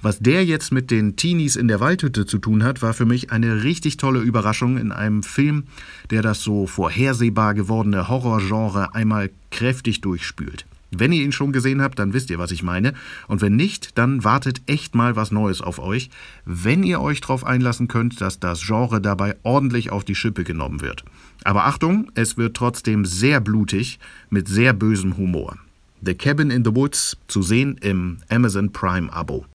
Was 0.00 0.18
der 0.18 0.44
jetzt 0.44 0.72
mit 0.72 0.90
den 0.90 1.14
Teenies 1.14 1.54
in 1.54 1.68
der 1.68 1.78
Waldhütte 1.78 2.26
zu 2.26 2.38
tun 2.38 2.64
hat, 2.64 2.82
war 2.82 2.92
für 2.92 3.04
mich 3.04 3.30
eine 3.30 3.62
richtig 3.62 3.96
tolle 3.96 4.18
Überraschung 4.18 4.76
in 4.76 4.90
einem 4.90 5.22
Film, 5.22 5.64
der 6.10 6.22
das 6.22 6.42
so 6.42 6.66
vorhersehbar 6.66 7.54
gewordene 7.54 8.08
Horrorgenre 8.08 8.96
einmal 8.96 9.30
kräftig 9.52 10.00
durchspült. 10.00 10.66
Wenn 10.94 11.12
ihr 11.12 11.22
ihn 11.22 11.32
schon 11.32 11.52
gesehen 11.52 11.80
habt, 11.80 11.98
dann 11.98 12.12
wisst 12.12 12.28
ihr, 12.30 12.38
was 12.38 12.50
ich 12.50 12.62
meine. 12.62 12.92
Und 13.26 13.40
wenn 13.40 13.56
nicht, 13.56 13.96
dann 13.96 14.24
wartet 14.24 14.60
echt 14.66 14.94
mal 14.94 15.16
was 15.16 15.32
Neues 15.32 15.62
auf 15.62 15.78
euch, 15.78 16.10
wenn 16.44 16.84
ihr 16.84 17.00
euch 17.00 17.20
darauf 17.22 17.44
einlassen 17.44 17.88
könnt, 17.88 18.20
dass 18.20 18.38
das 18.38 18.60
Genre 18.60 19.00
dabei 19.00 19.36
ordentlich 19.42 19.90
auf 19.90 20.04
die 20.04 20.14
Schippe 20.14 20.44
genommen 20.44 20.82
wird. 20.82 21.04
Aber 21.44 21.64
Achtung, 21.64 22.10
es 22.14 22.36
wird 22.36 22.56
trotzdem 22.56 23.06
sehr 23.06 23.40
blutig 23.40 23.98
mit 24.28 24.48
sehr 24.48 24.74
bösem 24.74 25.16
Humor. 25.16 25.56
The 26.04 26.14
Cabin 26.14 26.50
in 26.50 26.64
the 26.64 26.74
Woods 26.74 27.16
zu 27.26 27.42
sehen 27.42 27.78
im 27.80 28.18
Amazon 28.28 28.72
Prime 28.72 29.12
Abo. 29.12 29.46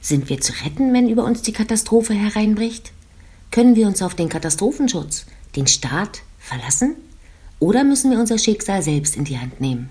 Sind 0.00 0.28
wir 0.30 0.40
zu 0.40 0.52
retten, 0.64 0.92
wenn 0.92 1.08
über 1.08 1.24
uns 1.24 1.42
die 1.42 1.52
Katastrophe 1.52 2.14
hereinbricht? 2.14 2.92
Können 3.50 3.76
wir 3.76 3.86
uns 3.86 4.02
auf 4.02 4.14
den 4.14 4.28
Katastrophenschutz, 4.28 5.26
den 5.54 5.66
Staat, 5.66 6.22
verlassen? 6.38 6.96
Oder 7.58 7.84
müssen 7.84 8.10
wir 8.10 8.18
unser 8.18 8.38
Schicksal 8.38 8.82
selbst 8.82 9.16
in 9.16 9.24
die 9.24 9.38
Hand 9.38 9.60
nehmen? 9.60 9.90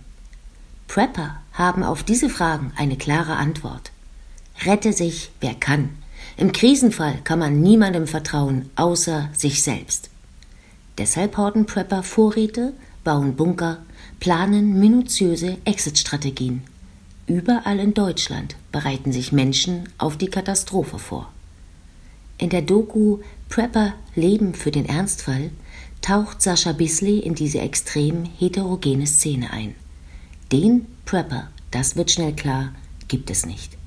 Prepper 0.90 1.38
haben 1.54 1.84
auf 1.84 2.02
diese 2.02 2.30
Fragen 2.30 2.74
eine 2.76 2.98
klare 2.98 3.36
Antwort. 3.36 3.92
Rette 4.66 4.92
sich, 4.92 5.30
wer 5.40 5.54
kann. 5.54 5.92
Im 6.36 6.52
Krisenfall 6.52 7.20
kann 7.24 7.38
man 7.38 7.62
niemandem 7.62 8.08
vertrauen, 8.08 8.72
außer 8.76 9.30
sich 9.32 9.62
selbst. 9.62 10.10
Deshalb 10.98 11.38
horten 11.38 11.68
Prepper 11.68 12.02
Vorräte, 12.02 12.74
bauen 13.04 13.36
Bunker, 13.36 13.78
planen 14.20 14.80
minutiöse 14.80 15.58
Exit-Strategien. 15.64 16.64
Überall 17.28 17.78
in 17.78 17.94
Deutschland 17.94 18.56
bereiten 18.72 19.12
sich 19.12 19.32
Menschen 19.32 19.88
auf 20.00 20.18
die 20.18 20.30
Katastrophe 20.32 20.98
vor. 20.98 21.32
In 22.40 22.50
der 22.50 22.64
Doku 22.64 23.20
Prepper 23.48 23.94
Leben 24.16 24.56
für 24.56 24.72
den 24.72 24.88
Ernstfall 24.88 25.52
taucht 26.02 26.42
Sascha 26.42 26.72
Bisley 26.72 27.20
in 27.20 27.36
diese 27.36 27.60
extrem 27.60 28.26
heterogene 28.26 29.06
Szene 29.06 29.52
ein. 29.52 29.76
Den 30.52 30.88
Prepper, 31.06 31.50
das 31.70 31.96
wird 31.96 32.10
schnell 32.10 32.34
klar, 32.34 32.70
gibt 33.08 33.30
es 33.30 33.46
nicht. 33.46 33.78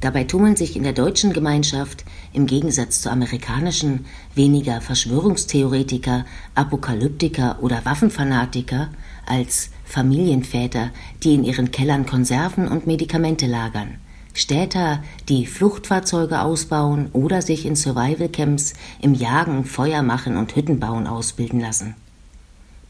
Dabei 0.00 0.24
tummeln 0.24 0.56
sich 0.56 0.74
in 0.74 0.82
der 0.82 0.94
deutschen 0.94 1.34
Gemeinschaft 1.34 2.06
im 2.32 2.46
Gegensatz 2.46 3.02
zu 3.02 3.10
amerikanischen 3.10 4.06
weniger 4.34 4.80
Verschwörungstheoretiker, 4.80 6.24
Apokalyptiker 6.54 7.58
oder 7.60 7.84
Waffenfanatiker 7.84 8.88
als 9.26 9.72
Familienväter, 9.84 10.88
die 11.22 11.34
in 11.34 11.44
ihren 11.44 11.70
Kellern 11.70 12.06
Konserven 12.06 12.66
und 12.66 12.86
Medikamente 12.86 13.46
lagern, 13.46 13.96
Städter, 14.32 15.02
die 15.28 15.44
Fluchtfahrzeuge 15.44 16.40
ausbauen 16.40 17.10
oder 17.12 17.42
sich 17.42 17.66
in 17.66 17.76
Survival-Camps 17.76 18.72
im 19.02 19.12
Jagen, 19.12 19.66
Feuermachen 19.66 20.38
und 20.38 20.56
Hüttenbauen 20.56 21.06
ausbilden 21.06 21.60
lassen. 21.60 21.94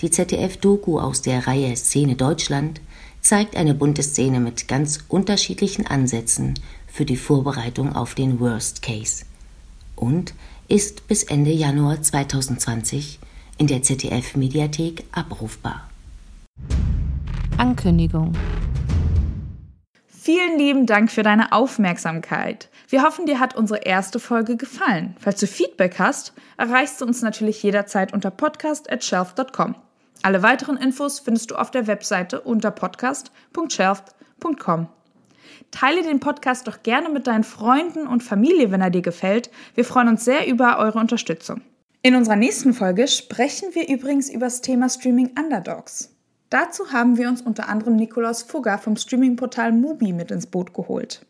Die 0.00 0.12
ZDF-Doku 0.12 1.00
aus 1.00 1.22
der 1.22 1.48
Reihe 1.48 1.74
Szene 1.76 2.14
Deutschland 2.14 2.80
zeigt 3.20 3.56
eine 3.56 3.74
bunte 3.74 4.02
Szene 4.02 4.40
mit 4.40 4.68
ganz 4.68 5.04
unterschiedlichen 5.08 5.86
Ansätzen 5.86 6.54
für 6.86 7.04
die 7.04 7.16
Vorbereitung 7.16 7.94
auf 7.94 8.14
den 8.14 8.40
Worst 8.40 8.82
Case 8.82 9.24
und 9.96 10.34
ist 10.68 11.08
bis 11.08 11.24
Ende 11.24 11.50
Januar 11.50 12.00
2020 12.00 13.18
in 13.58 13.66
der 13.66 13.82
ZDF-Mediathek 13.82 15.04
abrufbar. 15.12 15.88
Ankündigung. 17.58 18.32
Vielen 20.06 20.58
lieben 20.58 20.86
Dank 20.86 21.10
für 21.10 21.22
deine 21.22 21.52
Aufmerksamkeit. 21.52 22.68
Wir 22.88 23.02
hoffen, 23.02 23.26
dir 23.26 23.40
hat 23.40 23.56
unsere 23.56 23.80
erste 23.80 24.18
Folge 24.20 24.56
gefallen. 24.56 25.16
Falls 25.18 25.40
du 25.40 25.46
Feedback 25.46 25.98
hast, 25.98 26.32
erreichst 26.56 27.00
du 27.00 27.06
uns 27.06 27.22
natürlich 27.22 27.62
jederzeit 27.62 28.12
unter 28.12 28.30
podcast@shelf.com. 28.30 29.74
Alle 30.22 30.42
weiteren 30.42 30.76
Infos 30.76 31.20
findest 31.20 31.50
du 31.50 31.56
auf 31.56 31.70
der 31.70 31.86
Webseite 31.86 32.42
unter 32.42 32.70
podcast.shelf.com. 32.70 34.88
Teile 35.70 36.02
den 36.02 36.20
Podcast 36.20 36.66
doch 36.66 36.82
gerne 36.82 37.08
mit 37.08 37.26
deinen 37.26 37.44
Freunden 37.44 38.06
und 38.06 38.22
Familie, 38.22 38.70
wenn 38.70 38.82
er 38.82 38.90
dir 38.90 39.02
gefällt. 39.02 39.50
Wir 39.74 39.84
freuen 39.84 40.08
uns 40.08 40.24
sehr 40.24 40.46
über 40.46 40.78
eure 40.78 40.98
Unterstützung. 40.98 41.60
In 42.02 42.14
unserer 42.14 42.36
nächsten 42.36 42.72
Folge 42.72 43.06
sprechen 43.08 43.74
wir 43.74 43.88
übrigens 43.88 44.30
über 44.30 44.46
das 44.46 44.62
Thema 44.62 44.88
Streaming 44.88 45.32
Underdogs. 45.38 46.14
Dazu 46.48 46.92
haben 46.92 47.16
wir 47.16 47.28
uns 47.28 47.42
unter 47.42 47.68
anderem 47.68 47.96
Nikolaus 47.96 48.42
Fugger 48.42 48.78
vom 48.78 48.96
Streamingportal 48.96 49.72
Mubi 49.72 50.12
mit 50.12 50.30
ins 50.30 50.46
Boot 50.46 50.72
geholt. 50.74 51.24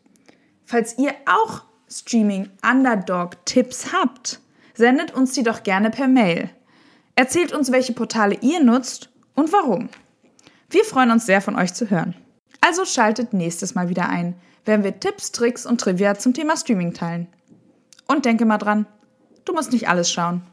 Falls 0.65 0.97
ihr 0.97 1.13
auch 1.25 1.63
Streaming 1.89 2.49
Underdog 2.67 3.45
Tipps 3.45 3.93
habt, 3.93 4.39
sendet 4.73 5.13
uns 5.13 5.33
die 5.33 5.43
doch 5.43 5.63
gerne 5.63 5.91
per 5.91 6.07
Mail. 6.07 6.49
Erzählt 7.15 7.53
uns, 7.53 7.71
welche 7.71 7.93
Portale 7.93 8.37
ihr 8.41 8.63
nutzt 8.63 9.09
und 9.35 9.51
warum. 9.51 9.89
Wir 10.69 10.83
freuen 10.85 11.11
uns 11.11 11.25
sehr 11.25 11.41
von 11.41 11.55
euch 11.55 11.73
zu 11.73 11.89
hören. 11.89 12.15
Also 12.61 12.85
schaltet 12.85 13.33
nächstes 13.33 13.75
Mal 13.75 13.89
wieder 13.89 14.07
ein, 14.07 14.35
wenn 14.65 14.83
wir 14.83 14.99
Tipps, 14.99 15.31
Tricks 15.31 15.65
und 15.65 15.81
Trivia 15.81 16.15
zum 16.15 16.33
Thema 16.33 16.55
Streaming 16.55 16.93
teilen. 16.93 17.27
Und 18.07 18.25
denke 18.25 18.45
mal 18.45 18.57
dran, 18.57 18.85
du 19.45 19.53
musst 19.53 19.71
nicht 19.71 19.89
alles 19.89 20.11
schauen. 20.11 20.43